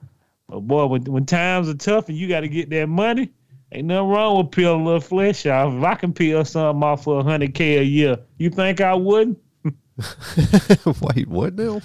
But 0.50 0.62
boy, 0.62 0.88
when 0.88 1.04
when 1.04 1.24
times 1.28 1.70
are 1.70 1.76
tough 1.76 2.10
and 2.10 2.18
you 2.18 2.28
got 2.28 2.40
to 2.40 2.48
get 2.48 2.72
that 2.72 2.90
money, 2.90 3.30
ain't 3.72 3.86
nothing 3.86 4.10
wrong 4.10 4.40
with 4.40 4.50
peel 4.50 4.74
a 4.74 4.84
little 4.84 5.00
flesh 5.00 5.46
off. 5.46 5.76
If 5.76 5.84
I 5.84 5.94
can 5.94 6.12
peel 6.12 6.44
something 6.44 6.82
off 6.82 7.04
for 7.04 7.24
hundred 7.24 7.54
k 7.54 7.78
a 7.78 7.84
year, 7.84 8.18
you 8.40 8.50
think 8.50 8.82
I 8.82 8.96
wouldn't? 8.96 9.38
Wait, 11.00 11.28
what 11.28 11.54
now? 11.54 11.80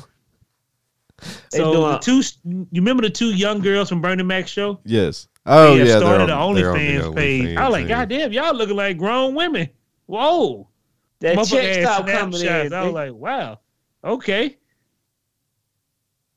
So 1.51 1.73
doing- 1.75 1.93
the 1.93 1.99
two, 1.99 2.23
you 2.47 2.67
remember 2.73 3.03
the 3.03 3.11
two 3.11 3.35
young 3.35 3.59
girls 3.59 3.91
from 3.91 4.01
Bernie 4.01 4.23
Mac 4.23 4.49
show? 4.49 4.81
Yes. 4.87 5.29
Oh 5.51 5.77
They 5.77 5.87
yeah, 5.87 5.99
started 5.99 6.29
they're 6.29 6.37
on, 6.37 6.55
the 6.55 6.61
they're 6.61 6.71
on 6.71 6.77
OnlyFans 6.77 7.17
page. 7.17 7.57
I 7.57 7.65
was 7.65 7.73
like, 7.73 7.89
yeah. 7.89 8.01
God 8.01 8.09
damn, 8.11 8.33
y'all 8.33 8.55
looking 8.55 8.77
like 8.77 8.99
grown 8.99 9.35
women. 9.35 9.71
Whoa. 10.05 10.69
that 11.21 11.39
Motherfucker 11.39 11.51
check 11.51 11.77
had 11.77 11.85
stopped 11.85 12.09
coming 12.09 12.41
in. 12.43 12.73
I 12.75 12.85
was 12.85 12.93
like, 12.93 13.15
wow, 13.15 13.61
okay. 14.05 14.59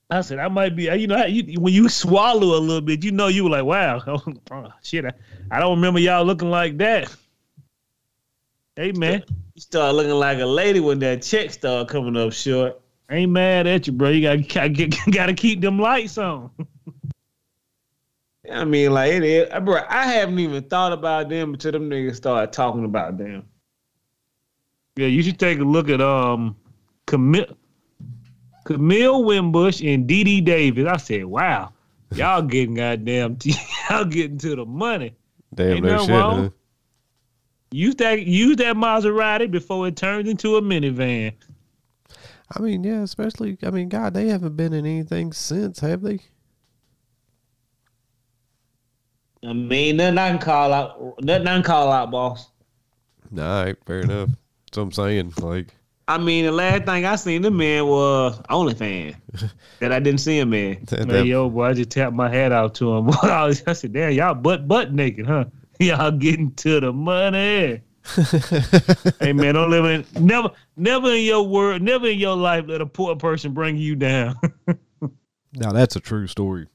I 0.10 0.22
said, 0.22 0.40
I 0.40 0.48
might 0.48 0.76
be, 0.76 0.90
uh, 0.90 0.96
you 0.96 1.08
know, 1.08 1.26
you, 1.26 1.60
when 1.60 1.74
you 1.74 1.88
swallow 1.90 2.58
a 2.58 2.60
little 2.60 2.82
bit, 2.82 3.04
you 3.04 3.12
know, 3.12 3.28
you 3.28 3.44
were 3.46 3.50
like, 3.50 3.64
wow, 3.64 4.02
oh, 4.52 4.74
shit, 4.82 5.06
I, 5.06 5.12
I 5.52 5.60
don't 5.60 5.76
remember 5.76 6.00
y'all 6.00 6.26
looking 6.26 6.50
like 6.50 6.78
that. 6.78 7.14
Hey, 8.78 8.94
man, 8.94 9.24
you 9.54 9.62
start 9.62 9.96
looking 9.96 10.12
like 10.12 10.40
a 10.40 10.46
lady 10.46 10.80
when 10.80 11.00
that 11.00 11.22
check 11.22 11.52
start 11.52 11.90
coming 11.90 12.16
up 12.16 12.32
short. 12.32 12.80
I 13.10 13.16
ain't 13.16 13.32
mad 13.32 13.68
at 13.68 13.88
you, 13.88 13.94
bro. 13.94 14.10
You 14.10 14.22
gotta, 14.22 14.70
gotta, 14.70 15.12
gotta 15.12 15.34
keep 15.34 15.60
them 15.60 15.80
lights 15.80 16.18
on. 16.18 16.50
I 18.52 18.66
mean, 18.66 18.92
like 18.92 19.14
it 19.14 19.24
is, 19.24 19.50
bro. 19.64 19.82
I 19.90 20.06
haven't 20.06 20.40
even 20.40 20.64
thought 20.64 20.94
about 20.94 21.30
them 21.30 21.54
until 21.54 21.72
them 21.72 21.90
niggas 21.90 22.16
started 22.16 22.54
talking 22.54 22.86
about 22.86 23.18
them. 23.18 23.46
Yeah, 24.96 25.08
you 25.08 25.24
should 25.24 25.40
take 25.40 25.60
a 25.60 25.64
look 25.64 25.90
at 25.90 26.02
um 26.02 26.56
Camille 27.08 27.58
Camille 28.66 29.24
Winbush 29.24 29.82
and 29.82 30.08
Dee 30.08 30.24
Dee 30.24 30.42
Davis. 30.42 30.88
I 30.88 30.98
said, 30.98 31.26
wow, 31.26 31.72
y'all 32.14 32.42
getting 32.42 32.76
goddamn 32.76 33.38
y'all 33.90 34.06
getting 34.06 34.38
to 34.40 34.56
the 34.56 34.66
money. 34.66 35.16
Damn 35.54 35.78
Ain't 35.78 35.86
no 35.86 35.90
nothing 35.92 36.08
shit. 36.08 36.16
wrong. 36.16 36.44
Huh? 36.44 36.50
Use 37.72 37.96
that 37.96 38.24
use 38.24 38.58
that 38.58 38.76
Maserati 38.76 39.50
before 39.50 39.88
it 39.88 39.96
turns 39.96 40.30
into 40.30 40.58
a 40.58 40.62
minivan. 40.62 41.34
I 42.54 42.62
mean, 42.62 42.84
yeah, 42.84 43.02
especially. 43.02 43.58
I 43.64 43.70
mean, 43.72 43.88
God, 43.88 44.14
they 44.14 44.28
haven't 44.28 44.58
been 44.58 44.74
in 44.74 44.86
anything 44.86 45.32
since, 45.32 45.80
have 45.80 46.02
they? 46.02 46.20
I 49.44 49.54
mean, 49.54 49.98
nothing 49.98 50.18
I 50.18 50.30
can 50.30 50.40
call 50.40 50.74
out. 50.74 51.24
Nothing 51.24 51.48
I 51.48 51.54
can 51.56 51.64
call 51.64 51.92
out, 51.92 52.12
boss. 52.12 52.50
All 53.38 53.64
right, 53.64 53.76
fair 53.86 54.02
enough. 54.02 54.30
That's 54.66 54.78
what 54.78 54.84
I'm 54.84 54.92
saying. 54.92 55.34
Like, 55.40 55.74
I 56.08 56.18
mean, 56.18 56.46
the 56.46 56.52
last 56.52 56.84
thing 56.84 57.06
I 57.06 57.16
seen 57.16 57.42
the 57.42 57.52
man 57.52 57.88
was 57.88 58.38
OnlyFans. 58.50 59.16
that 59.80 59.92
I 59.92 60.00
didn't 60.00 60.20
see 60.20 60.38
him 60.38 60.54
in. 60.54 60.84
that, 60.86 61.00
Man, 61.00 61.08
that- 61.08 61.26
yo, 61.26 61.50
boy, 61.50 61.66
I 61.66 61.74
just 61.74 61.90
tapped 61.90 62.14
my 62.14 62.30
hat 62.30 62.52
out 62.52 62.76
to 62.76 62.94
him. 62.94 63.10
I, 63.24 63.54
I 63.66 63.74
said, 63.74 63.94
damn, 63.94 64.12
y'all 64.12 64.36
butt 64.36 64.68
butt 64.68 64.94
naked, 64.94 65.26
huh? 65.26 65.46
Y'all 65.80 66.12
getting 66.12 66.52
to 66.56 66.80
the 66.80 66.94
money. 66.94 67.82
hey 69.20 69.34
man, 69.34 69.56
don't 69.56 69.72
live 69.72 69.86
in 69.86 70.06
never 70.24 70.52
never 70.76 71.12
in 71.12 71.24
your 71.24 71.42
world, 71.48 71.82
never 71.82 72.08
in 72.08 72.20
your 72.20 72.36
life 72.36 72.66
let 72.68 72.82
a 72.82 72.86
poor 72.86 73.16
person 73.16 73.52
bring 73.52 73.78
you 73.78 73.96
down. 73.96 74.36
now 75.54 75.72
that's 75.72 75.96
a 75.96 76.00
true 76.00 76.28
story. 76.28 76.68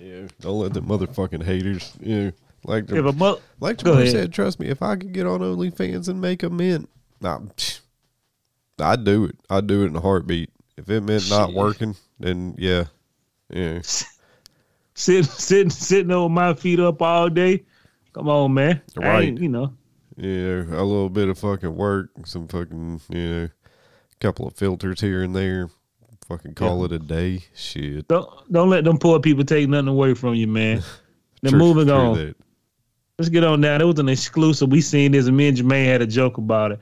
Yeah, 0.00 0.28
don't 0.40 0.58
let 0.60 0.72
them 0.74 0.86
motherfucking 0.86 1.42
haters. 1.44 1.92
Yeah, 2.00 2.30
like 2.64 2.90
if 2.90 3.04
a 3.04 3.12
mo- 3.12 3.40
like 3.60 3.82
Go 3.82 3.92
Jamar 3.92 4.00
ahead. 4.02 4.10
said, 4.12 4.32
trust 4.32 4.58
me, 4.58 4.68
if 4.68 4.82
I 4.82 4.96
could 4.96 5.12
get 5.12 5.26
on 5.26 5.40
OnlyFans 5.40 6.08
and 6.08 6.20
make 6.20 6.42
a 6.42 6.50
mint, 6.50 6.88
nah, 7.20 7.38
psh, 7.38 7.80
I'd 8.78 9.04
do 9.04 9.24
it. 9.24 9.36
I'd 9.50 9.66
do 9.66 9.82
it 9.82 9.86
in 9.88 9.96
a 9.96 10.00
heartbeat. 10.00 10.50
If 10.76 10.88
it 10.88 11.02
meant 11.02 11.28
not 11.28 11.52
working, 11.52 11.94
then 12.18 12.54
yeah, 12.56 12.84
yeah. 13.50 13.80
sitting 14.94 15.24
sitting 15.24 15.70
sitting 15.70 16.12
on 16.12 16.32
my 16.32 16.54
feet 16.54 16.80
up 16.80 17.02
all 17.02 17.28
day, 17.28 17.64
come 18.14 18.28
on, 18.28 18.54
man. 18.54 18.80
Right. 18.96 19.36
you 19.36 19.48
know. 19.48 19.74
Yeah, 20.16 20.64
a 20.68 20.82
little 20.84 21.08
bit 21.10 21.28
of 21.28 21.38
fucking 21.38 21.76
work, 21.76 22.10
some 22.26 22.46
fucking, 22.48 23.00
you 23.08 23.28
know, 23.28 23.48
couple 24.20 24.46
of 24.46 24.54
filters 24.54 25.00
here 25.00 25.22
and 25.22 25.34
there. 25.34 25.70
Fucking 26.30 26.54
call 26.54 26.84
it 26.84 26.92
a 26.92 27.00
day. 27.00 27.42
Shit. 27.56 28.06
Don't 28.06 28.30
don't 28.52 28.70
let 28.70 28.84
them 28.84 28.98
poor 28.98 29.18
people 29.18 29.42
take 29.42 29.68
nothing 29.68 29.88
away 29.88 30.14
from 30.14 30.34
you, 30.34 30.46
man. 30.46 30.82
Then 31.42 31.52
True- 31.52 31.58
moving 31.58 31.90
on. 31.90 32.16
that. 32.18 32.36
Let's 33.18 33.30
get 33.30 33.44
on 33.44 33.62
down. 33.62 33.80
It 33.80 33.84
was 33.84 33.98
an 33.98 34.10
exclusive. 34.10 34.68
We 34.68 34.82
seen 34.82 35.12
this, 35.12 35.26
and 35.26 35.34
me 35.34 35.48
and 35.48 35.56
Jermaine 35.56 35.86
had 35.86 36.02
a 36.02 36.06
joke 36.06 36.36
about 36.36 36.72
it. 36.72 36.80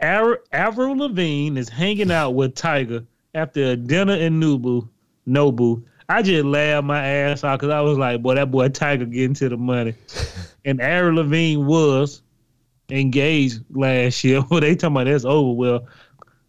Ar- 0.00 0.40
Avril 0.52 0.96
Lavigne 0.96 1.58
is 1.58 1.68
hanging 1.68 2.12
out 2.12 2.30
with 2.30 2.54
Tyga 2.54 3.04
after 3.34 3.72
a 3.72 3.76
dinner 3.76 4.14
in 4.14 4.40
Nobu. 4.40 4.88
Nobu. 5.26 5.82
I 6.08 6.22
just 6.22 6.44
laughed 6.44 6.84
my 6.86 7.04
ass 7.04 7.42
off 7.42 7.58
because 7.58 7.72
I 7.72 7.80
was 7.80 7.98
like, 7.98 8.22
boy, 8.22 8.36
that 8.36 8.52
boy 8.52 8.68
Tyga 8.68 9.10
getting 9.10 9.34
to 9.34 9.48
the 9.48 9.56
money. 9.56 9.94
and 10.64 10.80
Avril 10.80 11.16
Lavigne 11.16 11.56
was 11.62 12.22
engaged 12.88 13.64
last 13.70 14.22
year. 14.22 14.42
Well, 14.48 14.60
they 14.62 14.76
talking 14.76 14.96
about 14.96 15.04
that's 15.10 15.24
over. 15.24 15.52
Well, 15.52 15.86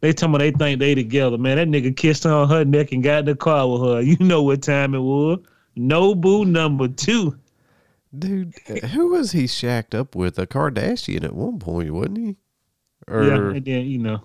they 0.02 0.14
tell 0.14 0.30
me 0.30 0.38
they 0.38 0.52
think 0.52 0.80
they 0.80 0.96
together. 0.96 1.38
Man, 1.38 1.58
that 1.58 1.68
nigga 1.68 1.96
kissed 1.96 2.24
her 2.24 2.32
on 2.32 2.50
her 2.50 2.64
neck 2.64 2.92
and 2.92 3.04
got 3.04 3.20
in 3.20 3.26
the 3.26 3.36
car 3.36 3.68
with 3.68 3.82
her. 3.82 4.02
You 4.02 4.18
know 4.20 4.44
what 4.44 4.62
time 4.62 4.94
it 4.96 5.00
was. 5.00 5.40
Nobu 5.78 6.46
number 6.48 6.88
two. 6.88 7.38
Dude, 8.18 8.54
who 8.92 9.10
was 9.10 9.34
he 9.34 9.46
shacked 9.46 9.94
up 9.94 10.16
with? 10.16 10.40
A 10.40 10.48
Kardashian 10.48 11.24
at 11.24 11.36
one 11.36 11.60
point, 11.60 11.92
wasn't 11.92 12.18
he? 12.18 12.38
Or, 13.08 13.24
yeah, 13.24 13.36
and 13.36 13.66
then, 13.66 13.86
you 13.86 14.00
know. 14.00 14.22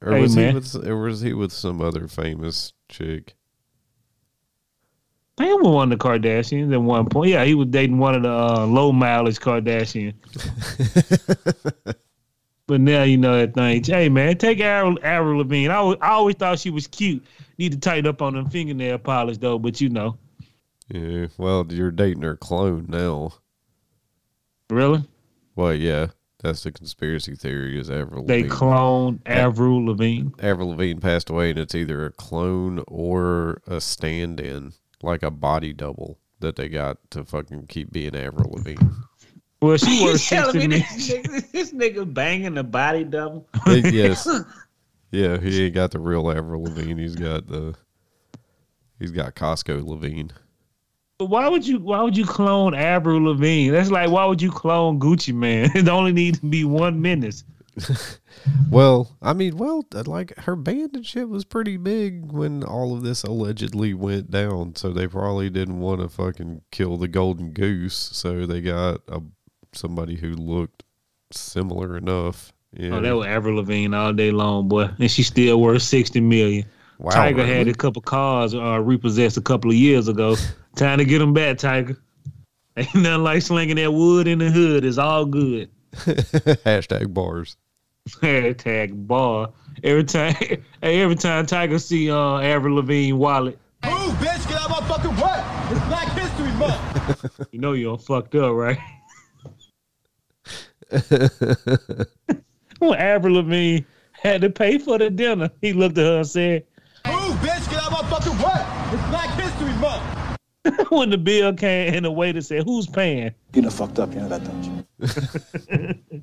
or 0.00 0.12
Hey, 0.12 0.22
was 0.22 0.36
man. 0.36 0.50
he 0.50 0.54
with 0.54 0.86
or 0.86 0.96
was 0.96 1.20
he 1.20 1.32
with 1.32 1.52
some 1.52 1.80
other 1.80 2.06
famous 2.06 2.72
chick? 2.88 3.34
I 5.38 5.46
am 5.46 5.62
with 5.62 5.72
one 5.72 5.90
of 5.92 5.98
the 5.98 6.04
Kardashians 6.04 6.72
at 6.72 6.82
one 6.82 7.08
point. 7.08 7.30
Yeah, 7.30 7.44
he 7.44 7.54
was 7.54 7.68
dating 7.68 7.98
one 7.98 8.14
of 8.14 8.22
the 8.22 8.30
uh, 8.30 8.66
low 8.66 8.92
mileage 8.92 9.38
Kardashian. 9.40 10.14
but 12.70 12.80
now 12.80 13.02
you 13.02 13.18
know 13.18 13.36
that 13.36 13.52
thing. 13.54 13.82
Hey 13.82 14.08
man, 14.08 14.38
take 14.38 14.60
Avril, 14.60 15.38
Lavigne. 15.38 15.68
I, 15.68 15.80
I 16.00 16.10
always 16.12 16.36
thought 16.36 16.60
she 16.60 16.70
was 16.70 16.86
cute. 16.86 17.24
Need 17.58 17.72
to 17.72 17.78
tighten 17.78 18.06
up 18.06 18.22
on 18.22 18.34
them 18.34 18.48
fingernail 18.48 18.98
polish 18.98 19.38
though. 19.38 19.58
But 19.58 19.80
you 19.80 19.88
know, 19.88 20.16
Yeah. 20.88 21.26
Well, 21.36 21.66
you're 21.68 21.90
dating 21.90 22.22
her 22.22 22.36
clone 22.36 22.86
now. 22.88 23.32
really, 24.70 25.02
Well, 25.56 25.74
yeah. 25.74 26.06
That's 26.42 26.62
the 26.62 26.72
conspiracy 26.72 27.34
theory 27.34 27.78
is 27.78 27.90
Avril 27.90 28.24
they 28.24 28.44
Lavigne. 28.44 28.54
cloned 28.54 29.18
Avril 29.26 29.84
Lavigne. 29.84 30.30
Avril 30.38 30.70
Lavigne 30.70 30.98
passed 31.00 31.28
away, 31.28 31.50
and 31.50 31.58
it's 31.58 31.74
either 31.74 32.06
a 32.06 32.12
clone 32.12 32.82
or 32.88 33.60
a 33.66 33.78
stand-in, 33.78 34.72
like 35.02 35.22
a 35.22 35.30
body 35.30 35.74
double 35.74 36.18
that 36.38 36.56
they 36.56 36.70
got 36.70 36.96
to 37.10 37.24
fucking 37.24 37.66
keep 37.66 37.92
being 37.92 38.16
Avril 38.16 38.52
Lavigne. 38.54 38.88
Well, 39.62 39.76
she 39.76 39.98
You 39.98 40.04
worth 40.04 40.26
telling 40.26 40.56
me 40.56 40.78
this 40.78 41.10
nigga, 41.10 41.52
this 41.52 41.72
nigga 41.72 42.12
banging 42.12 42.54
the 42.54 42.64
body 42.64 43.04
double? 43.04 43.46
Yes, 43.66 44.28
yeah, 45.10 45.38
he 45.38 45.66
ain't 45.66 45.74
got 45.74 45.90
the 45.90 45.98
real 45.98 46.30
Avril 46.30 46.64
Lavigne. 46.64 47.00
He's 47.00 47.16
got 47.16 47.46
the 47.46 47.74
he's 48.98 49.10
got 49.10 49.34
Costco 49.34 49.84
Lavigne. 49.86 50.32
But 51.18 51.26
why 51.26 51.48
would 51.48 51.66
you? 51.66 51.78
Why 51.78 52.02
would 52.02 52.16
you 52.16 52.24
clone 52.24 52.74
Avril 52.74 53.22
Lavigne? 53.22 53.70
That's 53.70 53.90
like 53.90 54.10
why 54.10 54.24
would 54.24 54.40
you 54.40 54.50
clone 54.50 54.98
Gucci 54.98 55.34
Mane? 55.34 55.70
It 55.74 55.88
only 55.88 56.12
needs 56.12 56.40
to 56.40 56.46
be 56.46 56.64
one 56.64 57.00
menace. 57.00 57.44
Well, 58.70 59.16
I 59.20 59.32
mean, 59.32 59.56
well, 59.56 59.84
uh, 59.94 60.04
like 60.06 60.36
her 60.38 60.56
band 60.56 60.94
and 60.94 61.04
shit 61.04 61.28
was 61.28 61.44
pretty 61.44 61.76
big 61.76 62.32
when 62.32 62.62
all 62.62 62.94
of 62.94 63.02
this 63.02 63.22
allegedly 63.22 63.94
went 63.94 64.30
down. 64.30 64.76
So 64.76 64.90
they 64.90 65.06
probably 65.08 65.50
didn't 65.50 65.80
want 65.80 66.00
to 66.00 66.08
fucking 66.08 66.62
kill 66.70 66.96
the 66.96 67.08
golden 67.08 67.50
goose. 67.52 67.96
So 67.96 68.46
they 68.46 68.60
got 68.60 69.00
a 69.08 69.20
somebody 69.72 70.16
who 70.16 70.32
looked 70.32 70.84
similar 71.32 71.96
enough. 71.96 72.52
Yeah. 72.72 72.90
Oh, 72.96 73.00
that 73.00 73.12
was 73.12 73.26
Avril 73.26 73.56
Lavigne 73.56 73.94
all 73.94 74.12
day 74.12 74.30
long, 74.30 74.68
boy, 74.68 74.90
and 74.98 75.10
she 75.10 75.22
still 75.22 75.60
worth 75.60 75.82
sixty 75.82 76.20
million. 76.20 76.66
wow, 76.98 77.10
Tyga 77.10 77.46
had 77.46 77.68
a 77.68 77.74
couple 77.74 78.02
cars 78.02 78.54
uh, 78.54 78.80
repossessed 78.80 79.36
a 79.36 79.40
couple 79.40 79.70
of 79.70 79.76
years 79.76 80.08
ago. 80.08 80.36
Time 80.76 80.98
to 80.98 81.04
get 81.04 81.18
them 81.18 81.32
back, 81.32 81.56
Tyga. 81.56 81.96
Ain't 82.76 82.94
nothing 82.94 83.24
like 83.24 83.42
slinging 83.42 83.76
that 83.76 83.92
wood 83.92 84.28
in 84.28 84.38
the 84.38 84.50
hood. 84.50 84.84
It's 84.84 84.98
all 84.98 85.24
good. 85.26 85.68
Hashtag 85.92 87.12
bars. 87.12 87.56
Hashtag 88.08 89.06
bar. 89.08 89.50
Every 89.82 90.04
time, 90.04 90.34
hey, 90.34 90.62
every 91.02 91.16
time 91.16 91.46
Tyga 91.46 91.80
see 91.80 92.10
uh, 92.10 92.38
Avril 92.38 92.76
Lavigne 92.76 93.12
wallet, 93.12 93.58
Move, 93.84 94.12
bitch, 94.14 94.46
get 94.48 94.60
out 94.60 94.70
of 94.70 94.70
my 94.70 94.88
fucking 94.88 95.16
way. 95.16 95.44
It's 95.70 95.86
Black 95.88 96.08
History 96.12 96.52
Month. 96.58 97.48
you 97.50 97.58
know 97.58 97.72
you're 97.72 97.98
fucked 97.98 98.34
up, 98.34 98.52
right? 98.52 98.78
When 102.78 102.98
Avril 102.98 103.34
Lavigne 103.34 103.84
had 104.12 104.40
to 104.42 104.50
pay 104.50 104.78
for 104.78 104.98
the 104.98 105.10
dinner, 105.10 105.50
he 105.60 105.72
looked 105.72 105.98
at 105.98 106.04
her 106.04 106.18
and 106.18 106.26
said, 106.26 106.64
Move, 107.06 107.36
bitch, 107.36 107.70
get 107.70 107.82
out 107.82 107.92
my 107.92 108.02
fucking 108.10 108.38
way. 108.38 108.66
It's 108.92 109.08
Black 109.08 109.30
History 109.38 109.72
Month. 109.80 110.20
when 110.90 111.10
the 111.10 111.18
bill 111.18 111.54
came 111.54 111.94
and 111.94 112.04
the 112.04 112.10
waiter 112.10 112.40
said, 112.40 112.64
who's 112.64 112.86
paying? 112.86 113.32
You 113.54 113.62
done 113.62 113.70
fucked 113.70 113.98
up, 113.98 114.12
you 114.12 114.20
know 114.20 114.28
that, 114.28 114.44
don't 114.44 114.64
you? 114.64 116.22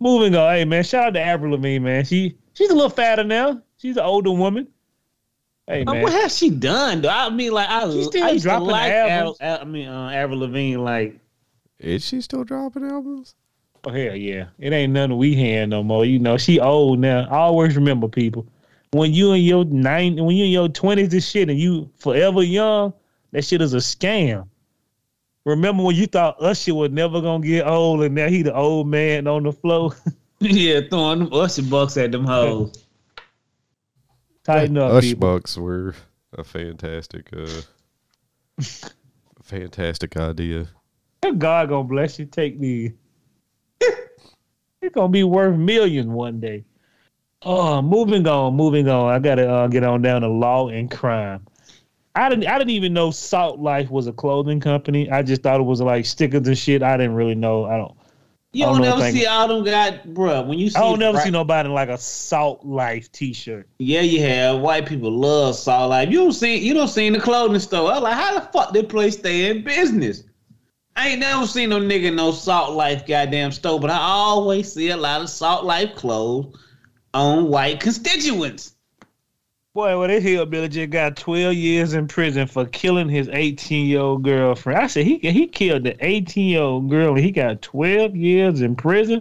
Moving 0.00 0.34
on, 0.34 0.54
hey 0.54 0.64
man, 0.64 0.82
shout 0.82 1.08
out 1.08 1.14
to 1.14 1.20
Avril 1.20 1.52
Lavigne, 1.52 1.84
man. 1.84 2.04
She 2.04 2.36
she's 2.54 2.70
a 2.70 2.74
little 2.74 2.90
fatter 2.90 3.24
now. 3.24 3.62
She's 3.76 3.96
an 3.96 4.04
older 4.04 4.32
woman. 4.32 4.68
Hey 5.66 5.84
man, 5.84 6.02
what 6.02 6.12
has 6.12 6.36
she 6.36 6.50
done? 6.50 7.02
Though? 7.02 7.10
I 7.10 7.30
mean, 7.30 7.52
like 7.52 7.68
I, 7.68 7.90
She's 7.90 8.06
still 8.06 8.24
I 8.24 8.30
used 8.30 8.42
to 8.42 8.48
dropping 8.48 8.66
like 8.68 8.92
albums. 8.92 9.38
Al, 9.40 9.54
Al- 9.54 9.60
I 9.60 9.64
mean, 9.64 9.88
uh, 9.88 10.10
Avril 10.10 10.40
Lavigne. 10.40 10.76
Like 10.76 11.18
Is 11.78 12.04
she 12.04 12.20
still 12.20 12.44
dropping 12.44 12.84
albums? 12.84 13.34
Oh 13.84 13.90
hell 13.90 14.16
yeah, 14.16 14.46
it 14.58 14.72
ain't 14.72 14.92
nothing 14.92 15.16
we 15.16 15.34
hand 15.34 15.70
no 15.70 15.82
more. 15.82 16.04
You 16.04 16.18
know, 16.18 16.36
she 16.36 16.60
old 16.60 16.98
now. 16.98 17.28
Always 17.30 17.76
remember 17.76 18.08
people 18.08 18.46
when 18.94 19.12
you 19.12 19.32
in 19.32 19.42
your 19.42 19.64
nine, 19.64 20.16
when 20.16 20.36
you 20.36 20.44
in 20.44 20.50
your 20.50 20.68
twenties 20.68 21.12
and 21.12 21.22
shit, 21.22 21.50
and 21.50 21.58
you 21.58 21.90
forever 21.96 22.42
young. 22.42 22.92
That 23.32 23.44
shit 23.44 23.60
is 23.60 23.74
a 23.74 23.78
scam. 23.78 24.46
Remember 25.44 25.82
when 25.82 25.96
you 25.96 26.06
thought 26.06 26.40
Usher 26.40 26.74
was 26.74 26.92
never 26.92 27.20
gonna 27.20 27.44
get 27.44 27.66
old, 27.66 28.02
and 28.02 28.14
now 28.14 28.28
he 28.28 28.42
the 28.42 28.54
old 28.54 28.86
man 28.86 29.26
on 29.26 29.42
the 29.42 29.52
floor? 29.52 29.94
yeah, 30.38 30.80
throwing 30.88 31.18
them 31.18 31.32
Usher 31.32 31.62
bucks 31.62 31.96
at 31.96 32.12
them 32.12 32.24
hoes. 32.24 32.84
Tighten 34.44 34.78
up, 34.78 34.92
Hush 34.92 35.04
people. 35.04 35.20
Bucks 35.20 35.56
were 35.56 35.94
a 36.34 36.44
fantastic, 36.44 37.30
uh, 37.32 37.62
fantastic 39.42 40.16
idea. 40.16 40.68
God 41.38 41.70
gonna 41.70 41.84
bless 41.84 42.18
you. 42.18 42.26
Take 42.26 42.60
these. 42.60 42.92
It's 44.84 44.94
gonna 44.94 45.08
be 45.08 45.24
worth 45.24 45.56
millions 45.56 46.06
one 46.06 46.40
day. 46.40 46.64
Oh, 47.42 47.82
moving 47.82 48.26
on, 48.26 48.54
moving 48.54 48.88
on. 48.88 49.12
I 49.12 49.18
gotta 49.18 49.48
uh, 49.50 49.66
get 49.68 49.84
on 49.84 50.02
down 50.02 50.22
to 50.22 50.28
law 50.28 50.68
and 50.68 50.90
crime. 50.90 51.46
I 52.14 52.28
didn't. 52.28 52.46
I 52.46 52.58
didn't 52.58 52.70
even 52.70 52.92
know 52.92 53.10
Salt 53.10 53.58
Life 53.58 53.90
was 53.90 54.06
a 54.06 54.12
clothing 54.12 54.60
company. 54.60 55.10
I 55.10 55.22
just 55.22 55.42
thought 55.42 55.60
it 55.60 55.64
was 55.64 55.80
like 55.80 56.06
stickers 56.06 56.46
and 56.46 56.56
shit. 56.56 56.82
I 56.82 56.96
didn't 56.96 57.14
really 57.14 57.34
know. 57.34 57.64
I 57.64 57.76
don't. 57.76 57.94
You 58.52 58.66
I 58.66 58.68
don't 58.68 58.82
don't 58.82 59.02
ever 59.02 59.10
see 59.10 59.26
all 59.26 59.48
them 59.48 59.64
guys, 59.64 59.98
bruh. 60.06 60.46
When 60.46 60.60
you 60.60 60.70
see, 60.70 60.76
I 60.76 60.82
don't 60.82 61.00
never 61.00 61.16
right- 61.16 61.24
see 61.24 61.30
nobody 61.30 61.68
in 61.68 61.74
like 61.74 61.88
a 61.88 61.98
Salt 61.98 62.64
Life 62.64 63.10
T-shirt. 63.10 63.68
Yeah, 63.80 64.02
you 64.02 64.20
have. 64.20 64.60
White 64.60 64.86
people 64.86 65.10
love 65.10 65.56
Salt 65.56 65.90
Life. 65.90 66.08
You 66.08 66.18
don't 66.18 66.32
see 66.32 66.56
you 66.56 66.72
don't 66.72 66.86
see 66.86 67.08
in 67.08 67.14
the 67.14 67.20
clothing 67.20 67.58
store. 67.58 67.90
I'm 67.90 68.04
like, 68.04 68.14
how 68.14 68.38
the 68.38 68.46
fuck 68.52 68.72
this 68.72 68.86
place 68.86 69.18
stay 69.18 69.50
in 69.50 69.64
business? 69.64 70.22
I 70.96 71.08
ain't 71.08 71.20
never 71.20 71.46
seen 71.46 71.70
no 71.70 71.80
nigga 71.80 72.04
in 72.04 72.16
no 72.16 72.30
Salt 72.30 72.74
Life 72.74 73.06
goddamn 73.06 73.50
store, 73.50 73.80
but 73.80 73.90
I 73.90 73.98
always 73.98 74.72
see 74.72 74.90
a 74.90 74.96
lot 74.96 75.22
of 75.22 75.28
Salt 75.28 75.64
Life 75.64 75.96
clothes 75.96 76.56
on 77.12 77.48
white 77.48 77.80
constituents. 77.80 78.74
Boy, 79.74 79.98
well, 79.98 80.06
this 80.06 80.22
hillbilly 80.22 80.68
just 80.68 80.90
got 80.90 81.16
12 81.16 81.54
years 81.54 81.94
in 81.94 82.06
prison 82.06 82.46
for 82.46 82.64
killing 82.66 83.08
his 83.08 83.28
18 83.28 83.86
year 83.86 84.00
old 84.00 84.22
girlfriend. 84.22 84.78
I 84.78 84.86
said 84.86 85.04
he 85.04 85.18
he 85.18 85.48
killed 85.48 85.82
the 85.82 85.96
18 86.04 86.48
year 86.48 86.62
old 86.62 86.88
girl 86.88 87.16
and 87.16 87.24
he 87.24 87.32
got 87.32 87.60
12 87.60 88.14
years 88.14 88.60
in 88.60 88.76
prison. 88.76 89.20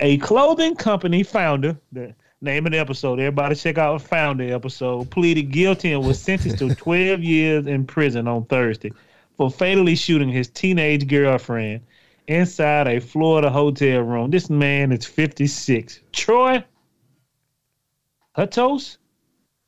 A 0.00 0.16
clothing 0.18 0.74
company 0.74 1.22
founder, 1.22 1.76
the 1.92 2.14
name 2.40 2.64
of 2.64 2.72
the 2.72 2.78
episode, 2.78 3.20
everybody 3.20 3.54
check 3.54 3.76
out 3.76 4.00
the 4.00 4.08
founder 4.08 4.54
episode, 4.54 5.10
pleaded 5.10 5.52
guilty 5.52 5.92
and 5.92 6.02
was 6.02 6.18
sentenced 6.18 6.58
to 6.60 6.74
12 6.74 7.22
years 7.22 7.66
in 7.66 7.84
prison 7.84 8.26
on 8.26 8.46
Thursday 8.46 8.90
for 9.36 9.50
fatally 9.50 9.94
shooting 9.96 10.28
his 10.28 10.48
teenage 10.48 11.06
girlfriend 11.08 11.80
inside 12.28 12.86
a 12.88 13.00
Florida 13.00 13.50
hotel 13.50 14.00
room. 14.02 14.30
This 14.30 14.48
man 14.48 14.92
is 14.92 15.04
56. 15.04 16.00
Troy 16.12 16.64
Huttos? 18.36 18.98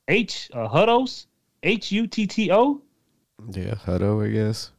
H 0.09 0.51
uh, 0.55 0.69
Huttos, 0.69 1.27
H 1.63 1.91
U 1.93 2.07
T 2.07 2.27
T 2.27 2.53
O. 2.53 2.81
Yeah, 3.51 3.75
Hutto, 3.75 4.25
I 4.25 4.31
guess. 4.31 4.71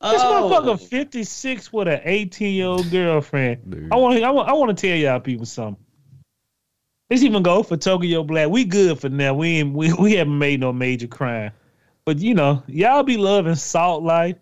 This 0.00 0.22
Oh. 0.22 0.50
motherfucker 0.50 0.80
fifty 0.88 1.24
six 1.24 1.72
with 1.72 1.88
an 1.88 2.00
eighteen 2.04 2.54
year 2.54 2.66
old 2.66 2.90
girlfriend. 2.90 3.70
Dude. 3.70 3.92
I 3.92 3.96
want 3.96 4.22
I 4.22 4.30
want 4.30 4.48
I 4.48 4.52
want 4.54 4.76
to 4.76 4.86
tell 4.88 4.96
y'all 4.96 5.20
people 5.20 5.44
something. 5.44 5.82
Let's 7.10 7.22
even 7.22 7.42
go 7.42 7.62
for 7.62 7.76
Tokyo 7.76 8.22
Black. 8.22 8.48
We 8.48 8.64
good 8.64 9.00
for 9.00 9.08
now. 9.08 9.34
We 9.34 9.48
ain't, 9.58 9.74
we 9.74 9.92
we 9.94 10.14
haven't 10.14 10.38
made 10.38 10.60
no 10.60 10.72
major 10.72 11.08
crime, 11.08 11.52
but 12.08 12.20
you 12.20 12.32
know 12.32 12.62
y'all 12.68 13.02
be 13.02 13.18
loving 13.18 13.54
Salt 13.54 14.02
Life. 14.02 14.38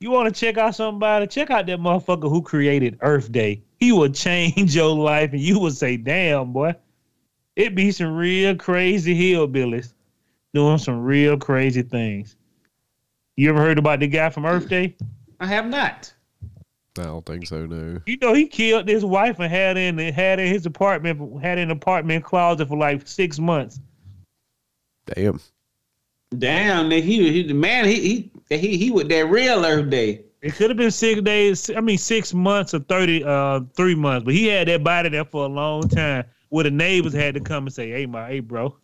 You 0.00 0.10
want 0.10 0.34
to 0.34 0.40
check 0.40 0.56
out 0.56 0.74
somebody? 0.74 1.26
Check 1.26 1.50
out 1.50 1.66
that 1.66 1.78
motherfucker 1.78 2.30
who 2.30 2.40
created 2.40 2.96
Earth 3.02 3.30
Day. 3.30 3.62
He 3.78 3.92
will 3.92 4.08
change 4.26 4.74
your 4.74 4.96
life, 4.96 5.30
and 5.32 5.40
you 5.42 5.58
will 5.58 5.72
say, 5.72 5.98
"Damn, 5.98 6.54
boy." 6.54 6.74
It 7.54 7.74
be 7.74 7.90
some 7.90 8.16
real 8.16 8.56
crazy 8.56 9.14
hillbillies 9.14 9.92
doing 10.54 10.78
some 10.78 11.02
real 11.02 11.36
crazy 11.36 11.82
things. 11.82 12.34
You 13.36 13.50
ever 13.50 13.60
heard 13.60 13.78
about 13.78 14.00
the 14.00 14.06
guy 14.06 14.30
from 14.30 14.46
Earth 14.46 14.70
Day? 14.70 14.96
I 15.38 15.48
have 15.48 15.66
not. 15.66 16.14
I 16.98 17.02
don't 17.02 17.26
think 17.26 17.46
so, 17.46 17.66
no. 17.66 18.00
You 18.06 18.16
know, 18.22 18.32
he 18.32 18.46
killed 18.46 18.88
his 18.88 19.04
wife 19.04 19.38
and 19.38 19.52
had 19.52 19.76
in 19.76 19.98
had 19.98 20.40
in 20.40 20.46
his 20.46 20.64
apartment 20.64 21.42
had 21.42 21.58
an 21.58 21.70
apartment 21.70 22.24
closet 22.24 22.68
for 22.68 22.78
like 22.78 23.06
six 23.06 23.38
months. 23.38 23.80
Damn. 25.04 25.38
Damn, 26.38 26.88
nigga, 26.88 27.02
he, 27.02 27.32
he 27.32 27.42
the 27.42 27.54
man. 27.54 27.84
He 27.84 28.30
he 28.48 28.58
he 28.58 28.76
he 28.76 28.90
with 28.90 29.08
that 29.08 29.26
real 29.26 29.64
Earth 29.64 29.90
Day. 29.90 30.24
It 30.40 30.54
could 30.54 30.70
have 30.70 30.76
been 30.76 30.90
six 30.90 31.20
days. 31.20 31.70
I 31.70 31.80
mean, 31.80 31.98
six 31.98 32.32
months 32.34 32.74
or 32.74 32.80
thirty, 32.80 33.22
uh, 33.22 33.60
three 33.74 33.94
months. 33.94 34.24
But 34.24 34.34
he 34.34 34.46
had 34.46 34.68
that 34.68 34.82
body 34.82 35.10
there 35.10 35.24
for 35.24 35.44
a 35.44 35.48
long 35.48 35.88
time. 35.88 36.24
Where 36.48 36.64
the 36.64 36.70
neighbors 36.70 37.14
had 37.14 37.34
to 37.34 37.40
come 37.40 37.64
and 37.64 37.72
say, 37.72 37.90
"Hey, 37.90 38.06
my, 38.06 38.28
hey, 38.28 38.40
bro, 38.40 38.76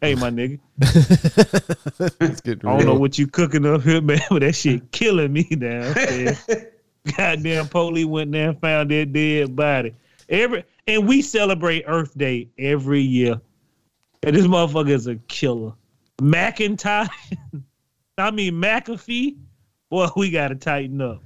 hey, 0.00 0.14
my 0.14 0.30
nigga, 0.30 0.58
it's 2.20 2.40
getting 2.40 2.68
I 2.68 2.76
don't 2.76 2.86
know 2.86 2.98
what 2.98 3.18
you 3.18 3.26
cooking 3.26 3.64
up 3.64 3.82
here, 3.82 4.00
man, 4.02 4.20
but 4.28 4.40
that 4.40 4.54
shit 4.54 4.90
killing 4.92 5.32
me 5.32 5.44
downstairs." 5.44 6.46
Goddamn 7.16 7.68
police 7.68 8.04
went 8.04 8.32
there 8.32 8.50
and 8.50 8.60
found 8.60 8.90
that 8.90 9.12
dead 9.12 9.56
body. 9.56 9.94
Every 10.28 10.64
and 10.86 11.06
we 11.06 11.22
celebrate 11.22 11.84
Earth 11.86 12.16
Day 12.16 12.48
every 12.58 13.00
year. 13.00 13.40
And 14.22 14.36
this 14.36 14.46
motherfucker 14.46 14.90
is 14.90 15.06
a 15.06 15.16
killer. 15.16 15.72
McIntyre, 16.20 17.08
I 18.18 18.30
mean 18.30 18.54
McAfee, 18.54 19.36
boy, 19.90 20.08
we 20.16 20.30
gotta 20.30 20.54
tighten 20.54 21.00
up. 21.00 21.22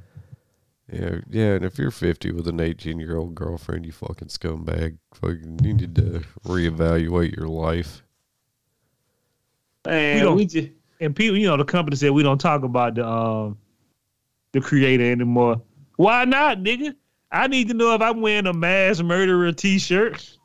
Yeah, 0.93 1.17
yeah, 1.31 1.55
and 1.55 1.65
if 1.65 1.79
you're 1.79 1.91
50 1.91 2.33
with 2.33 2.47
an 2.47 2.61
18 2.61 2.99
year 3.01 3.17
old 3.17 3.35
girlfriend, 3.35 3.87
you 3.87 3.93
fucking 3.93 4.29
scumbag. 4.29 4.99
Fucking 5.15 5.59
you 5.63 5.73
need 5.75 5.95
to 5.95 6.23
reevaluate 6.47 7.35
your 7.37 7.49
life. 7.49 8.03
Man, 9.87 10.17
We 10.17 10.21
don't- 10.23 10.37
we 10.37 10.47
just 10.47 10.69
And 11.01 11.15
people, 11.17 11.37
you 11.37 11.47
know, 11.47 11.57
the 11.57 11.65
company 11.65 11.97
said 11.97 12.11
we 12.13 12.23
don't 12.23 12.41
talk 12.41 12.63
about 12.63 12.95
the 12.95 13.07
um 13.07 13.59
the 14.53 14.61
creator 14.61 15.11
anymore. 15.11 15.61
Why 15.97 16.25
not, 16.25 16.59
nigga? 16.59 16.95
I 17.33 17.49
need 17.49 17.69
to 17.69 17.75
know 17.75 17.95
if 17.95 18.01
I'm 18.01 18.21
wearing 18.21 18.47
a 18.47 18.53
mass 18.53 19.03
murderer 19.03 19.51
t-shirt. 19.53 20.39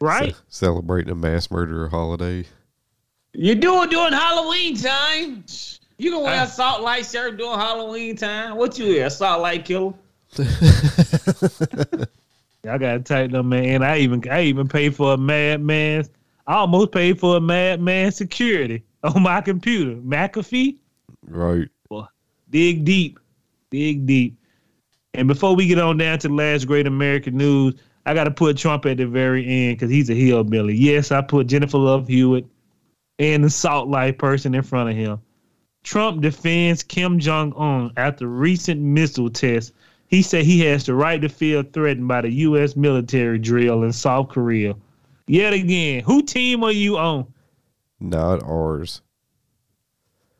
Right? 0.00 0.34
Ce- 0.34 0.42
celebrating 0.48 1.12
a 1.12 1.14
mass 1.14 1.50
murderer 1.50 1.88
holiday. 1.88 2.44
You 3.34 3.54
do 3.54 3.82
it 3.82 3.90
during 3.90 4.12
Halloween 4.12 4.76
time. 4.76 5.44
You 5.98 6.10
can 6.12 6.22
wear 6.22 6.40
I- 6.40 6.44
a 6.44 6.46
Salt 6.46 6.82
Life 6.82 7.10
shirt 7.10 7.36
during 7.38 7.58
Halloween 7.58 8.16
time. 8.16 8.56
What 8.56 8.78
you 8.78 8.86
wear? 8.94 9.06
A 9.06 9.10
Salt 9.10 9.40
Life 9.42 9.64
killer? 9.64 9.94
I 12.64 12.78
gotta 12.78 13.00
tighten 13.00 13.34
up, 13.36 13.44
man. 13.44 13.64
And 13.64 13.84
I 13.84 13.98
even 13.98 14.22
I 14.30 14.42
even 14.44 14.68
paid 14.68 14.94
for 14.94 15.14
a 15.14 15.16
madman. 15.16 16.04
I 16.46 16.54
almost 16.54 16.92
paid 16.92 17.18
for 17.20 17.36
a 17.36 17.40
madman 17.40 18.12
security 18.12 18.84
on 19.02 19.22
my 19.22 19.40
computer. 19.40 19.96
McAfee, 19.96 20.76
Right. 21.26 21.68
Well, 21.90 22.10
dig 22.50 22.84
deep, 22.84 23.18
dig 23.70 24.06
deep. 24.06 24.36
And 25.14 25.28
before 25.28 25.54
we 25.54 25.66
get 25.66 25.78
on 25.78 25.98
down 25.98 26.18
to 26.20 26.28
the 26.28 26.34
last 26.34 26.66
great 26.66 26.86
American 26.86 27.36
news, 27.36 27.74
I 28.06 28.14
got 28.14 28.24
to 28.24 28.30
put 28.30 28.56
Trump 28.56 28.86
at 28.86 28.96
the 28.96 29.06
very 29.06 29.46
end 29.46 29.76
because 29.78 29.90
he's 29.90 30.08
a 30.10 30.14
hillbilly. 30.14 30.74
Yes, 30.74 31.12
I 31.12 31.20
put 31.20 31.46
Jennifer 31.48 31.78
Love 31.78 32.08
Hewitt 32.08 32.46
and 33.22 33.44
the 33.44 33.50
Salt 33.50 33.88
Life 33.88 34.18
person 34.18 34.54
in 34.54 34.62
front 34.62 34.90
of 34.90 34.96
him. 34.96 35.20
Trump 35.84 36.22
defends 36.22 36.82
Kim 36.82 37.20
Jong 37.20 37.52
Un 37.54 37.92
after 37.96 38.26
recent 38.26 38.80
missile 38.80 39.30
test. 39.30 39.72
He 40.08 40.22
said 40.22 40.44
he 40.44 40.60
has 40.60 40.84
the 40.84 40.94
right 40.94 41.20
to 41.20 41.28
feel 41.28 41.62
threatened 41.62 42.08
by 42.08 42.22
the 42.22 42.30
U.S. 42.30 42.76
military 42.76 43.38
drill 43.38 43.84
in 43.84 43.92
South 43.92 44.28
Korea. 44.28 44.74
Yet 45.26 45.52
again, 45.52 46.02
who 46.02 46.22
team 46.22 46.64
are 46.64 46.72
you 46.72 46.98
on? 46.98 47.32
Not 48.00 48.42
ours. 48.42 49.00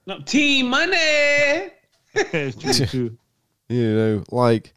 No, 0.06 0.18
team 0.20 0.68
money. 0.68 0.92
That's 2.14 2.56
true 2.56 2.86
too. 2.86 3.18
You 3.68 3.94
know, 3.94 4.24
like 4.30 4.74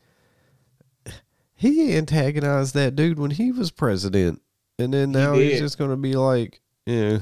he 1.55 1.97
antagonized 1.97 2.75
that 2.75 2.95
dude 2.95 3.19
when 3.19 3.31
he 3.31 3.51
was 3.51 3.71
president, 3.71 4.41
and 4.77 4.93
then 4.93 5.11
now 5.11 5.33
he's 5.33 5.59
just 5.59 5.77
gonna 5.79 5.97
be 5.97 6.13
like, 6.13 6.61
yeah, 6.85 7.19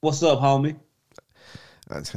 What's 0.00 0.22
up, 0.22 0.40
homie? 0.40 0.76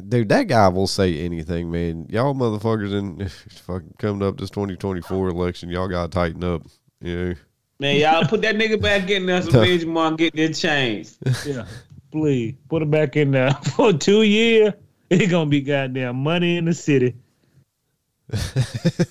dude, 0.10 0.30
that 0.30 0.48
guy 0.48 0.68
will 0.68 0.88
say 0.88 1.20
anything, 1.20 1.72
man. 1.72 2.08
Y'all 2.10 2.34
motherfuckers 2.34 2.94
in 2.94 3.30
fucking 3.66 3.94
coming 3.98 4.28
up 4.28 4.38
this 4.38 4.50
twenty 4.50 4.76
twenty 4.76 5.02
four 5.02 5.30
election, 5.30 5.70
y'all 5.70 5.88
gotta 5.88 6.10
tighten 6.10 6.44
up. 6.44 6.64
You 7.02 7.18
know, 7.18 7.36
Man, 7.80 7.96
y'all 7.96 8.26
put 8.26 8.42
that 8.42 8.56
nigga 8.56 8.82
back 8.82 9.10
in 9.10 9.26
there 9.26 9.42
so 9.42 9.52
Benjamin 9.64 10.18
get 10.18 10.36
this 10.36 10.60
change. 10.60 11.12
Yeah, 11.46 11.66
please 12.12 12.56
put 12.68 12.82
it 12.82 12.92
back 12.92 13.16
in 13.16 13.32
there 13.32 13.54
for 13.76 13.94
two 13.94 14.24
years. 14.24 14.74
It's 15.10 15.32
gonna 15.32 15.50
be 15.50 15.62
goddamn 15.62 16.18
money 16.18 16.58
in 16.58 16.66
the 16.66 16.74
city. 16.74 17.16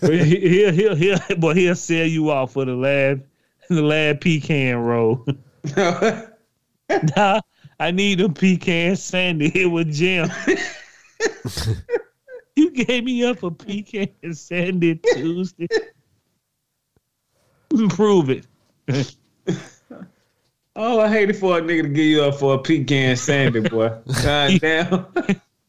he'll, 0.02 0.72
he'll, 0.72 0.94
he'll, 0.94 1.18
boy, 1.38 1.54
he'll 1.54 1.74
sell 1.74 2.06
you 2.06 2.30
off 2.30 2.52
for 2.52 2.66
the 2.66 2.74
lab, 2.74 3.24
the 3.70 3.80
lab 3.80 4.20
pecan 4.20 4.76
roll. 4.76 5.24
nah, 5.76 7.40
I 7.80 7.92
need 7.92 8.20
a 8.20 8.28
pecan 8.28 8.96
sandy. 8.96 9.52
It 9.54 9.66
was 9.66 9.86
Jim. 9.96 10.28
you 12.56 12.70
gave 12.72 13.04
me 13.04 13.24
up 13.24 13.42
a 13.44 13.50
pecan 13.50 14.08
sandy 14.32 15.00
Tuesday. 15.14 15.68
Prove 17.90 18.30
it. 18.30 18.46
oh, 20.74 21.00
I 21.00 21.08
hate 21.08 21.30
it 21.30 21.36
for 21.36 21.58
a 21.58 21.60
nigga 21.60 21.82
to 21.82 21.88
give 21.88 22.04
you 22.04 22.24
up 22.24 22.34
for 22.34 22.54
a 22.54 22.58
pecan 22.58 23.14
sandy, 23.14 23.60
boy. 23.60 23.90
God 24.22 24.50
damn. 24.60 25.06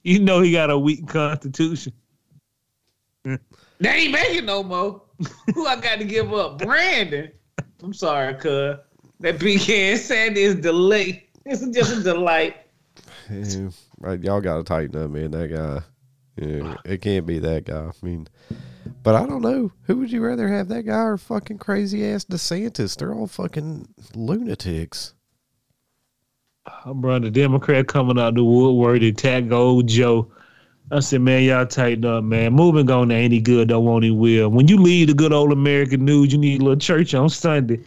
You 0.03 0.19
know 0.19 0.41
he 0.41 0.51
got 0.51 0.71
a 0.71 0.77
weak 0.77 1.07
constitution. 1.07 1.93
They 3.23 3.89
ain't 3.89 4.11
making 4.11 4.45
no 4.45 4.63
more. 4.63 5.03
Who 5.53 5.67
I 5.67 5.75
got 5.75 5.99
to 5.99 6.05
give 6.05 6.33
up? 6.33 6.57
Brandon. 6.57 7.31
I'm 7.83 7.93
sorry, 7.93 8.33
cuz. 8.35 8.77
That 9.19 9.39
pecan 9.39 9.97
sandy 9.97 10.41
is 10.41 10.55
delight. 10.55 11.28
It's 11.45 11.65
just 11.67 11.97
a 11.97 12.03
delight. 12.03 12.57
Yeah, 13.29 13.69
right, 13.99 14.21
y'all 14.21 14.41
got 14.41 14.57
to 14.57 14.63
tighten 14.63 15.01
up, 15.01 15.09
man. 15.11 15.31
That 15.31 15.47
guy. 15.47 15.81
Yeah, 16.35 16.75
it 16.85 17.01
can't 17.01 17.25
be 17.25 17.39
that 17.39 17.65
guy. 17.65 17.87
I 17.87 17.91
mean, 18.01 18.27
but 19.03 19.15
I 19.15 19.25
don't 19.25 19.41
know. 19.41 19.71
Who 19.83 19.97
would 19.97 20.11
you 20.11 20.21
rather 20.21 20.47
have, 20.47 20.69
that 20.69 20.83
guy 20.83 21.01
or 21.01 21.17
fucking 21.17 21.57
crazy 21.57 22.05
ass 22.05 22.23
DeSantis? 22.23 22.95
They're 22.95 23.13
all 23.13 23.27
fucking 23.27 23.89
lunatics. 24.15 25.15
Oh, 26.85 26.93
bro, 26.93 27.19
the 27.19 27.29
Democrat 27.29 27.87
coming 27.87 28.17
out 28.17 28.35
the 28.35 28.43
woodwork 28.43 29.01
to 29.01 29.09
attack 29.09 29.51
old 29.51 29.87
Joe. 29.87 30.31
I 30.91 31.01
said, 31.01 31.21
man, 31.21 31.43
y'all 31.43 31.65
tighten 31.65 32.05
up, 32.05 32.23
man. 32.23 32.53
Moving 32.53 32.89
on 32.89 33.11
ain't 33.11 33.33
any 33.33 33.41
good, 33.41 33.67
don't 33.67 33.83
want 33.83 34.05
any 34.05 34.11
will. 34.11 34.49
When 34.49 34.67
you 34.67 34.77
leave 34.77 35.07
the 35.07 35.13
good 35.13 35.33
old 35.33 35.51
American 35.51 36.05
news, 36.05 36.31
you 36.31 36.37
need 36.37 36.61
a 36.61 36.63
little 36.63 36.79
church 36.79 37.13
on 37.13 37.29
Sunday. 37.29 37.83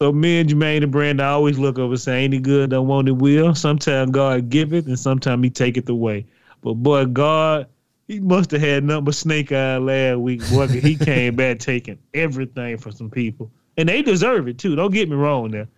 So 0.00 0.12
me 0.12 0.40
and 0.40 0.50
Jermaine 0.50 0.82
and 0.82 0.90
Brandon 0.90 1.26
always 1.26 1.58
look 1.58 1.78
over 1.78 1.92
and 1.92 2.00
say, 2.00 2.24
ain't 2.24 2.34
he 2.34 2.40
good, 2.40 2.70
don't 2.70 2.88
want 2.88 3.08
it 3.08 3.12
will. 3.12 3.54
Sometimes 3.54 4.10
God 4.10 4.50
give 4.50 4.72
it 4.72 4.86
and 4.86 4.98
sometimes 4.98 5.42
he 5.44 5.50
take 5.50 5.76
it 5.76 5.88
away. 5.88 6.26
But 6.62 6.74
boy, 6.74 7.06
God, 7.06 7.68
he 8.08 8.20
must 8.20 8.50
have 8.50 8.60
had 8.60 8.84
nothing 8.84 9.04
but 9.04 9.14
snake 9.14 9.52
eye 9.52 9.76
last 9.78 10.18
week, 10.18 10.42
boy. 10.50 10.66
he 10.66 10.96
came 11.04 11.36
back 11.36 11.58
taking 11.60 11.98
everything 12.12 12.76
from 12.78 12.92
some 12.92 13.10
people. 13.10 13.50
And 13.76 13.88
they 13.88 14.02
deserve 14.02 14.48
it 14.48 14.58
too. 14.58 14.74
Don't 14.74 14.92
get 14.92 15.08
me 15.08 15.16
wrong 15.16 15.50
there. 15.50 15.68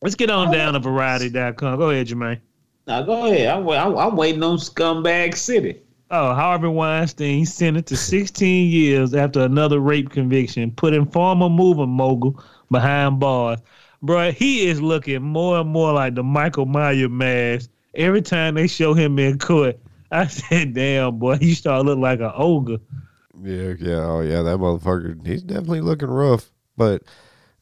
Let's 0.00 0.14
get 0.14 0.30
on 0.30 0.52
down 0.52 0.74
to 0.74 0.78
variety.com. 0.78 1.78
Go 1.78 1.90
ahead, 1.90 2.06
Jermaine. 2.06 2.40
Now 2.86 3.02
go 3.02 3.26
ahead. 3.26 3.48
I'm, 3.48 3.68
I'm, 3.68 3.98
I'm 3.98 4.16
waiting 4.16 4.42
on 4.42 4.56
Scumbag 4.56 5.36
City. 5.36 5.82
Oh, 6.10 6.32
Harvey 6.32 6.68
Weinstein 6.68 7.44
sentenced 7.44 7.88
to 7.88 7.96
16 7.96 8.70
years 8.70 9.12
after 9.12 9.40
another 9.40 9.78
rape 9.78 10.08
conviction, 10.08 10.70
putting 10.70 11.04
former 11.04 11.50
movie 11.50 11.84
mogul 11.84 12.42
behind 12.70 13.20
bars. 13.20 13.60
Bro, 14.00 14.32
he 14.32 14.68
is 14.68 14.80
looking 14.80 15.22
more 15.22 15.58
and 15.58 15.68
more 15.68 15.92
like 15.92 16.14
the 16.14 16.22
Michael 16.22 16.64
Myers 16.64 17.10
mask 17.10 17.70
every 17.94 18.22
time 18.22 18.54
they 18.54 18.66
show 18.66 18.94
him 18.94 19.18
in 19.18 19.38
court. 19.38 19.78
I 20.10 20.26
said, 20.28 20.72
damn, 20.72 21.18
boy, 21.18 21.38
you 21.42 21.54
start 21.54 21.84
looking 21.84 22.02
like 22.02 22.20
an 22.20 22.32
ogre. 22.34 22.78
Yeah, 23.42 23.74
yeah, 23.78 24.04
oh 24.04 24.20
yeah, 24.22 24.42
that 24.42 24.58
motherfucker. 24.58 25.26
He's 25.26 25.42
definitely 25.42 25.82
looking 25.82 26.08
rough. 26.08 26.50
But 26.76 27.02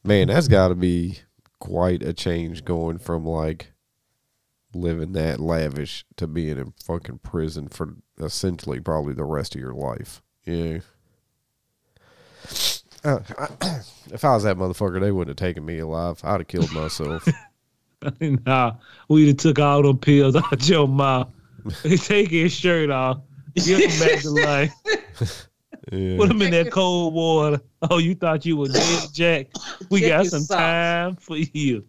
man, 0.03 0.27
that's 0.27 0.47
got 0.47 0.69
to 0.69 0.75
be 0.75 1.19
quite 1.59 2.01
a 2.01 2.13
change 2.13 2.63
going 2.63 2.97
from 2.97 3.25
like 3.25 3.73
living 4.73 5.13
that 5.13 5.39
lavish 5.39 6.05
to 6.15 6.27
being 6.27 6.57
in 6.57 6.73
fucking 6.83 7.19
prison 7.19 7.67
for 7.67 7.95
essentially 8.19 8.79
probably 8.79 9.13
the 9.13 9.23
rest 9.23 9.55
of 9.55 9.61
your 9.61 9.73
life. 9.73 10.21
Yeah. 10.45 10.79
Uh, 13.03 13.19
if 14.11 14.23
I 14.25 14.33
was 14.33 14.43
that 14.43 14.57
motherfucker, 14.57 14.99
they 14.99 15.11
wouldn't 15.11 15.39
have 15.39 15.47
taken 15.47 15.65
me 15.65 15.79
alive. 15.79 16.19
I'd 16.23 16.39
have 16.41 16.47
killed 16.47 16.71
myself. 16.73 17.27
nah, 18.45 18.75
we 19.09 19.25
done 19.27 19.35
took 19.37 19.59
all 19.59 19.81
them 19.83 19.97
pills 19.97 20.35
out 20.35 20.67
your 20.67 20.87
mouth. 20.87 21.29
Take 21.83 22.29
his 22.31 22.53
shirt 22.53 22.89
off. 22.89 23.19
Give 23.55 23.79
him 23.79 23.99
back 23.99 24.21
to 24.21 24.29
life. 24.29 24.73
Yeah. 25.91 26.17
Put 26.17 26.31
him 26.31 26.41
in 26.41 26.51
that 26.51 26.71
cold 26.71 27.13
water. 27.13 27.61
Oh, 27.89 27.97
you 27.97 28.13
thought 28.15 28.45
you 28.45 28.57
were 28.57 28.67
dead, 28.67 29.03
Jack? 29.13 29.47
We 29.89 30.01
Check 30.01 30.09
got 30.09 30.25
some 30.27 30.41
socks. 30.41 30.59
time 30.59 31.15
for 31.15 31.37
you. 31.37 31.85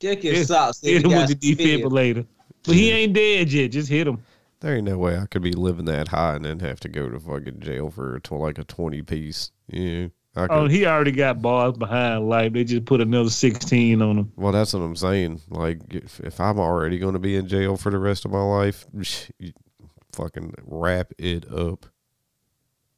Check 0.00 0.24
your 0.24 0.34
Hit, 0.34 0.48
socks. 0.48 0.80
hit 0.80 1.04
him 1.04 1.10
with 1.10 1.28
the 1.28 1.34
Got 1.34 1.42
spit. 1.42 1.58
defibrillator. 1.58 2.26
But 2.64 2.74
he 2.74 2.90
ain't 2.90 3.12
dead 3.14 3.52
yet. 3.52 3.68
Just 3.72 3.88
hit 3.88 4.06
him. 4.06 4.22
There 4.60 4.74
ain't 4.74 4.86
no 4.86 4.98
way 4.98 5.18
I 5.18 5.26
could 5.26 5.42
be 5.42 5.52
living 5.52 5.84
that 5.86 6.08
high 6.08 6.36
and 6.36 6.44
then 6.44 6.60
have 6.60 6.80
to 6.80 6.88
go 6.88 7.08
to 7.08 7.20
fucking 7.20 7.60
jail 7.60 7.90
for 7.90 8.18
tw- 8.20 8.32
like 8.32 8.58
a 8.58 8.64
20 8.64 9.02
piece. 9.02 9.52
Yeah. 9.68 10.08
I 10.34 10.44
oh, 10.44 10.48
could, 10.48 10.54
Oh, 10.54 10.68
he 10.68 10.86
already 10.86 11.12
got 11.12 11.42
bars 11.42 11.76
behind 11.76 12.28
life. 12.28 12.52
They 12.52 12.64
just 12.64 12.84
put 12.84 13.00
another 13.00 13.30
16 13.30 14.00
on 14.00 14.18
him. 14.18 14.32
well, 14.36 14.52
that's 14.52 14.72
what 14.72 14.80
I'm 14.80 14.96
saying. 14.96 15.42
Like, 15.48 15.80
if, 15.90 16.20
if 16.20 16.40
I'm 16.40 16.58
already 16.58 16.98
going 16.98 17.14
to 17.14 17.18
be 17.18 17.36
in 17.36 17.48
jail 17.48 17.76
for 17.76 17.90
the 17.90 17.98
rest 17.98 18.24
of 18.24 18.30
my 18.30 18.42
life, 18.42 18.86
fucking 20.12 20.54
wrap 20.64 21.12
it 21.18 21.50
up. 21.52 21.86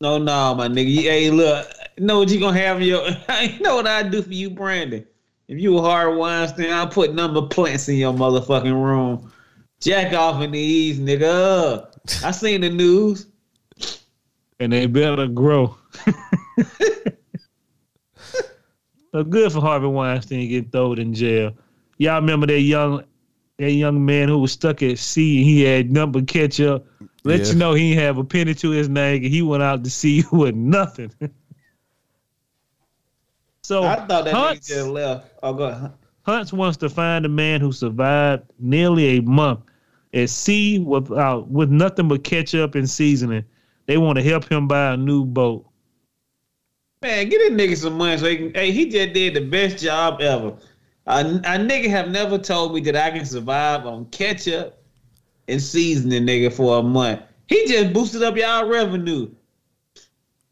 No, 0.01 0.17
no, 0.17 0.55
my 0.55 0.69
nigga. 0.69 0.91
You, 0.91 1.03
hey, 1.03 1.31
look, 1.31 1.69
you 1.97 2.07
know 2.07 2.21
what 2.21 2.29
you 2.29 2.39
gonna 2.39 2.59
have 2.59 2.81
your? 2.81 3.05
you 3.43 3.59
know 3.61 3.75
what 3.75 3.87
I 3.87 4.05
do 4.05 4.23
for 4.23 4.33
you, 4.33 4.49
Brandon? 4.49 5.05
If 5.49 5.59
you 5.59 5.77
a 5.79 5.83
hard 5.83 6.17
Weinstein, 6.17 6.71
I'll 6.73 6.87
put 6.87 7.15
number 7.15 7.43
plants 7.43 7.89
in 7.89 7.97
your 7.97 8.13
motherfucking 8.13 8.73
room. 8.73 9.33
Jack 9.81 10.13
off 10.13 10.43
in 10.43 10.51
the 10.53 10.59
east, 10.59 11.01
nigga. 11.01 11.87
I 12.25 12.31
seen 12.33 12.63
the 12.63 12.71
news. 12.71 13.27
And 14.61 14.73
they 14.73 14.87
better 14.87 15.29
grow. 15.29 15.77
so 19.13 19.23
good 19.25 19.53
for 19.53 19.61
Harvey 19.61 19.87
Weinstein 19.87 20.49
getting 20.49 20.71
thrown 20.71 20.99
in 20.99 21.15
jail. 21.15 21.53
Y'all 21.99 22.21
remember 22.21 22.47
that 22.47 22.61
young 22.61 23.05
that 23.59 23.73
young 23.73 24.05
man 24.05 24.29
who 24.29 24.39
was 24.39 24.53
stuck 24.53 24.83
at 24.83 24.99
sea 24.99 25.39
and 25.39 25.47
he 25.47 25.63
had 25.63 25.91
number 25.93 26.23
ketchup. 26.23 26.87
Let 27.25 27.41
Yeah. 27.41 27.47
you 27.47 27.55
know 27.57 27.75
he 27.75 27.91
didn't 27.91 28.05
have 28.05 28.19
a 28.19 28.25
penny 28.25 28.55
to 28.55 28.71
his 28.71 28.89
name 28.89 29.23
and 29.25 29.33
he 29.33 29.43
went 29.43 29.63
out 29.63 29.83
to 29.85 29.91
sea 29.91 30.23
with 30.33 30.55
nothing. 30.55 31.11
so 33.63 33.83
I 33.85 33.97
thought 34.07 34.25
that 34.25 34.35
Hunts, 34.35 34.69
nigga 34.71 34.75
just 34.77 34.89
left. 34.89 35.33
Oh, 35.43 35.53
go 35.55 35.65
ahead. 35.65 35.93
Hunts 36.23 36.53
wants 36.53 36.77
to 36.79 36.89
find 36.89 37.25
a 37.25 37.29
man 37.29 37.61
who 37.61 37.73
survived 37.73 38.45
nearly 38.59 39.19
a 39.19 39.23
month 39.23 39.61
at 40.15 40.31
sea 40.31 40.79
without 40.79 41.49
with 41.51 41.71
nothing 41.71 42.09
but 42.09 42.25
ketchup 42.25 42.75
and 42.75 42.89
seasoning. 42.89 43.45
They 43.87 43.99
want 43.99 44.17
to 44.19 44.23
help 44.23 44.49
him 44.51 44.69
buy 44.69 44.93
a 44.93 44.97
new 44.97 45.25
boat. 45.25 45.65
Man, 47.03 47.29
get 47.29 47.39
this 47.39 47.51
nigga 47.53 47.77
some 47.77 47.97
money 47.97 48.19
so 48.19 48.27
he 48.29 48.37
can. 48.37 48.55
Hey, 48.55 48.73
he 48.73 48.89
just 48.91 49.13
did 49.13 49.35
the 49.35 49.41
best 49.41 49.83
job 49.83 50.21
ever. 50.21 50.57
A, 51.07 51.21
a 51.21 51.59
nigga 51.59 51.89
have 51.89 52.09
never 52.11 52.37
told 52.39 52.75
me 52.75 52.81
that 52.83 52.97
I 52.97 53.11
can 53.11 53.25
survive 53.25 53.87
on 53.87 54.07
ketchup 54.07 54.83
and 55.47 55.63
seasoning, 55.63 56.25
nigga, 56.27 56.53
for 56.53 56.79
a 56.81 56.83
month. 56.83 57.23
He 57.47 57.67
just 57.67 57.93
boosted 57.95 58.23
up 58.23 58.37
y'all 58.37 58.69
revenue. 58.69 59.31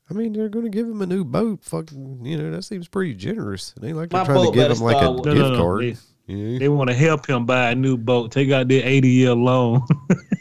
I 0.09 0.15
mean, 0.15 0.33
they're 0.33 0.49
going 0.49 0.65
to 0.65 0.71
give 0.71 0.87
him 0.87 1.03
a 1.03 1.07
new 1.07 1.25
boat. 1.25 1.63
Fucking, 1.65 2.25
you 2.25 2.39
know, 2.39 2.51
that 2.53 2.63
seems 2.63 2.87
pretty 2.89 3.13
generous. 3.13 3.75
It 3.77 3.85
ain't 3.85 3.97
like 3.97 4.11
they're 4.11 4.21
My 4.21 4.27
trying 4.27 4.47
to 4.53 4.57
give 4.57 4.71
him 4.71 4.79
like 4.79 4.97
a 4.97 5.01
start 5.01 5.17
with- 5.17 5.27
No, 5.27 5.35
gift 5.35 5.43
no, 5.45 5.51
no. 5.51 5.59
card. 5.59 5.83
They, 5.83 5.97
Yeah. 6.27 6.59
they 6.59 6.69
want 6.69 6.89
to 6.91 6.95
help 6.95 7.27
him 7.29 7.47
buy 7.47 7.71
a 7.71 7.75
new 7.75 7.97
boat. 7.97 8.33
Take 8.33 8.51
out 8.51 8.69
their 8.69 8.85
80 8.85 9.09
year 9.09 9.35
loan. 9.35 9.83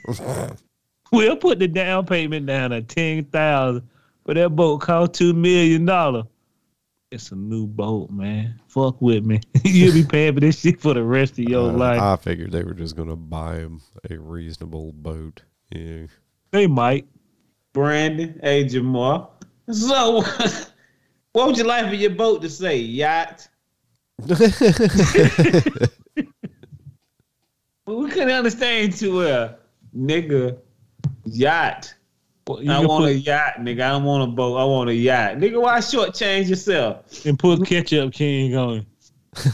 we'll 1.12 1.36
put 1.38 1.60
the 1.60 1.68
down 1.68 2.06
payment 2.06 2.46
down 2.46 2.72
at 2.74 2.88
10000 2.88 3.88
but 4.24 4.36
that 4.38 4.50
boat 4.56 4.82
cost 4.82 5.14
$2 5.14 5.36
million. 5.36 5.88
It's 7.12 7.32
a 7.32 7.36
new 7.36 7.68
boat, 7.68 8.10
man. 8.10 8.60
Fuck 8.68 9.00
with 9.00 9.24
me. 9.24 9.40
You'll 9.64 9.94
be 9.94 10.04
paying 10.04 10.34
for 10.34 10.40
this 10.40 10.60
shit 10.60 10.82
for 10.82 10.96
the 10.96 11.04
rest 11.04 11.34
of 11.34 11.46
your 11.46 11.70
Uh, 11.70 11.74
life. 11.74 12.02
I 12.02 12.16
figured 12.16 12.52
they 12.52 12.64
were 12.64 12.74
just 12.74 12.96
going 12.96 13.10
to 13.10 13.16
buy 13.16 13.58
him 13.58 13.82
a 14.10 14.18
reasonable 14.18 14.92
boat. 14.94 15.44
Yeah. 15.72 16.08
they 16.52 16.66
might. 16.66 17.06
Brandon, 17.74 18.40
hey 18.42 18.64
Jamal. 18.64 19.38
So, 19.72 20.22
what 21.34 21.48
would 21.48 21.58
you 21.58 21.66
like 21.66 21.88
for 21.88 21.96
your 21.96 22.10
boat 22.12 22.42
to 22.42 22.50
say? 22.50 22.78
Yacht. 22.78 23.48
Well, 27.86 27.98
we 27.98 28.10
couldn't 28.10 28.32
understand 28.32 28.94
too 28.94 29.18
well, 29.18 29.58
nigga. 29.96 30.58
Yacht. 31.26 31.94
You 32.48 32.72
I 32.72 32.80
want 32.80 33.04
put, 33.04 33.12
a 33.12 33.14
yacht, 33.14 33.56
nigga. 33.60 33.82
I 33.82 33.90
don't 33.90 34.04
want 34.04 34.24
a 34.24 34.28
boat. 34.28 34.58
I 34.58 34.64
want 34.66 34.90
a 34.90 34.94
yacht, 34.96 35.38
nigga. 35.38 35.62
Why 35.62 35.80
shortchange 35.80 36.50
yourself? 36.50 37.26
and 37.26 37.38
put 37.38 37.66
ketchup 37.66 38.14
king 38.14 38.56
on. 38.56 38.86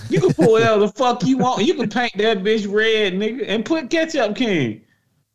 You 0.09 0.21
can 0.21 0.33
put 0.33 0.51
whatever 0.51 0.79
the 0.79 0.89
fuck 0.89 1.23
you 1.23 1.37
want. 1.39 1.65
You 1.65 1.73
can 1.73 1.89
paint 1.89 2.17
that 2.17 2.39
bitch 2.39 2.71
red, 2.71 3.13
nigga, 3.13 3.45
and 3.47 3.65
put 3.65 3.89
ketchup 3.89 4.35
king. 4.35 4.81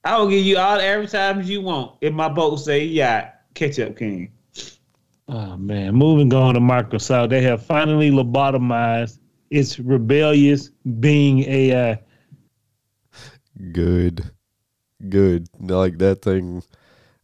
I 0.05 0.19
will 0.19 0.29
give 0.29 0.45
you 0.45 0.57
all 0.57 0.77
the 0.77 0.85
advertisements 0.85 1.51
you 1.51 1.61
want 1.61 1.97
if 2.01 2.15
my 2.15 2.29
boat 2.29 2.57
say 2.57 2.85
yacht 2.85 3.35
ketchup 3.55 3.99
king. 3.99 4.33
Oh 5.29 5.57
man, 5.57 5.95
moving 5.95 6.33
on 6.33 6.55
to 6.55 6.61
Microsoft, 6.61 7.31
they 7.31 7.43
have 7.43 7.65
finally 7.65 8.11
lobotomized 8.11 9.19
its 9.51 9.79
rebellious 9.79 10.69
Bing 11.01 11.41
AI. 11.45 12.01
Good. 13.73 14.31
Good. 15.09 15.49
Like 15.59 15.99
that 15.99 16.23
thing. 16.23 16.63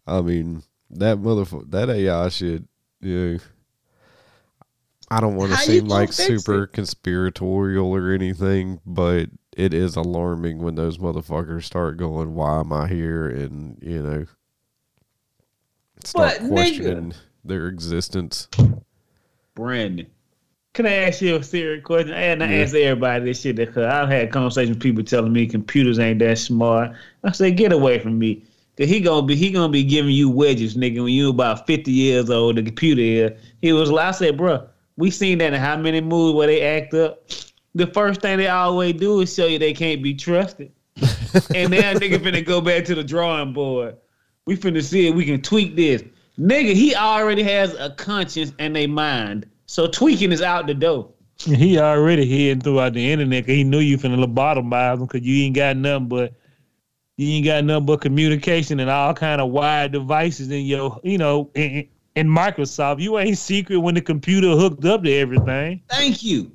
I 0.07 0.21
mean, 0.21 0.63
that 0.91 1.19
motherfucker, 1.19 1.71
that 1.71 1.91
AI 1.91 2.29
shit. 2.29 2.65
Yeah. 3.01 3.39
I 5.11 5.21
don't 5.21 5.37
want 5.37 5.53
to 5.53 5.59
seem 5.59 5.87
like 5.87 6.09
fix 6.09 6.27
super 6.27 6.67
conspiratorial 6.67 7.87
or 7.95 8.13
anything, 8.13 8.81
but 8.87 9.29
it 9.57 9.75
is 9.75 9.95
alarming 9.95 10.59
when 10.59 10.75
those 10.75 10.97
motherfuckers 10.99 11.65
start 11.65 11.99
going, 11.99 12.35
"Why 12.35 12.61
am 12.61 12.73
I 12.73 12.89
here?" 12.89 13.29
and 13.29 13.79
you 13.83 14.03
know, 14.03 14.25
start 16.03 16.39
But, 16.39 16.47
nigga- 16.47 16.49
questioning 16.49 17.15
their 17.45 17.69
existence. 17.69 18.49
Brandon. 19.55 20.07
Can 20.75 20.87
I 20.87 20.93
ask 20.95 21.21
you 21.21 21.37
a 21.37 21.43
serious 21.43 21.85
question? 21.85 22.15
And 22.15 22.43
I 22.43 22.51
Yeah. 22.51 22.63
ask 22.63 22.75
everybody 22.75 23.25
this 23.27 23.43
shit 23.43 23.57
because 23.57 23.85
I've 23.85 24.09
had 24.09 24.31
conversations 24.31 24.77
with 24.77 24.83
people 24.83 25.05
telling 25.05 25.33
me 25.33 25.47
computers 25.47 25.99
ain't 25.99 26.21
that 26.21 26.39
smart. 26.39 26.93
I 27.25 27.33
say, 27.33 27.51
get 27.51 27.73
away 27.73 27.99
from 27.99 28.19
me. 28.19 28.45
Cause 28.79 28.89
he 28.89 29.01
gonna 29.01 29.27
be 29.27 29.37
he 29.37 29.51
gonna 29.51 29.69
be 29.71 29.85
giving 29.85 30.13
you 30.13 30.31
wedges, 30.31 30.79
nigga, 30.79 31.05
when 31.05 31.13
you 31.13 31.29
about 31.29 31.67
fifty 31.67 31.93
years 31.93 32.31
old. 32.31 32.57
The 32.57 32.63
computer 32.63 33.03
is. 33.03 33.33
He 33.61 33.75
was 33.75 33.91
like, 33.91 34.07
I 34.07 34.11
said, 34.13 34.39
bro, 34.39 34.67
we 34.97 35.11
seen 35.11 35.37
that 35.39 35.53
in 35.53 35.61
how 35.61 35.77
many 35.77 36.01
movies 36.01 36.35
where 36.35 36.47
they 36.47 36.63
act 36.63 36.95
up. 36.95 37.23
The 37.75 37.87
first 37.89 38.23
thing 38.23 38.39
they 38.39 38.49
always 38.49 38.95
do 38.95 39.21
is 39.21 39.35
show 39.35 39.45
you 39.45 39.59
they 39.59 39.75
can't 39.75 40.03
be 40.03 40.15
trusted. 40.15 40.73
and 41.55 41.71
now 41.71 41.93
nigga 41.93 42.17
finna 42.17 42.43
go 42.43 42.63
back 42.63 42.87
to 42.87 42.95
the 42.95 43.05
drawing 43.05 43.53
board. 43.53 43.97
We 44.47 44.57
finna 44.57 44.83
see 44.83 45.07
if 45.07 45.15
we 45.15 45.27
can 45.27 45.43
tweak 45.43 45.77
this. 45.77 46.03
Nigga, 46.43 46.75
he 46.75 46.95
already 46.97 47.45
has 47.45 47.73
a 47.75 47.91
conscience 47.91 48.53
and 48.59 48.77
a 48.77 48.89
mind. 48.89 49.47
So 49.67 49.87
tweaking 49.87 50.33
is 50.33 50.43
out 50.43 50.67
the 50.67 50.75
door. 50.75 51.09
He 51.39 51.79
already 51.79 52.27
hid 52.27 52.65
throughout 52.65 52.95
the 52.95 53.13
internet 53.13 53.45
because 53.45 53.57
he 53.57 53.65
knew 53.65 53.79
you 53.79 53.97
finna 53.97 54.23
lobotomize 54.23 54.95
him 54.95 55.07
because 55.07 55.23
you 55.23 55.45
ain't 55.45 55.55
got 55.55 55.77
nothing 55.77 56.09
but 56.09 56.35
you 57.17 57.29
ain't 57.29 57.47
got 57.47 57.65
nothing 57.65 57.87
but 57.87 58.01
communication 58.01 58.81
and 58.81 58.91
all 58.91 59.15
kind 59.15 59.41
of 59.41 59.51
wired 59.51 59.93
devices 59.93 60.51
in 60.51 60.67
your, 60.67 61.01
you 61.05 61.17
know, 61.17 61.49
in, 61.55 61.89
in 62.17 62.27
Microsoft. 62.27 63.01
You 63.01 63.19
ain't 63.19 63.39
secret 63.39 63.79
when 63.79 63.95
the 63.95 64.01
computer 64.01 64.51
hooked 64.51 64.85
up 64.85 65.05
to 65.05 65.13
everything. 65.13 65.83
Thank 65.89 66.25
you. 66.25 66.51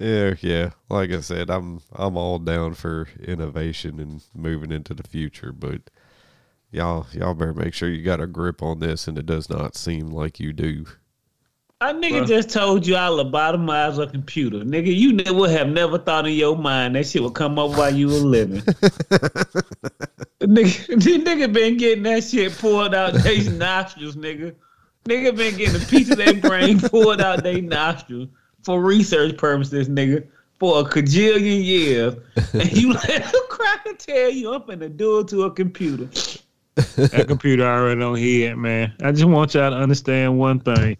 Yeah, 0.00 0.34
yeah. 0.40 0.70
Like 0.88 1.10
I 1.10 1.20
said, 1.20 1.50
I'm 1.50 1.80
I'm 1.92 2.16
all 2.16 2.38
down 2.38 2.74
for 2.74 3.08
innovation 3.22 3.98
and 3.98 4.22
moving 4.34 4.70
into 4.70 4.94
the 4.94 5.02
future, 5.02 5.52
but 5.52 5.82
y'all 6.72 7.06
y'all 7.12 7.34
better 7.34 7.54
make 7.54 7.74
sure 7.74 7.88
you 7.88 8.02
got 8.02 8.20
a 8.20 8.26
grip 8.26 8.62
on 8.62 8.80
this, 8.80 9.06
and 9.06 9.16
it 9.16 9.26
does 9.26 9.48
not 9.48 9.76
seem 9.76 10.10
like 10.10 10.40
you 10.40 10.52
do. 10.52 10.86
I 11.80 11.92
nigga 11.92 12.26
just 12.28 12.48
told 12.50 12.86
you 12.86 12.94
I 12.94 13.08
lobotomize 13.08 13.98
a 13.98 14.06
computer. 14.06 14.58
Nigga, 14.58 14.94
you 14.94 15.12
ne- 15.14 15.30
would 15.32 15.50
have 15.50 15.68
never 15.68 15.98
thought 15.98 16.28
in 16.28 16.34
your 16.34 16.56
mind 16.56 16.94
that 16.94 17.08
shit 17.08 17.24
would 17.24 17.34
come 17.34 17.58
up 17.58 17.70
while 17.70 17.92
you 17.92 18.06
were 18.06 18.12
living. 18.12 18.60
nigga, 20.40 20.86
this 21.02 21.18
nigga 21.18 21.52
been 21.52 21.76
getting 21.76 22.04
that 22.04 22.22
shit 22.22 22.56
pulled 22.56 22.94
out 22.94 23.14
their 23.14 23.50
nostrils, 23.50 24.14
nigga. 24.14 24.54
Nigga 25.06 25.36
been 25.36 25.56
getting 25.56 25.82
a 25.82 25.84
piece 25.84 26.08
of 26.08 26.18
their 26.18 26.34
brain 26.34 26.78
pulled 26.88 27.20
out 27.20 27.42
their 27.42 27.60
nostrils 27.60 28.28
for 28.62 28.80
research 28.80 29.36
purposes, 29.36 29.88
nigga, 29.88 30.24
for 30.60 30.80
a 30.80 30.84
cajillion 30.84 31.64
years. 31.64 32.14
And 32.52 32.72
you 32.72 32.92
let 32.92 33.34
a 33.34 33.42
cracker 33.48 33.94
tell 33.94 34.30
you 34.30 34.54
I'm 34.54 34.62
finna 34.62 34.96
do 34.96 35.18
it 35.18 35.28
to 35.28 35.42
a 35.42 35.50
computer. 35.50 36.08
That 36.74 37.26
computer 37.28 37.64
already 37.64 38.00
don't 38.00 38.16
hear 38.16 38.52
it, 38.52 38.56
man. 38.56 38.94
I 39.02 39.12
just 39.12 39.24
want 39.24 39.54
y'all 39.54 39.70
to 39.70 39.76
understand 39.76 40.38
one 40.38 40.60
thing 40.60 40.96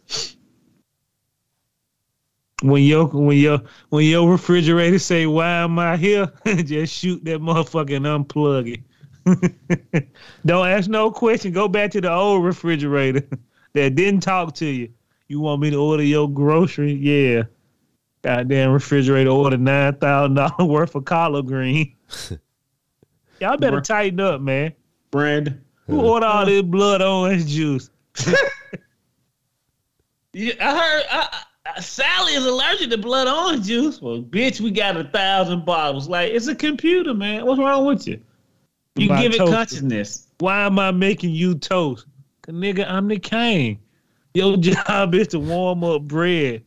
when 2.62 2.82
your 2.82 3.06
when 3.06 3.36
your 3.36 3.60
when 3.90 4.06
your 4.06 4.30
refrigerator 4.30 4.98
say 4.98 5.26
why 5.26 5.48
am 5.48 5.78
I 5.78 5.96
here, 5.96 6.32
just 6.46 6.94
shoot 6.94 7.24
that 7.24 7.40
motherfucker 7.40 7.96
and 7.96 8.06
unplug 8.06 8.78
it. 9.24 10.08
Don't 10.46 10.66
ask 10.66 10.88
no 10.88 11.10
question. 11.10 11.52
Go 11.52 11.68
back 11.68 11.90
to 11.92 12.00
the 12.00 12.12
old 12.12 12.44
refrigerator 12.44 13.26
that 13.74 13.94
didn't 13.94 14.20
talk 14.20 14.54
to 14.56 14.66
you. 14.66 14.92
You 15.28 15.40
want 15.40 15.62
me 15.62 15.70
to 15.70 15.76
order 15.76 16.02
your 16.02 16.28
grocery? 16.28 16.92
Yeah. 16.92 17.44
Goddamn 18.22 18.70
refrigerator 18.70 19.30
order 19.30 19.56
nine 19.56 19.96
thousand 19.96 20.34
dollars 20.34 20.68
worth 20.68 20.94
of 20.94 21.04
collard 21.04 21.46
green. 21.46 21.96
Y'all 23.40 23.56
better 23.56 23.80
tighten 23.80 24.20
up, 24.20 24.40
man. 24.40 24.72
Brandon. 25.10 25.61
Who 25.86 26.00
ordered 26.00 26.26
all 26.26 26.46
this 26.46 26.62
blood 26.62 27.02
orange 27.02 27.46
juice? 27.46 27.90
yeah, 30.32 30.54
I 30.60 30.78
heard 30.78 31.04
I, 31.10 31.42
I, 31.66 31.80
Sally 31.80 32.34
is 32.34 32.44
allergic 32.44 32.90
to 32.90 32.98
blood 32.98 33.28
orange 33.28 33.66
juice. 33.66 34.00
Well, 34.00 34.22
bitch, 34.22 34.60
we 34.60 34.70
got 34.70 34.96
a 34.96 35.04
thousand 35.04 35.64
bottles. 35.64 36.08
Like 36.08 36.32
it's 36.32 36.46
a 36.46 36.54
computer, 36.54 37.14
man. 37.14 37.44
What's 37.46 37.60
wrong 37.60 37.86
with 37.86 38.06
you? 38.06 38.20
You 38.96 39.08
My 39.08 39.22
give 39.22 39.34
it 39.34 39.38
toaster. 39.38 39.56
consciousness. 39.56 40.28
Why 40.38 40.66
am 40.66 40.78
I 40.78 40.90
making 40.90 41.30
you 41.30 41.54
toast? 41.54 42.06
Cause 42.42 42.54
nigga, 42.54 42.88
I'm 42.88 43.08
the 43.08 43.18
king. 43.18 43.80
Your 44.34 44.56
job 44.58 45.14
is 45.14 45.28
to 45.28 45.38
warm 45.38 45.84
up 45.84 46.02
bread. 46.02 46.64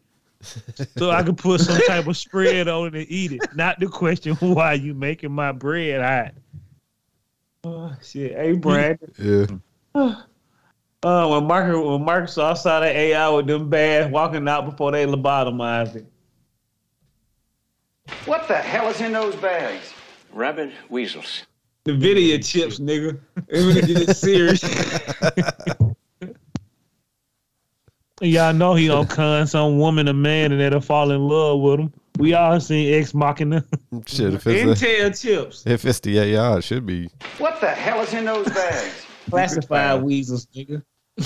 So 0.97 1.09
I 1.09 1.23
can 1.23 1.35
put 1.35 1.61
some 1.61 1.79
type 1.87 2.07
of 2.07 2.15
spread 2.17 2.67
on 2.67 2.87
it 2.87 2.95
and 2.95 3.05
eat 3.09 3.31
it. 3.31 3.55
Not 3.55 3.79
the 3.79 3.87
question 3.87 4.35
why 4.39 4.73
you 4.73 4.93
making 4.93 5.31
my 5.31 5.51
bread 5.51 6.01
hot. 6.01 6.33
Oh 7.65 7.91
shit. 8.01 8.33
Hey 8.33 8.53
Brad. 8.53 8.99
Yeah. 9.17 9.47
Uh, 11.03 11.27
when 11.27 11.45
Mark 11.45 11.67
when 11.67 12.03
Microsoft 12.03 12.57
saw 12.57 12.79
that 12.79 12.95
AI 12.95 13.29
with 13.29 13.45
them 13.45 13.69
bags 13.69 14.11
walking 14.11 14.47
out 14.47 14.65
before 14.65 14.91
they 14.91 15.05
lobotomized 15.05 15.97
it. 15.97 16.05
What 18.25 18.47
the 18.47 18.55
hell 18.55 18.87
is 18.87 18.99
in 19.01 19.11
those 19.11 19.35
bags? 19.35 19.93
Rabbit 20.33 20.71
weasels. 20.89 21.45
The 21.83 21.93
video 21.93 22.39
chips, 22.39 22.79
nigga. 22.79 23.19
It 23.47 23.59
really 23.59 24.05
get 24.05 24.17
serious. 24.17 24.63
Y'all 28.21 28.53
know 28.53 28.73
he 28.73 28.87
don't 28.87 29.07
con 29.07 29.45
some 29.45 29.77
woman, 29.77 30.07
a 30.07 30.13
man, 30.13 30.53
and 30.53 30.59
that'll 30.59 30.81
fall 30.81 31.11
in 31.11 31.27
love 31.27 31.59
with 31.59 31.81
him. 31.81 31.93
We 32.17 32.33
all 32.33 32.59
seen 32.59 32.93
Ex 32.93 33.13
Machina. 33.13 33.65
Shit, 34.05 34.33
if 34.33 34.47
it's 34.47 34.79
the, 34.79 34.87
Intel 34.87 35.21
chips. 35.21 35.63
if 35.65 35.85
it's 35.85 35.99
the 35.99 36.19
AI, 36.19 36.57
it 36.57 36.63
should 36.63 36.85
be. 36.85 37.09
What 37.37 37.59
the 37.59 37.69
hell 37.69 38.01
is 38.01 38.13
in 38.13 38.25
those 38.25 38.47
bags? 38.47 39.05
Classified 39.29 40.01
weasels, 40.01 40.47
nigga. 40.55 40.81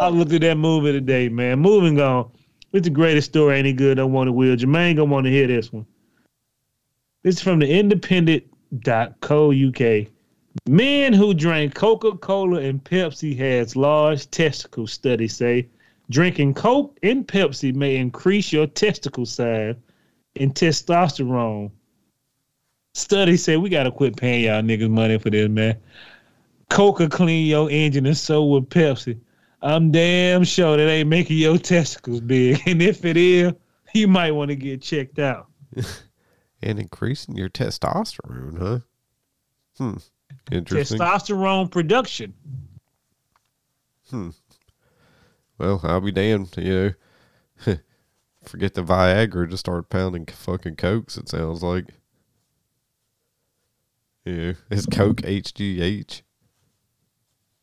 I 0.00 0.08
looked 0.08 0.32
at 0.32 0.42
that 0.42 0.56
movie 0.56 0.92
today, 0.92 1.28
man. 1.28 1.58
Moving 1.58 2.00
on. 2.00 2.30
It's 2.72 2.84
the 2.84 2.90
greatest 2.90 3.30
story. 3.30 3.56
Ain't 3.56 3.66
it 3.66 3.72
good? 3.74 3.98
I 3.98 4.04
want 4.04 4.28
to 4.28 4.32
will. 4.32 4.54
Jermaine 4.54 4.96
gonna 4.96 5.10
want 5.10 5.24
to 5.24 5.30
hear 5.30 5.46
this 5.46 5.72
one. 5.72 5.86
This 7.22 7.36
is 7.36 7.42
from 7.42 7.58
the 7.58 7.68
independent.co 7.68 9.52
UK. 9.52 10.08
Men 10.68 11.12
who 11.12 11.34
drink 11.34 11.74
Coca-Cola 11.74 12.60
and 12.60 12.82
Pepsi 12.82 13.36
has 13.38 13.76
large 13.76 14.30
testicle 14.30 14.86
studies 14.86 15.36
say 15.36 15.68
drinking 16.10 16.54
Coke 16.54 16.98
and 17.02 17.26
Pepsi 17.26 17.74
may 17.74 17.96
increase 17.96 18.52
your 18.52 18.66
testicle 18.66 19.26
size 19.26 19.76
and 20.36 20.54
testosterone. 20.54 21.70
Study 22.94 23.36
say 23.36 23.56
we 23.56 23.68
gotta 23.68 23.90
quit 23.90 24.16
paying 24.16 24.44
y'all 24.44 24.62
niggas 24.62 24.90
money 24.90 25.18
for 25.18 25.30
this, 25.30 25.48
man. 25.48 25.76
Coca 26.70 27.08
clean 27.08 27.46
your 27.46 27.70
engine 27.70 28.06
and 28.06 28.16
so 28.16 28.44
will 28.44 28.62
Pepsi. 28.62 29.18
I'm 29.62 29.90
damn 29.90 30.44
sure 30.44 30.76
that 30.76 30.88
ain't 30.88 31.08
making 31.08 31.38
your 31.38 31.58
testicles 31.58 32.20
big. 32.20 32.60
And 32.66 32.80
if 32.80 33.04
it 33.04 33.16
is, 33.16 33.52
you 33.94 34.08
might 34.08 34.32
want 34.32 34.50
to 34.50 34.56
get 34.56 34.82
checked 34.82 35.18
out. 35.18 35.48
And 36.60 36.80
increasing 36.80 37.36
your 37.36 37.48
testosterone, 37.48 38.58
huh? 38.58 38.78
Hmm. 39.78 39.98
Interesting. 40.50 40.98
Testosterone 40.98 41.70
production. 41.70 42.34
Hmm. 44.10 44.30
Well, 45.58 45.80
I'll 45.82 46.00
be 46.00 46.12
damned. 46.12 46.54
You 46.56 46.94
know, 47.66 47.76
forget 48.44 48.74
the 48.74 48.82
Viagra, 48.82 49.50
just 49.50 49.60
start 49.60 49.90
pounding 49.90 50.26
fucking 50.26 50.76
cokes. 50.76 51.16
It 51.16 51.28
sounds 51.28 51.62
like. 51.62 51.86
Yeah, 54.24 54.52
it's 54.70 54.86
Coke 54.86 55.22
HGH. 55.22 56.22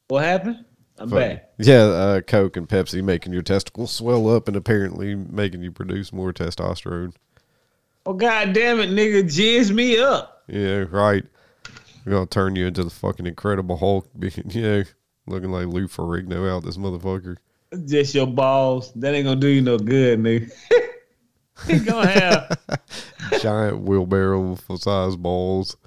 What 0.08 0.24
happened? 0.24 0.66
I'm 0.98 1.10
Fuck. 1.10 1.20
back. 1.20 1.50
Yeah, 1.58 1.84
uh, 1.84 2.22
Coke 2.22 2.58
and 2.58 2.68
Pepsi 2.68 3.04
making 3.04 3.34
your 3.34 3.42
testicles 3.42 3.92
swell 3.92 4.30
up 4.30 4.48
and 4.48 4.56
apparently 4.56 5.14
making 5.16 5.62
you 5.62 5.72
produce 5.72 6.14
more 6.14 6.32
testosterone. 6.32 7.14
Oh 8.06 8.14
god 8.14 8.54
damn 8.54 8.80
it, 8.80 8.90
nigga, 8.90 9.24
jizz 9.24 9.72
me 9.72 10.00
up. 10.00 10.44
Yeah, 10.48 10.86
right. 10.90 11.26
We're 12.06 12.14
gonna 12.14 12.28
turn 12.28 12.56
you 12.56 12.68
into 12.68 12.84
the 12.84 12.90
fucking 12.90 13.26
Incredible 13.26 13.78
Hulk, 13.78 14.10
being 14.18 14.34
you 14.50 14.62
know, 14.62 14.84
looking 15.28 15.52
like 15.52 15.68
Lou 15.68 15.88
Ferrigno 15.88 16.50
out 16.50 16.64
this 16.64 16.78
motherfucker. 16.78 17.38
Just 17.86 18.16
your 18.16 18.28
balls. 18.28 18.92
That 18.94 19.14
ain't 19.14 19.26
gonna 19.26 19.40
do 19.40 19.48
you 19.48 19.62
no 19.62 19.78
good, 19.78 20.20
nigga. 20.20 20.52
He 21.68 21.80
gonna 21.80 22.08
have 22.08 22.60
Giant 23.42 23.80
wheelbarrow 23.82 24.56
for 24.56 24.78
size 24.78 25.16
balls. 25.16 25.78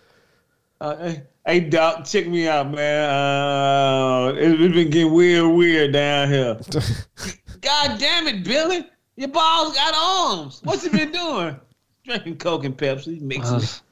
uh, 0.80 0.96
hey, 0.96 1.22
hey 1.46 1.60
doc, 1.60 2.06
check 2.06 2.26
me 2.26 2.48
out, 2.48 2.70
man. 2.70 3.10
Uh 3.10 4.32
it- 4.34 4.60
it's 4.60 4.74
been 4.74 4.90
getting 4.90 5.12
weird, 5.12 5.54
weird 5.54 5.92
down 5.92 6.28
here. 6.30 6.58
God 7.60 7.98
damn 8.00 8.26
it, 8.28 8.44
Billy. 8.44 8.86
Your 9.16 9.28
balls 9.28 9.74
got 9.74 9.94
arms. 9.94 10.60
What 10.64 10.82
you 10.82 10.90
been 10.90 11.12
doing? 11.12 11.56
Drinking 12.04 12.38
Coke 12.38 12.64
and 12.64 12.76
Pepsi, 12.76 13.20
mixing 13.20 13.56
it. 13.58 13.82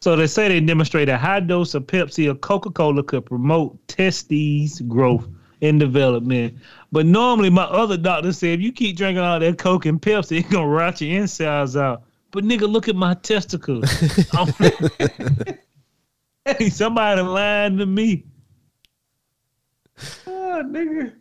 So 0.00 0.16
they 0.16 0.26
say 0.26 0.48
they 0.48 0.60
demonstrate 0.60 1.08
a 1.10 1.18
high 1.18 1.40
dose 1.40 1.74
of 1.74 1.86
Pepsi 1.86 2.30
or 2.30 2.34
Coca 2.34 2.70
Cola 2.70 3.02
could 3.02 3.26
promote 3.26 3.76
testes 3.88 4.80
growth 4.80 5.28
in 5.60 5.78
development. 5.78 6.54
But 6.92 7.06
normally, 7.06 7.50
my 7.50 7.64
other 7.64 7.96
doctor 7.96 8.32
said 8.32 8.58
if 8.58 8.60
you 8.60 8.72
keep 8.72 8.96
drinking 8.96 9.22
all 9.22 9.40
that 9.40 9.58
Coke 9.58 9.86
and 9.86 10.00
Pepsi, 10.00 10.40
it's 10.40 10.48
gonna 10.48 10.66
rot 10.66 11.00
your 11.00 11.20
insides 11.20 11.76
out. 11.76 12.02
But 12.30 12.44
nigga, 12.44 12.68
look 12.70 12.88
at 12.88 12.96
my 12.96 13.14
testicles. 13.14 13.90
hey, 16.44 16.68
somebody 16.70 17.22
lying 17.22 17.78
to 17.78 17.86
me. 17.86 18.24
Oh, 20.26 20.62
nigga. 20.66 21.14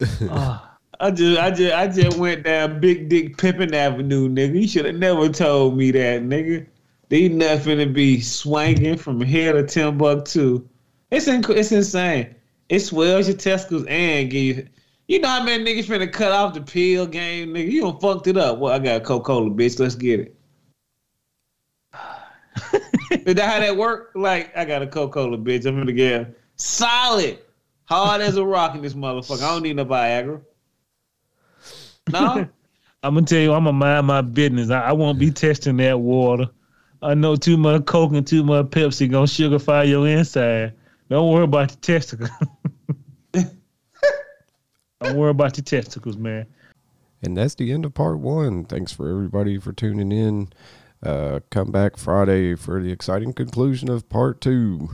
Ah. 0.30 0.72
I 1.02 1.10
just, 1.10 1.40
I 1.40 1.50
just, 1.50 1.74
I 1.74 1.88
just 1.88 2.16
went 2.16 2.44
down 2.44 2.78
Big 2.78 3.08
Dick 3.08 3.36
Pippin 3.36 3.74
Avenue, 3.74 4.28
nigga. 4.28 4.60
You 4.60 4.68
should 4.68 4.84
have 4.84 4.94
never 4.94 5.28
told 5.28 5.76
me 5.76 5.90
that, 5.90 6.22
nigga. 6.22 6.64
These 7.08 7.30
nothing 7.32 7.78
to 7.78 7.86
be 7.86 8.20
swinging 8.20 8.96
from 8.96 9.20
here 9.20 9.52
to 9.52 9.64
Timbuktu. 9.66 10.64
It's 11.10 11.26
inc- 11.26 11.56
it's 11.56 11.72
insane. 11.72 12.36
It 12.72 12.80
swells 12.80 13.28
your 13.28 13.36
testicles 13.36 13.84
and 13.86 14.30
give 14.30 14.42
you. 14.42 14.66
You 15.06 15.18
know 15.18 15.28
how 15.28 15.42
many 15.42 15.62
niggas 15.62 15.84
finna 15.84 16.10
cut 16.10 16.32
off 16.32 16.54
the 16.54 16.62
pill 16.62 17.06
game, 17.06 17.52
nigga? 17.52 17.70
You 17.70 17.82
done 17.82 18.00
fucked 18.00 18.28
it 18.28 18.38
up. 18.38 18.60
Well, 18.60 18.72
I 18.72 18.78
got 18.78 19.02
a 19.02 19.04
Coca 19.04 19.24
Cola, 19.24 19.50
bitch. 19.50 19.78
Let's 19.78 19.94
get 19.94 20.20
it. 20.20 20.36
Is 23.26 23.34
that 23.34 23.40
how 23.40 23.60
that 23.60 23.76
work? 23.76 24.12
Like, 24.14 24.56
I 24.56 24.64
got 24.64 24.80
a 24.80 24.86
Coca 24.86 25.12
Cola, 25.12 25.36
bitch. 25.36 25.66
I'm 25.66 25.76
gonna 25.76 25.92
get 25.92 26.34
solid, 26.56 27.40
hard 27.84 28.22
as 28.22 28.38
a 28.38 28.44
rock 28.46 28.74
in 28.74 28.80
this 28.80 28.94
motherfucker. 28.94 29.42
I 29.42 29.52
don't 29.52 29.64
need 29.64 29.76
no 29.76 29.84
Viagra. 29.84 30.40
No, 32.10 32.48
I'm 33.02 33.14
gonna 33.14 33.26
tell 33.26 33.40
you, 33.40 33.52
I'm 33.52 33.64
gonna 33.64 33.74
mind 33.74 34.06
my 34.06 34.22
business. 34.22 34.70
I, 34.70 34.80
I 34.80 34.92
won't 34.92 35.18
be 35.18 35.30
testing 35.30 35.76
that 35.76 36.00
water. 36.00 36.48
I 37.02 37.12
know 37.12 37.36
too 37.36 37.58
much 37.58 37.84
Coke 37.84 38.14
and 38.14 38.26
too 38.26 38.42
much 38.44 38.66
Pepsi 38.68 39.10
gonna 39.10 39.26
sugarify 39.26 39.86
your 39.86 40.08
inside. 40.08 40.72
Don't 41.12 41.30
worry 41.30 41.44
about 41.44 41.68
the 41.68 41.76
testicles. 41.76 42.30
Don't 45.02 45.14
worry 45.14 45.28
about 45.28 45.52
the 45.52 45.60
testicles, 45.60 46.16
man. 46.16 46.46
And 47.20 47.36
that's 47.36 47.54
the 47.54 47.70
end 47.70 47.84
of 47.84 47.92
part 47.92 48.18
one. 48.18 48.64
Thanks 48.64 48.92
for 48.92 49.10
everybody 49.10 49.58
for 49.58 49.74
tuning 49.74 50.10
in. 50.10 50.48
Uh, 51.02 51.40
come 51.50 51.70
back 51.70 51.98
Friday 51.98 52.54
for 52.54 52.80
the 52.80 52.90
exciting 52.90 53.34
conclusion 53.34 53.90
of 53.90 54.08
part 54.08 54.40
two. 54.40 54.88